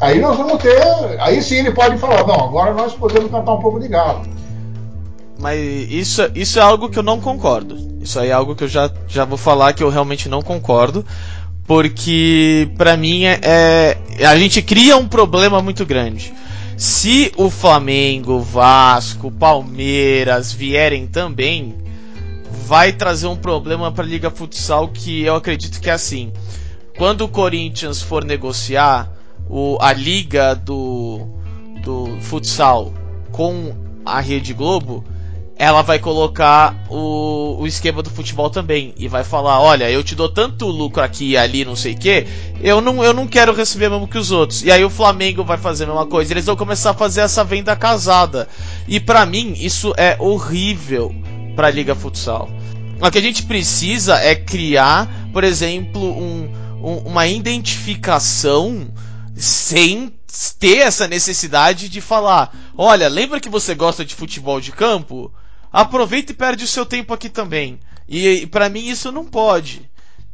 aí 0.00 0.20
nós 0.20 0.36
vamos 0.36 0.62
ter. 0.62 0.80
Aí 1.20 1.42
sim 1.42 1.56
ele 1.56 1.72
pode 1.72 1.98
falar: 1.98 2.26
não, 2.26 2.34
agora 2.46 2.72
nós 2.74 2.94
podemos 2.94 3.30
cantar 3.30 3.52
um 3.54 3.60
pouco 3.60 3.78
de 3.78 3.88
galo. 3.88 4.22
Mas 5.38 5.60
isso, 5.90 6.22
isso 6.34 6.58
é 6.58 6.62
algo 6.62 6.88
que 6.88 6.98
eu 6.98 7.02
não 7.02 7.20
concordo. 7.20 7.76
Isso 8.00 8.18
aí 8.18 8.28
é 8.30 8.32
algo 8.32 8.56
que 8.56 8.64
eu 8.64 8.68
já, 8.68 8.90
já 9.06 9.24
vou 9.24 9.38
falar 9.38 9.72
que 9.72 9.82
eu 9.82 9.88
realmente 9.90 10.28
não 10.28 10.42
concordo. 10.42 11.04
Porque, 11.66 12.70
pra 12.78 12.96
mim, 12.96 13.24
é, 13.24 13.38
é- 13.42 14.24
a 14.26 14.36
gente 14.38 14.62
cria 14.62 14.96
um 14.96 15.06
problema 15.06 15.60
muito 15.60 15.84
grande. 15.84 16.32
Se 16.78 17.30
o 17.36 17.50
Flamengo, 17.50 18.40
Vasco, 18.40 19.30
Palmeiras 19.30 20.50
vierem 20.52 21.06
também, 21.06 21.74
vai 22.68 22.92
trazer 22.92 23.26
um 23.26 23.34
problema 23.34 23.90
pra 23.90 24.04
Liga 24.04 24.30
Futsal 24.30 24.88
que 24.88 25.22
eu 25.22 25.34
acredito 25.34 25.80
que 25.80 25.88
é 25.88 25.94
assim. 25.94 26.30
Quando 26.98 27.22
o 27.22 27.28
Corinthians 27.28 28.02
for 28.02 28.22
negociar 28.22 29.10
o, 29.48 29.78
a 29.80 29.90
liga 29.94 30.54
do, 30.54 31.26
do 31.82 32.18
futsal 32.20 32.92
com 33.32 33.74
a 34.04 34.20
Rede 34.20 34.52
Globo, 34.52 35.02
ela 35.56 35.80
vai 35.80 35.98
colocar 35.98 36.76
o, 36.90 37.56
o 37.58 37.66
esquema 37.66 38.02
do 38.02 38.10
futebol 38.10 38.50
também 38.50 38.92
e 38.98 39.08
vai 39.08 39.24
falar, 39.24 39.62
olha, 39.62 39.90
eu 39.90 40.04
te 40.04 40.14
dou 40.14 40.28
tanto 40.28 40.66
lucro 40.66 41.02
aqui 41.02 41.30
e 41.30 41.36
ali, 41.38 41.64
não 41.64 41.74
sei 41.74 41.94
o 41.94 41.98
que, 41.98 42.26
eu 42.60 42.82
não, 42.82 43.02
eu 43.02 43.14
não 43.14 43.26
quero 43.26 43.54
receber 43.54 43.88
mesmo 43.88 44.06
que 44.06 44.18
os 44.18 44.30
outros. 44.30 44.62
E 44.62 44.70
aí 44.70 44.84
o 44.84 44.90
Flamengo 44.90 45.42
vai 45.42 45.56
fazer 45.56 45.84
a 45.84 45.86
mesma 45.86 46.06
coisa, 46.06 46.34
eles 46.34 46.44
vão 46.44 46.54
começar 46.54 46.90
a 46.90 46.94
fazer 46.94 47.22
essa 47.22 47.42
venda 47.42 47.74
casada. 47.74 48.46
E 48.86 49.00
pra 49.00 49.24
mim 49.24 49.54
isso 49.56 49.94
é 49.96 50.18
horrível 50.20 51.14
pra 51.56 51.70
Liga 51.70 51.92
Futsal. 51.92 52.48
O 53.00 53.10
que 53.10 53.18
a 53.18 53.22
gente 53.22 53.44
precisa 53.44 54.16
é 54.18 54.34
criar, 54.34 55.08
por 55.32 55.44
exemplo, 55.44 56.02
um, 56.02 56.50
um- 56.82 56.98
uma 57.06 57.26
identificação 57.26 58.88
sem 59.36 60.12
ter 60.58 60.78
essa 60.78 61.06
necessidade 61.06 61.88
de 61.88 62.00
falar: 62.00 62.54
olha, 62.76 63.08
lembra 63.08 63.40
que 63.40 63.48
você 63.48 63.74
gosta 63.74 64.04
de 64.04 64.14
futebol 64.14 64.60
de 64.60 64.72
campo? 64.72 65.32
Aproveita 65.72 66.32
e 66.32 66.34
perde 66.34 66.64
o 66.64 66.68
seu 66.68 66.84
tempo 66.84 67.12
aqui 67.14 67.28
também. 67.28 67.78
E, 68.08 68.26
e 68.26 68.46
para 68.46 68.68
mim 68.68 68.86
isso 68.88 69.12
não 69.12 69.24
pode. 69.24 69.88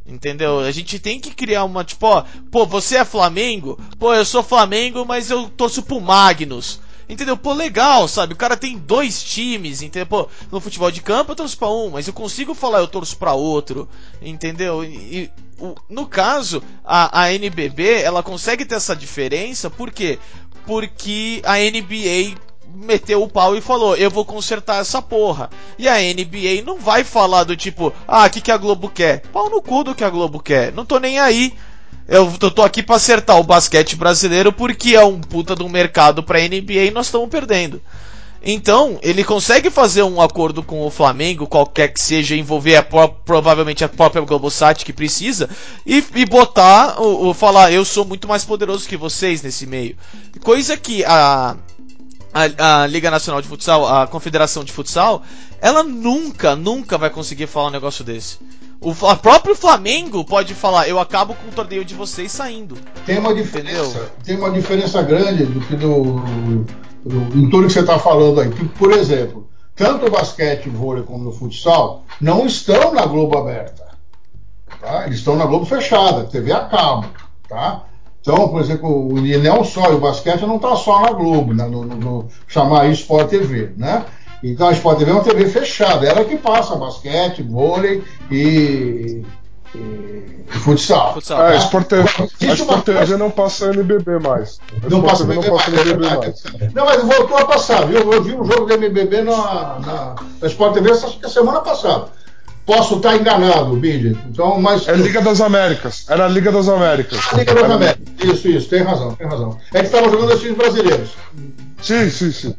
Entendeu? 0.07 0.59
A 0.59 0.71
gente 0.71 0.99
tem 0.99 1.19
que 1.19 1.31
criar 1.31 1.63
uma, 1.63 1.83
tipo, 1.83 2.05
ó, 2.05 2.23
pô, 2.51 2.65
você 2.65 2.97
é 2.97 3.05
Flamengo? 3.05 3.79
Pô, 3.99 4.13
eu 4.13 4.23
sou 4.23 4.43
Flamengo, 4.43 5.03
mas 5.03 5.29
eu 5.31 5.49
torço 5.49 5.81
pro 5.81 5.99
Magnus. 5.99 6.79
Entendeu? 7.07 7.37
Pô, 7.37 7.53
legal, 7.53 8.07
sabe? 8.07 8.33
O 8.33 8.37
cara 8.37 8.57
tem 8.57 8.77
dois 8.77 9.23
times, 9.23 9.81
entendeu? 9.81 10.07
Pô, 10.07 10.29
no 10.51 10.59
futebol 10.59 10.89
de 10.89 11.01
campo 11.01 11.31
eu 11.31 11.35
torço 11.35 11.57
pra 11.57 11.69
um, 11.69 11.91
mas 11.91 12.07
eu 12.07 12.13
consigo 12.13 12.53
falar 12.55 12.79
eu 12.79 12.87
torço 12.87 13.15
pra 13.17 13.33
outro, 13.33 13.87
entendeu? 14.21 14.83
E, 14.83 15.29
o- 15.59 15.75
no 15.89 16.07
caso, 16.07 16.63
a, 16.83 17.21
a 17.23 17.33
NBB, 17.33 18.01
ela 18.01 18.23
consegue 18.23 18.65
ter 18.65 18.75
essa 18.75 18.95
diferença, 18.95 19.69
por 19.69 19.91
quê? 19.91 20.17
Porque 20.65 21.41
a 21.45 21.57
NBA 21.59 22.35
meteu 22.73 23.21
o 23.21 23.29
pau 23.29 23.55
e 23.55 23.61
falou: 23.61 23.95
Eu 23.95 24.09
vou 24.09 24.25
consertar 24.25 24.81
essa 24.81 25.01
porra. 25.01 25.49
E 25.77 25.87
a 25.87 25.95
NBA 25.99 26.63
não 26.65 26.79
vai 26.79 27.03
falar 27.03 27.43
do 27.43 27.55
tipo: 27.55 27.93
Ah, 28.07 28.25
o 28.25 28.29
que, 28.29 28.41
que 28.41 28.51
a 28.51 28.57
Globo 28.57 28.89
quer? 28.89 29.21
Pau 29.31 29.49
no 29.49 29.61
cu 29.61 29.83
do 29.83 29.93
que 29.93 30.03
a 30.03 30.09
Globo 30.09 30.39
quer. 30.39 30.73
Não 30.73 30.83
tô 30.85 30.97
nem 30.99 31.19
aí. 31.19 31.53
Eu, 32.07 32.31
tô 32.51 32.61
aqui 32.61 32.83
pra 32.83 32.97
acertar 32.97 33.39
o 33.39 33.43
basquete 33.43 33.95
brasileiro 33.95 34.53
porque 34.53 34.95
é 34.95 35.03
um 35.03 35.19
puta 35.19 35.55
de 35.55 35.63
um 35.63 35.69
mercado 35.69 36.21
pra 36.21 36.39
NBA 36.39 36.85
e 36.85 36.91
nós 36.91 37.07
estamos 37.07 37.29
perdendo. 37.29 37.81
Então, 38.47 38.99
ele 39.01 39.23
consegue 39.23 39.71
fazer 39.71 40.03
um 40.03 40.21
acordo 40.21 40.61
com 40.61 40.85
o 40.85 40.91
Flamengo, 40.91 41.47
qualquer 41.47 41.87
que 41.87 41.99
seja, 41.99 42.35
envolver 42.35 42.75
a 42.75 42.83
provavelmente 42.83 43.83
a 43.83 43.89
própria 43.89 44.21
Globosat 44.21 44.85
que 44.85 44.93
precisa, 44.93 45.49
e, 45.83 46.03
e 46.13 46.25
botar, 46.27 47.01
o, 47.01 47.29
o- 47.29 47.33
falar, 47.33 47.71
eu 47.71 47.83
sou 47.83 48.05
muito 48.05 48.27
mais 48.27 48.45
poderoso 48.45 48.87
que 48.87 48.95
vocês 48.95 49.41
nesse 49.41 49.65
meio. 49.65 49.97
Coisa 50.43 50.77
que 50.77 51.03
a, 51.05 51.55
a, 52.31 52.83
a, 52.83 52.85
Liga 52.87 53.09
Nacional 53.09 53.41
de 53.41 53.47
Futsal, 53.47 53.87
a 53.87 54.05
Confederação 54.05 54.63
de 54.63 54.71
Futsal, 54.71 55.23
ela 55.59 55.81
nunca, 55.81 56.55
nunca 56.55 56.99
vai 56.99 57.09
conseguir 57.09 57.47
falar 57.47 57.69
um 57.69 57.71
negócio 57.71 58.03
desse. 58.03 58.37
O 58.81 58.93
próprio 58.93 59.55
Flamengo 59.55 60.23
pode 60.23 60.53
falar, 60.53 60.87
eu 60.87 60.99
acabo 60.99 61.33
com 61.33 61.49
o 61.49 61.51
torneio 61.51 61.83
de 61.83 61.95
vocês 61.95 62.31
saindo. 62.31 62.77
Tem 63.05 63.17
uma 63.17 63.33
diferença, 63.33 64.11
tem 64.23 64.37
uma 64.37 64.51
diferença 64.51 65.01
grande 65.01 65.45
do 65.45 65.59
que 65.61 65.75
do, 65.75 66.19
do 67.03 67.37
em 67.37 67.49
tudo 67.49 67.67
que 67.67 67.73
você 67.73 67.79
está 67.79 67.97
falando 67.97 68.41
aí. 68.41 68.49
Por 68.49 68.91
exemplo, 68.91 69.47
tanto 69.75 70.05
o 70.05 70.11
basquete, 70.11 70.69
o 70.69 70.71
vôlei 70.71 71.03
como 71.03 71.29
o 71.29 71.31
futsal 71.31 72.03
não 72.19 72.45
estão 72.45 72.93
na 72.93 73.05
Globo 73.05 73.37
aberta. 73.37 73.85
Tá? 74.79 75.05
Eles 75.05 75.19
estão 75.19 75.35
na 75.35 75.45
Globo 75.45 75.65
fechada, 75.65 76.25
TV 76.25 76.51
a 76.51 76.65
cabo. 76.65 77.07
Tá? 77.47 77.83
Então, 78.21 78.47
por 78.49 78.61
exemplo, 78.61 79.13
o, 79.13 79.25
e 79.25 79.37
não 79.37 79.63
só, 79.63 79.93
o 79.93 79.99
basquete 79.99 80.41
não 80.41 80.55
está 80.55 80.75
só 80.75 81.01
na 81.01 81.11
Globo, 81.11 81.53
né? 81.53 81.65
no, 81.65 81.85
no, 81.85 81.95
no, 81.95 82.27
chamar 82.47 82.89
Sport 82.89 83.29
TV, 83.29 83.73
né? 83.77 84.03
Então 84.51 84.67
a 84.67 84.73
Sport 84.73 84.99
TV 84.99 85.09
é 85.09 85.13
uma 85.13 85.23
TV 85.23 85.47
fechada, 85.47 86.05
ela 86.05 86.23
que 86.23 86.37
passa 86.37 86.75
basquete, 86.75 87.41
vôlei 87.41 88.03
e, 88.29 89.23
e, 89.73 89.77
e 89.77 90.59
futsal. 90.59 91.15
futsal. 91.15 91.47
É, 91.47 91.55
a 91.55 91.57
Sport 91.57 91.87
TV, 91.87 92.03
a 92.47 92.53
Sport 92.53 92.85
TV 92.85 93.17
não 93.17 93.31
passa 93.31 93.73
NBB 93.73 94.19
mais. 94.19 94.59
A 94.83 94.87
não 94.87 95.01
passa, 95.01 95.23
não 95.25 95.41
passa 95.41 95.71
NBB 95.71 96.07
mais. 96.07 96.43
Não, 96.75 96.85
mas 96.85 97.01
voltou 97.03 97.37
a 97.37 97.45
passar, 97.45 97.87
viu? 97.87 98.11
Eu 98.11 98.21
vi 98.21 98.35
um 98.35 98.45
jogo 98.45 98.67
de 98.67 98.73
NBB 98.73 99.23
na, 99.23 99.79
na, 99.79 100.15
na 100.39 100.47
Sport 100.47 100.75
TV 100.75 100.91
acho 100.91 101.19
que 101.19 101.25
a 101.25 101.29
semana 101.29 101.61
passada. 101.61 102.09
Posso 102.67 102.97
estar 102.97 103.15
enganado, 103.15 103.75
Billy. 103.75 104.17
Então, 104.27 104.59
mas. 104.59 104.87
É 104.87 104.91
a 104.91 104.95
Liga 104.95 105.21
das 105.21 105.39
Américas. 105.39 106.05
Era 106.09 106.25
a 106.25 106.27
Liga 106.27 106.51
das 106.51 106.67
Américas. 106.67 107.19
A 107.31 107.37
Liga 107.37 107.53
das 107.53 107.69
Américas. 107.69 108.13
Isso, 108.23 108.47
isso, 108.47 108.69
tem 108.69 108.81
razão, 108.81 109.13
tem 109.15 109.27
razão. 109.27 109.57
É 109.71 109.79
que 109.79 109.85
estava 109.85 110.09
jogando 110.09 110.33
os 110.33 110.41
times 110.41 110.57
brasileiros. 110.57 111.09
Sim, 111.81 112.09
sim, 112.09 112.31
sim. 112.31 112.55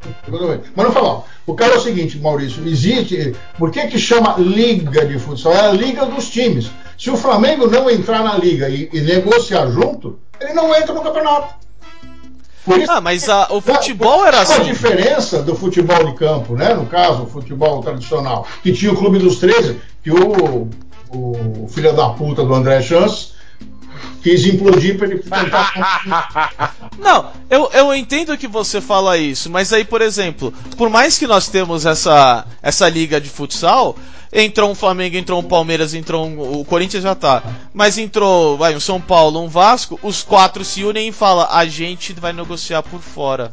Mas 0.75 0.87
não 0.87 0.93
falar. 0.93 1.25
O 1.47 1.55
cara 1.55 1.75
é 1.75 1.77
o 1.77 1.81
seguinte, 1.81 2.19
Maurício, 2.19 2.67
existe. 2.67 3.35
Por 3.59 3.71
que, 3.71 3.87
que 3.87 3.99
chama 3.99 4.37
Liga 4.39 5.07
de 5.07 5.19
Futsal? 5.19 5.53
É 5.53 5.61
a 5.69 5.73
Liga 5.73 6.07
dos 6.07 6.29
times. 6.29 6.71
Se 6.99 7.11
o 7.11 7.17
Flamengo 7.17 7.67
não 7.67 7.91
entrar 7.91 8.23
na 8.23 8.37
Liga 8.37 8.69
e, 8.69 8.89
e 8.93 9.01
negociar 9.01 9.69
junto, 9.69 10.19
ele 10.41 10.53
não 10.53 10.75
entra 10.75 10.93
no 10.93 11.03
campeonato. 11.03 11.55
Isso, 12.69 12.91
ah, 12.91 13.01
mas 13.01 13.29
a, 13.29 13.47
o 13.53 13.61
futebol 13.61 14.27
era 14.27 14.41
assim. 14.41 14.55
A 14.55 14.65
diferença 14.65 15.41
do 15.41 15.55
futebol 15.55 16.05
de 16.05 16.15
campo, 16.15 16.57
né? 16.57 16.75
No 16.75 16.87
caso, 16.87 17.23
o 17.23 17.27
futebol 17.27 17.81
tradicional, 17.81 18.45
que 18.61 18.73
tinha 18.73 18.93
o 18.93 18.97
Clube 18.97 19.21
dos 19.21 19.39
13, 19.39 19.77
que 20.03 20.11
o, 20.11 20.69
o 21.11 21.69
filho 21.69 21.95
da 21.95 22.09
puta 22.11 22.45
do 22.45 22.53
André 22.53 22.83
Chance 22.83 23.36
quis 24.23 24.45
implodir 24.45 24.97
para 24.97 25.07
ele 25.09 25.19
tentar. 25.19 26.75
Não, 26.99 27.31
eu, 27.51 27.71
eu 27.73 27.95
entendo 27.95 28.37
que 28.37 28.49
você 28.49 28.81
fala 28.81 29.17
isso, 29.17 29.51
mas 29.51 29.73
aí, 29.73 29.85
por 29.85 30.01
exemplo, 30.01 30.53
por 30.77 30.89
mais 30.91 31.19
que 31.19 31.27
nós 31.27 31.49
temos 31.49 31.87
essa, 31.87 32.47
essa 32.63 32.89
liga 32.89 33.21
de 33.21 33.29
futsal, 33.29 33.97
entrou 34.33 34.71
um 34.71 34.75
Flamengo, 34.75 35.17
entrou 35.17 35.41
um 35.41 35.45
Palmeiras, 35.45 35.95
entrou 35.95 36.27
um, 36.27 36.61
o 36.61 36.65
Corinthians 36.65 37.03
já 37.03 37.15
tá, 37.15 37.43
mas 37.73 37.99
entrou, 37.99 38.57
vai, 38.57 38.75
um 38.75 38.81
São 38.81 39.01
Paulo, 39.01 39.41
um 39.41 39.49
Vasco, 39.49 39.99
os 40.03 40.23
quatro 40.23 40.65
se 40.65 40.85
unem 40.85 41.09
e 41.09 41.13
fala, 41.13 41.49
a 41.51 41.67
gente 41.67 42.13
vai 42.15 42.33
negociar 42.33 42.83
por 42.83 43.01
fora. 43.01 43.53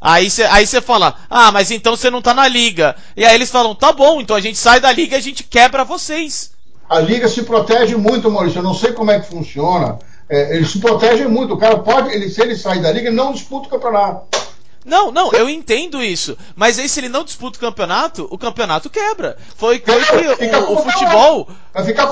Aí 0.00 0.30
você 0.30 0.44
aí 0.44 0.66
fala, 0.66 1.16
ah, 1.28 1.50
mas 1.50 1.70
então 1.70 1.96
você 1.96 2.10
não 2.10 2.20
tá 2.20 2.34
na 2.34 2.46
liga. 2.46 2.94
E 3.16 3.24
aí 3.24 3.34
eles 3.34 3.50
falam, 3.50 3.74
tá 3.74 3.92
bom, 3.92 4.20
então 4.20 4.36
a 4.36 4.40
gente 4.40 4.58
sai 4.58 4.78
da 4.78 4.92
liga 4.92 5.16
e 5.16 5.18
a 5.18 5.22
gente 5.22 5.42
quebra 5.42 5.84
vocês. 5.84 6.52
A 6.88 7.00
liga 7.00 7.28
se 7.28 7.42
protege 7.42 7.96
muito, 7.96 8.30
Maurício. 8.30 8.58
Eu 8.58 8.62
não 8.62 8.74
sei 8.74 8.92
como 8.92 9.10
é 9.10 9.20
que 9.20 9.28
funciona. 9.28 9.98
É, 10.28 10.56
eles 10.56 10.70
se 10.70 10.78
protegem 10.78 11.28
muito. 11.28 11.54
O 11.54 11.58
cara 11.58 11.78
pode, 11.78 12.12
ele, 12.12 12.28
se 12.28 12.40
ele 12.40 12.56
sair 12.56 12.80
da 12.80 12.90
liga, 12.90 13.08
ele 13.08 13.16
não 13.16 13.32
disputa 13.32 13.66
o 13.66 13.70
campeonato. 13.70 14.45
Não, 14.86 15.10
não, 15.10 15.32
eu 15.32 15.50
entendo 15.50 16.00
isso. 16.00 16.38
Mas 16.54 16.78
aí 16.78 16.88
se 16.88 17.00
ele 17.00 17.08
não 17.08 17.24
disputa 17.24 17.58
o 17.58 17.60
campeonato, 17.60 18.28
o 18.30 18.38
campeonato 18.38 18.88
quebra. 18.88 19.36
Foi, 19.56 19.80
foi 19.80 20.36
que 20.36 20.46
o, 20.46 20.72
o 20.74 20.76
futebol. 20.84 21.48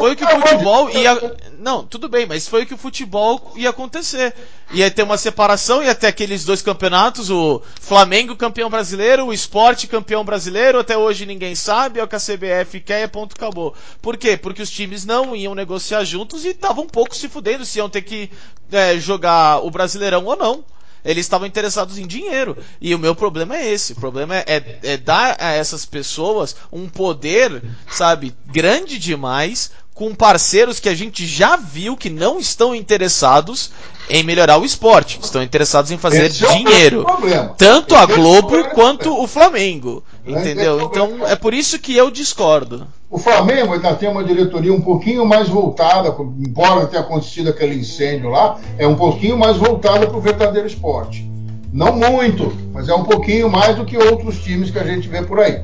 Foi 0.00 0.12
o 0.12 0.16
que 0.16 0.24
o 0.24 0.28
futebol 0.28 0.90
ia. 0.90 1.36
Não, 1.60 1.86
tudo 1.86 2.08
bem, 2.08 2.26
mas 2.26 2.48
foi 2.48 2.64
o 2.64 2.66
que 2.66 2.74
o 2.74 2.78
futebol 2.78 3.52
ia 3.54 3.70
acontecer. 3.70 4.34
Ia 4.72 4.90
ter 4.90 5.04
uma 5.04 5.16
separação, 5.16 5.84
ia 5.84 5.94
ter 5.94 6.08
aqueles 6.08 6.44
dois 6.44 6.62
campeonatos, 6.62 7.30
o 7.30 7.62
Flamengo 7.80 8.34
campeão 8.34 8.68
brasileiro, 8.68 9.26
o 9.26 9.32
esporte 9.32 9.86
campeão 9.86 10.24
brasileiro, 10.24 10.80
até 10.80 10.96
hoje 10.96 11.24
ninguém 11.26 11.54
sabe, 11.54 12.00
é 12.00 12.02
o 12.02 12.08
que 12.08 12.16
a 12.16 12.18
CBF 12.18 12.80
quer 12.80 13.04
e 13.04 13.08
ponto 13.08 13.36
acabou. 13.36 13.72
Por 14.02 14.16
quê? 14.16 14.36
Porque 14.36 14.60
os 14.62 14.70
times 14.70 15.04
não 15.04 15.36
iam 15.36 15.54
negociar 15.54 16.02
juntos 16.04 16.44
e 16.44 16.48
estavam 16.48 16.84
um 16.84 16.88
pouco 16.88 17.14
se 17.14 17.28
fudendo 17.28 17.64
se 17.64 17.78
iam 17.78 17.88
ter 17.88 18.02
que 18.02 18.28
é, 18.72 18.98
jogar 18.98 19.64
o 19.64 19.70
Brasileirão 19.70 20.24
ou 20.24 20.36
não. 20.36 20.64
Eles 21.04 21.26
estavam 21.26 21.46
interessados 21.46 21.98
em 21.98 22.06
dinheiro. 22.06 22.56
E 22.80 22.94
o 22.94 22.98
meu 22.98 23.14
problema 23.14 23.56
é 23.56 23.70
esse. 23.70 23.92
O 23.92 23.96
problema 23.96 24.36
é, 24.36 24.44
é, 24.46 24.78
é 24.82 24.96
dar 24.96 25.36
a 25.38 25.52
essas 25.52 25.84
pessoas 25.84 26.56
um 26.72 26.88
poder, 26.88 27.62
sabe, 27.90 28.34
grande 28.46 28.98
demais 28.98 29.70
com 29.94 30.12
parceiros 30.12 30.80
que 30.80 30.88
a 30.88 30.94
gente 30.94 31.24
já 31.24 31.56
viu 31.56 31.96
que 31.96 32.10
não 32.10 32.40
estão 32.40 32.74
interessados 32.74 33.70
em 34.10 34.24
melhorar 34.24 34.58
o 34.58 34.64
esporte, 34.64 35.20
estão 35.22 35.42
interessados 35.42 35.90
em 35.90 35.96
fazer 35.96 36.26
Esse 36.26 36.46
dinheiro. 36.46 37.06
É 37.32 37.48
Tanto 37.56 37.94
a 37.94 38.04
Globo 38.04 38.70
quanto 38.74 39.16
o 39.16 39.26
Flamengo. 39.26 40.02
Entendeu? 40.26 40.80
Então 40.82 41.26
é 41.26 41.36
por 41.36 41.54
isso 41.54 41.78
que 41.78 41.96
eu 41.96 42.10
discordo. 42.10 42.86
O 43.10 43.18
Flamengo 43.18 43.74
ainda 43.74 43.94
tem 43.94 44.08
uma 44.08 44.24
diretoria 44.24 44.72
um 44.72 44.80
pouquinho 44.80 45.24
mais 45.24 45.48
voltada, 45.48 46.14
embora 46.40 46.86
tenha 46.86 47.02
acontecido 47.02 47.50
aquele 47.50 47.76
incêndio 47.76 48.30
lá, 48.30 48.58
é 48.76 48.88
um 48.88 48.96
pouquinho 48.96 49.38
mais 49.38 49.56
voltada 49.56 50.06
para 50.06 50.16
o 50.16 50.20
verdadeiro 50.20 50.66
esporte. 50.66 51.30
Não 51.72 51.94
muito, 51.94 52.52
mas 52.72 52.88
é 52.88 52.94
um 52.94 53.04
pouquinho 53.04 53.48
mais 53.50 53.76
do 53.76 53.84
que 53.84 53.96
outros 53.96 54.42
times 54.42 54.70
que 54.70 54.78
a 54.78 54.84
gente 54.84 55.08
vê 55.08 55.22
por 55.22 55.38
aí. 55.38 55.62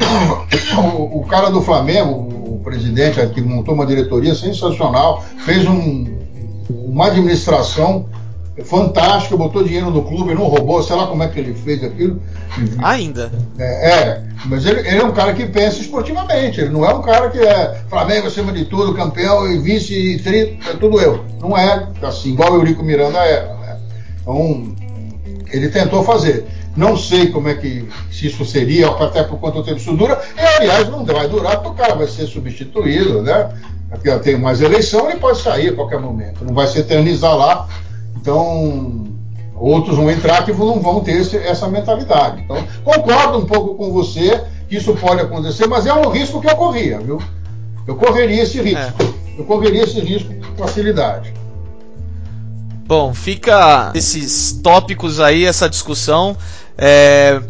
O, 0.76 1.20
o 1.20 1.26
cara 1.26 1.48
do 1.48 1.62
Flamengo, 1.62 2.10
o 2.10 2.60
presidente 2.62 3.24
que 3.28 3.40
montou 3.40 3.74
uma 3.74 3.86
diretoria 3.86 4.34
sensacional, 4.34 5.22
fez 5.44 5.66
um, 5.66 6.06
uma 6.68 7.06
administração 7.06 8.06
fantástica, 8.64 9.36
botou 9.36 9.62
dinheiro 9.62 9.90
no 9.90 10.02
clube, 10.02 10.34
não 10.34 10.44
roubou, 10.44 10.82
sei 10.82 10.96
lá 10.96 11.06
como 11.06 11.22
é 11.22 11.28
que 11.28 11.38
ele 11.38 11.54
fez 11.54 11.84
aquilo. 11.84 12.20
Ainda. 12.82 13.30
É, 13.58 13.90
é 13.90 14.22
mas 14.46 14.64
ele, 14.64 14.80
ele, 14.80 14.98
é 14.98 15.04
um 15.04 15.12
cara 15.12 15.34
que 15.34 15.46
pensa 15.46 15.80
esportivamente, 15.80 16.60
ele 16.60 16.70
não 16.70 16.84
é 16.84 16.94
um 16.94 17.02
cara 17.02 17.30
que 17.30 17.38
é 17.38 17.82
Flamengo 17.88 18.26
acima 18.26 18.52
de 18.52 18.64
tudo, 18.64 18.94
campeão 18.94 19.50
e 19.50 19.58
vice 19.58 19.94
e 19.94 20.18
tri, 20.18 20.58
é 20.68 20.74
tudo 20.74 21.00
eu. 21.00 21.24
Não 21.40 21.56
é 21.56 21.88
assim, 22.02 22.32
igual 22.32 22.52
o 22.52 22.56
Eurico 22.56 22.82
Miranda 22.82 23.18
era. 23.18 23.54
Né? 23.54 23.80
Então, 24.22 24.74
ele 25.52 25.68
tentou 25.68 26.02
fazer. 26.02 26.46
Não 26.76 26.96
sei 26.96 27.28
como 27.28 27.48
é 27.48 27.54
que 27.54 27.88
se 28.10 28.26
isso 28.26 28.44
seria, 28.44 28.88
até 28.88 29.22
por 29.22 29.38
quanto 29.38 29.62
tempo 29.62 29.78
isso 29.78 29.96
dura. 29.96 30.20
E 30.36 30.40
aliás, 30.40 30.88
não 30.88 31.04
vai 31.04 31.26
durar, 31.28 31.56
porque 31.62 31.68
o 31.70 31.74
cara 31.74 31.94
vai 31.94 32.06
ser 32.06 32.26
substituído, 32.26 33.22
né? 33.22 33.48
Porque 33.90 34.10
tem 34.18 34.36
mais 34.36 34.60
eleição, 34.60 35.08
ele 35.08 35.18
pode 35.18 35.40
sair 35.40 35.70
a 35.70 35.74
qualquer 35.74 36.00
momento. 36.00 36.44
Não 36.44 36.54
vai 36.54 36.66
se 36.66 36.78
eternizar 36.78 37.34
lá. 37.34 37.68
Então, 38.16 39.06
outros 39.54 39.96
vão 39.96 40.10
entrar 40.10 40.44
que 40.44 40.52
não 40.52 40.80
vão 40.80 41.00
ter 41.00 41.20
esse, 41.20 41.36
essa 41.36 41.68
mentalidade. 41.68 42.42
Então, 42.42 42.62
concordo 42.84 43.38
um 43.38 43.46
pouco 43.46 43.74
com 43.74 43.92
você 43.92 44.42
que 44.68 44.76
isso 44.76 44.94
pode 44.94 45.20
acontecer, 45.20 45.66
mas 45.66 45.86
é 45.86 45.94
um 45.94 46.10
risco 46.10 46.40
que 46.40 46.48
eu 46.48 46.56
corria, 46.56 46.98
viu? 46.98 47.20
Eu 47.86 47.94
correria 47.94 48.42
esse 48.42 48.60
risco. 48.60 49.02
É. 49.02 49.38
Eu 49.38 49.44
correria 49.44 49.84
esse 49.84 50.00
risco 50.00 50.32
com 50.34 50.64
facilidade. 50.64 51.32
Bom, 52.86 53.12
fica 53.12 53.92
esses 53.94 54.52
tópicos 54.62 55.20
aí, 55.20 55.44
essa 55.44 55.68
discussão. 55.68 56.36
É, 56.78 57.40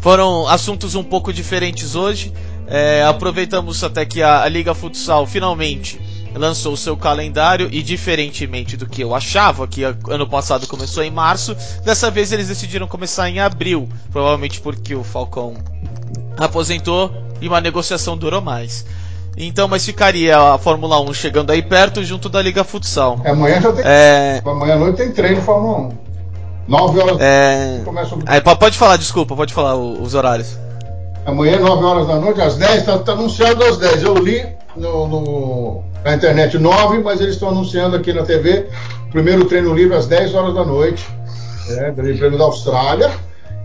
foram 0.00 0.46
assuntos 0.46 0.94
um 0.94 1.02
pouco 1.02 1.32
diferentes 1.32 1.94
hoje. 1.94 2.32
É, 2.68 3.04
aproveitamos 3.04 3.82
até 3.84 4.04
que 4.04 4.22
a, 4.22 4.42
a, 4.42 4.48
Liga 4.48 4.74
Futsal 4.74 5.26
finalmente 5.26 6.00
lançou 6.34 6.74
o 6.74 6.76
seu 6.76 6.96
calendário 6.96 7.68
e, 7.72 7.82
diferentemente 7.82 8.76
do 8.76 8.86
que 8.86 9.02
eu 9.02 9.14
achava, 9.14 9.66
que 9.66 9.82
ano 9.84 10.28
passado 10.28 10.66
começou 10.66 11.02
em 11.02 11.10
março, 11.10 11.56
dessa 11.84 12.10
vez 12.10 12.32
eles 12.32 12.48
decidiram 12.48 12.86
começar 12.86 13.28
em 13.30 13.40
abril. 13.40 13.88
Provavelmente 14.10 14.60
porque 14.60 14.94
o 14.94 15.04
Falcão 15.04 15.54
aposentou 16.36 17.12
e 17.40 17.48
uma 17.48 17.60
negociação 17.60 18.16
durou 18.16 18.42
mais. 18.42 18.84
Então, 19.36 19.68
mas 19.68 19.84
ficaria 19.84 20.38
a 20.38 20.58
Fórmula 20.58 21.00
1 21.00 21.14
chegando 21.14 21.50
aí 21.50 21.62
perto 21.62 22.02
junto 22.02 22.28
da 22.28 22.40
Liga 22.40 22.64
Futsal. 22.64 23.20
É, 23.22 23.30
amanhã 23.30 23.60
já 23.60 23.72
tem. 23.72 23.84
É... 23.84 24.42
Amanhã 24.44 24.74
à 24.74 24.78
noite 24.78 24.96
tem 24.96 25.12
treino 25.12 25.42
Fórmula 25.42 25.88
1. 25.88 26.05
9 26.68 27.00
horas 27.00 27.16
é... 27.20 27.80
começa 27.84 28.14
o... 28.14 28.18
é, 28.26 28.40
Pode 28.40 28.76
falar, 28.76 28.96
desculpa, 28.96 29.36
pode 29.36 29.54
falar 29.54 29.76
os 29.76 30.14
horários. 30.14 30.58
Amanhã, 31.24 31.58
9 31.58 31.84
horas 31.84 32.06
da 32.06 32.16
noite, 32.16 32.40
às 32.40 32.56
10, 32.56 32.78
está 32.78 32.98
tá 32.98 33.12
anunciado 33.12 33.64
às 33.64 33.78
10. 33.78 34.02
Eu 34.02 34.14
li 34.14 34.46
no, 34.76 35.08
no, 35.08 35.82
na 36.04 36.14
internet 36.14 36.56
9, 36.58 36.98
mas 36.98 37.20
eles 37.20 37.34
estão 37.34 37.48
anunciando 37.48 37.96
aqui 37.96 38.12
na 38.12 38.22
TV. 38.22 38.68
Primeiro 39.10 39.44
treino 39.46 39.74
livre 39.74 39.96
às 39.96 40.06
10 40.06 40.34
horas 40.34 40.54
da 40.54 40.64
noite. 40.64 41.04
É, 41.68 41.90
Grande 41.90 42.18
Prêmio 42.18 42.38
da 42.38 42.44
Austrália. 42.44 43.10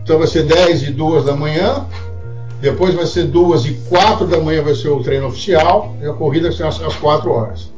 Então 0.03 0.17
vai 0.17 0.27
ser 0.27 0.43
10 0.43 0.83
e 0.83 0.91
2 0.91 1.25
da 1.25 1.35
manhã. 1.35 1.85
Depois 2.59 2.95
vai 2.95 3.05
ser 3.05 3.25
2 3.25 3.65
e 3.65 3.73
4 3.89 4.27
da 4.27 4.39
manhã 4.39 4.63
vai 4.63 4.73
ser 4.73 4.89
o 4.89 5.01
treino 5.03 5.27
oficial. 5.27 5.95
E 6.01 6.07
a 6.07 6.13
corrida 6.13 6.47
vai 6.47 6.57
ser 6.57 6.65
às, 6.65 6.81
às 6.81 6.95
4 6.95 7.31
horas. 7.31 7.71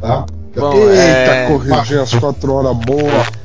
Tá? 0.00 0.26
Bom, 0.56 0.72
Eita, 0.74 1.00
é... 1.00 1.46
corridinha 1.46 2.02
às 2.02 2.14
4 2.14 2.52
horas 2.52 2.76
boa. 2.78 3.43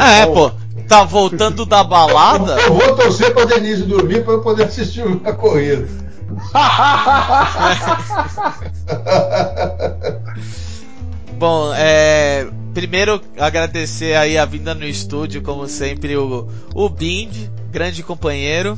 É, 0.00 0.24
pô. 0.26 0.50
tá 0.86 1.02
voltando 1.04 1.66
da 1.66 1.82
balada. 1.82 2.60
Eu 2.60 2.74
vou 2.74 2.94
torcer 2.96 3.32
pra 3.32 3.44
Denise 3.44 3.84
dormir 3.84 4.24
pra 4.24 4.34
eu 4.34 4.42
poder 4.42 4.64
assistir 4.64 5.04
a 5.24 5.32
corrida. 5.32 5.88
Bom, 11.38 11.72
é, 11.74 12.46
primeiro 12.74 13.20
agradecer 13.38 14.16
aí 14.16 14.36
a 14.36 14.44
vinda 14.44 14.74
no 14.74 14.84
estúdio, 14.84 15.40
como 15.42 15.68
sempre, 15.68 16.16
o, 16.16 16.48
o 16.74 16.88
Bind, 16.88 17.48
grande 17.70 18.02
companheiro. 18.02 18.76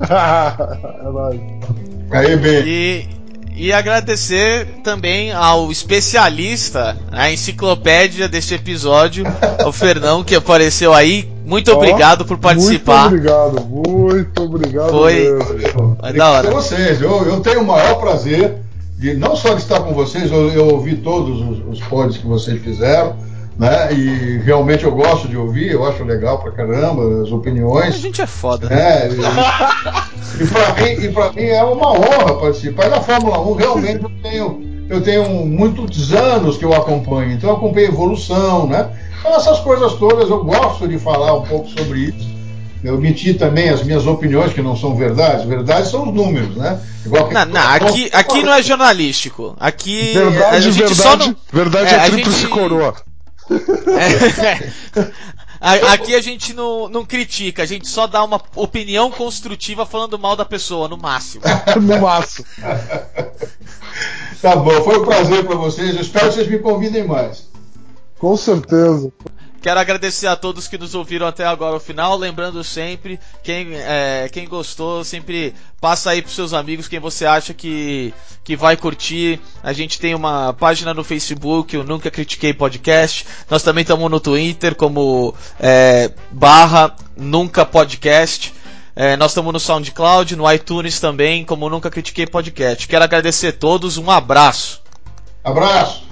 é 0.02 1.02
nóis. 1.02 1.40
Aí, 2.10 2.36
bem. 2.36 2.66
E, 2.66 3.08
e 3.54 3.72
agradecer 3.72 4.66
também 4.82 5.32
ao 5.32 5.70
especialista, 5.70 6.96
a 7.10 7.30
enciclopédia 7.30 8.28
deste 8.28 8.54
episódio, 8.54 9.24
o 9.66 9.72
Fernão, 9.72 10.24
que 10.24 10.34
apareceu 10.34 10.92
aí. 10.92 11.28
Muito 11.44 11.70
Ó, 11.70 11.76
obrigado 11.76 12.24
por 12.24 12.38
participar. 12.38 13.10
Muito 13.10 13.28
obrigado, 13.28 13.64
muito 13.66 14.42
obrigado. 14.42 14.90
Foi. 14.90 15.38
mesmo. 15.54 15.98
Da 16.14 16.30
hora. 16.30 16.50
Vocês. 16.50 17.00
Eu, 17.00 17.24
eu 17.24 17.40
tenho 17.40 17.62
o 17.62 17.66
maior 17.66 17.96
prazer 18.00 18.56
de 18.96 19.14
não 19.14 19.34
só 19.34 19.54
de 19.54 19.62
estar 19.62 19.80
com 19.80 19.92
vocês, 19.92 20.30
eu, 20.30 20.48
eu 20.52 20.68
ouvi 20.68 20.96
todos 20.96 21.40
os, 21.40 21.78
os 21.78 21.80
pods 21.88 22.18
que 22.18 22.26
vocês 22.26 22.62
fizeram, 22.62 23.16
né? 23.58 23.92
E 23.92 24.38
realmente 24.44 24.84
eu 24.84 24.92
gosto 24.92 25.28
de 25.28 25.36
ouvir, 25.36 25.70
eu 25.72 25.86
acho 25.86 26.04
legal 26.04 26.38
pra 26.38 26.50
caramba 26.52 27.22
as 27.22 27.30
A 27.30 27.34
opiniões. 27.34 27.94
gente 27.96 28.20
é 28.22 28.26
foda. 28.26 28.68
né? 28.68 29.08
E, 29.08 30.42
e 30.42 30.46
para 30.46 30.72
mim, 30.74 31.04
e 31.04 31.08
pra 31.12 31.32
mim 31.32 31.42
é 31.44 31.62
uma 31.64 31.90
honra 31.92 32.34
participar. 32.40 32.88
Da 32.88 33.00
Fórmula 33.00 33.40
1 33.40 33.54
realmente 33.54 34.02
eu 34.02 34.10
tenho, 34.22 34.84
eu 34.88 35.00
tenho 35.02 35.28
muitos 35.46 36.12
anos 36.12 36.56
que 36.56 36.64
eu 36.64 36.72
acompanho, 36.72 37.32
então 37.32 37.50
eu 37.50 37.56
acompanho 37.56 37.86
a 37.86 37.90
evolução, 37.90 38.66
né? 38.66 38.88
Então 39.20 39.34
essas 39.36 39.60
coisas 39.60 39.92
todas 39.94 40.28
eu 40.28 40.42
gosto 40.44 40.88
de 40.88 40.98
falar 40.98 41.34
um 41.34 41.42
pouco 41.42 41.68
sobre 41.68 42.00
isso. 42.00 42.32
Eu 42.82 42.98
meti 42.98 43.32
também 43.34 43.68
as 43.68 43.84
minhas 43.84 44.08
opiniões, 44.08 44.52
que 44.52 44.60
não 44.60 44.76
são 44.76 44.96
verdades. 44.96 45.44
Verdades 45.44 45.88
são 45.88 46.08
os 46.08 46.12
números, 46.12 46.56
né? 46.56 46.80
Igual 47.06 47.28
que- 47.28 47.34
Não, 47.34 47.44
não, 47.46 47.60
aqui, 47.60 48.10
aqui 48.12 48.42
não 48.42 48.52
é 48.52 48.60
jornalístico. 48.60 49.54
Aqui 49.60 50.10
Verdade, 50.12 50.56
a 50.56 50.60
gente 50.60 50.78
verdade, 50.78 50.94
só 51.00 51.16
não. 51.16 51.36
verdade 51.52 51.94
é, 51.94 51.98
é, 51.98 52.00
a 52.00 52.10
tríplice 52.10 52.40
gente- 52.40 52.50
coroa. 52.50 52.92
É. 54.96 55.12
A- 55.60 55.92
Aqui 55.92 56.14
a 56.14 56.20
gente 56.20 56.52
não, 56.52 56.88
não 56.88 57.04
critica, 57.04 57.62
a 57.62 57.66
gente 57.66 57.86
só 57.88 58.06
dá 58.08 58.24
uma 58.24 58.40
opinião 58.56 59.10
construtiva 59.12 59.86
falando 59.86 60.18
mal 60.18 60.34
da 60.34 60.44
pessoa, 60.44 60.88
no 60.88 60.96
máximo. 60.96 61.44
No 61.80 62.00
máximo. 62.00 62.46
Tá 64.40 64.56
bom, 64.56 64.82
foi 64.82 64.98
um 64.98 65.04
prazer 65.04 65.44
para 65.46 65.54
vocês. 65.56 65.94
Eu 65.94 66.00
espero 66.00 66.28
que 66.28 66.34
vocês 66.34 66.48
me 66.48 66.58
convidem 66.58 67.06
mais. 67.06 67.48
Com 68.18 68.36
certeza. 68.36 69.12
Quero 69.62 69.78
agradecer 69.78 70.26
a 70.26 70.34
todos 70.34 70.66
que 70.66 70.76
nos 70.76 70.92
ouviram 70.92 71.24
até 71.24 71.46
agora 71.46 71.76
o 71.76 71.80
final. 71.80 72.16
Lembrando 72.16 72.64
sempre, 72.64 73.20
quem, 73.44 73.68
é, 73.76 74.28
quem 74.32 74.48
gostou, 74.48 75.04
sempre 75.04 75.54
passa 75.80 76.10
aí 76.10 76.20
pros 76.20 76.34
seus 76.34 76.52
amigos, 76.52 76.88
quem 76.88 76.98
você 76.98 77.24
acha 77.24 77.54
que, 77.54 78.12
que 78.42 78.56
vai 78.56 78.76
curtir. 78.76 79.40
A 79.62 79.72
gente 79.72 80.00
tem 80.00 80.16
uma 80.16 80.52
página 80.52 80.92
no 80.92 81.04
Facebook, 81.04 81.76
o 81.76 81.84
Nunca 81.84 82.10
Critiquei 82.10 82.52
Podcast. 82.52 83.24
Nós 83.48 83.62
também 83.62 83.82
estamos 83.82 84.10
no 84.10 84.18
Twitter 84.18 84.74
como 84.74 85.32
é, 85.60 86.10
barra 86.32 86.96
Nunca 87.16 87.64
Podcast. 87.64 88.52
É, 88.96 89.16
nós 89.16 89.30
estamos 89.30 89.52
no 89.52 89.60
SoundCloud, 89.60 90.34
no 90.34 90.52
iTunes 90.52 90.98
também, 90.98 91.44
como 91.44 91.70
Nunca 91.70 91.88
Critiquei 91.88 92.26
Podcast. 92.26 92.88
Quero 92.88 93.04
agradecer 93.04 93.48
a 93.48 93.52
todos, 93.52 93.96
um 93.96 94.10
abraço. 94.10 94.82
Abraço. 95.44 96.11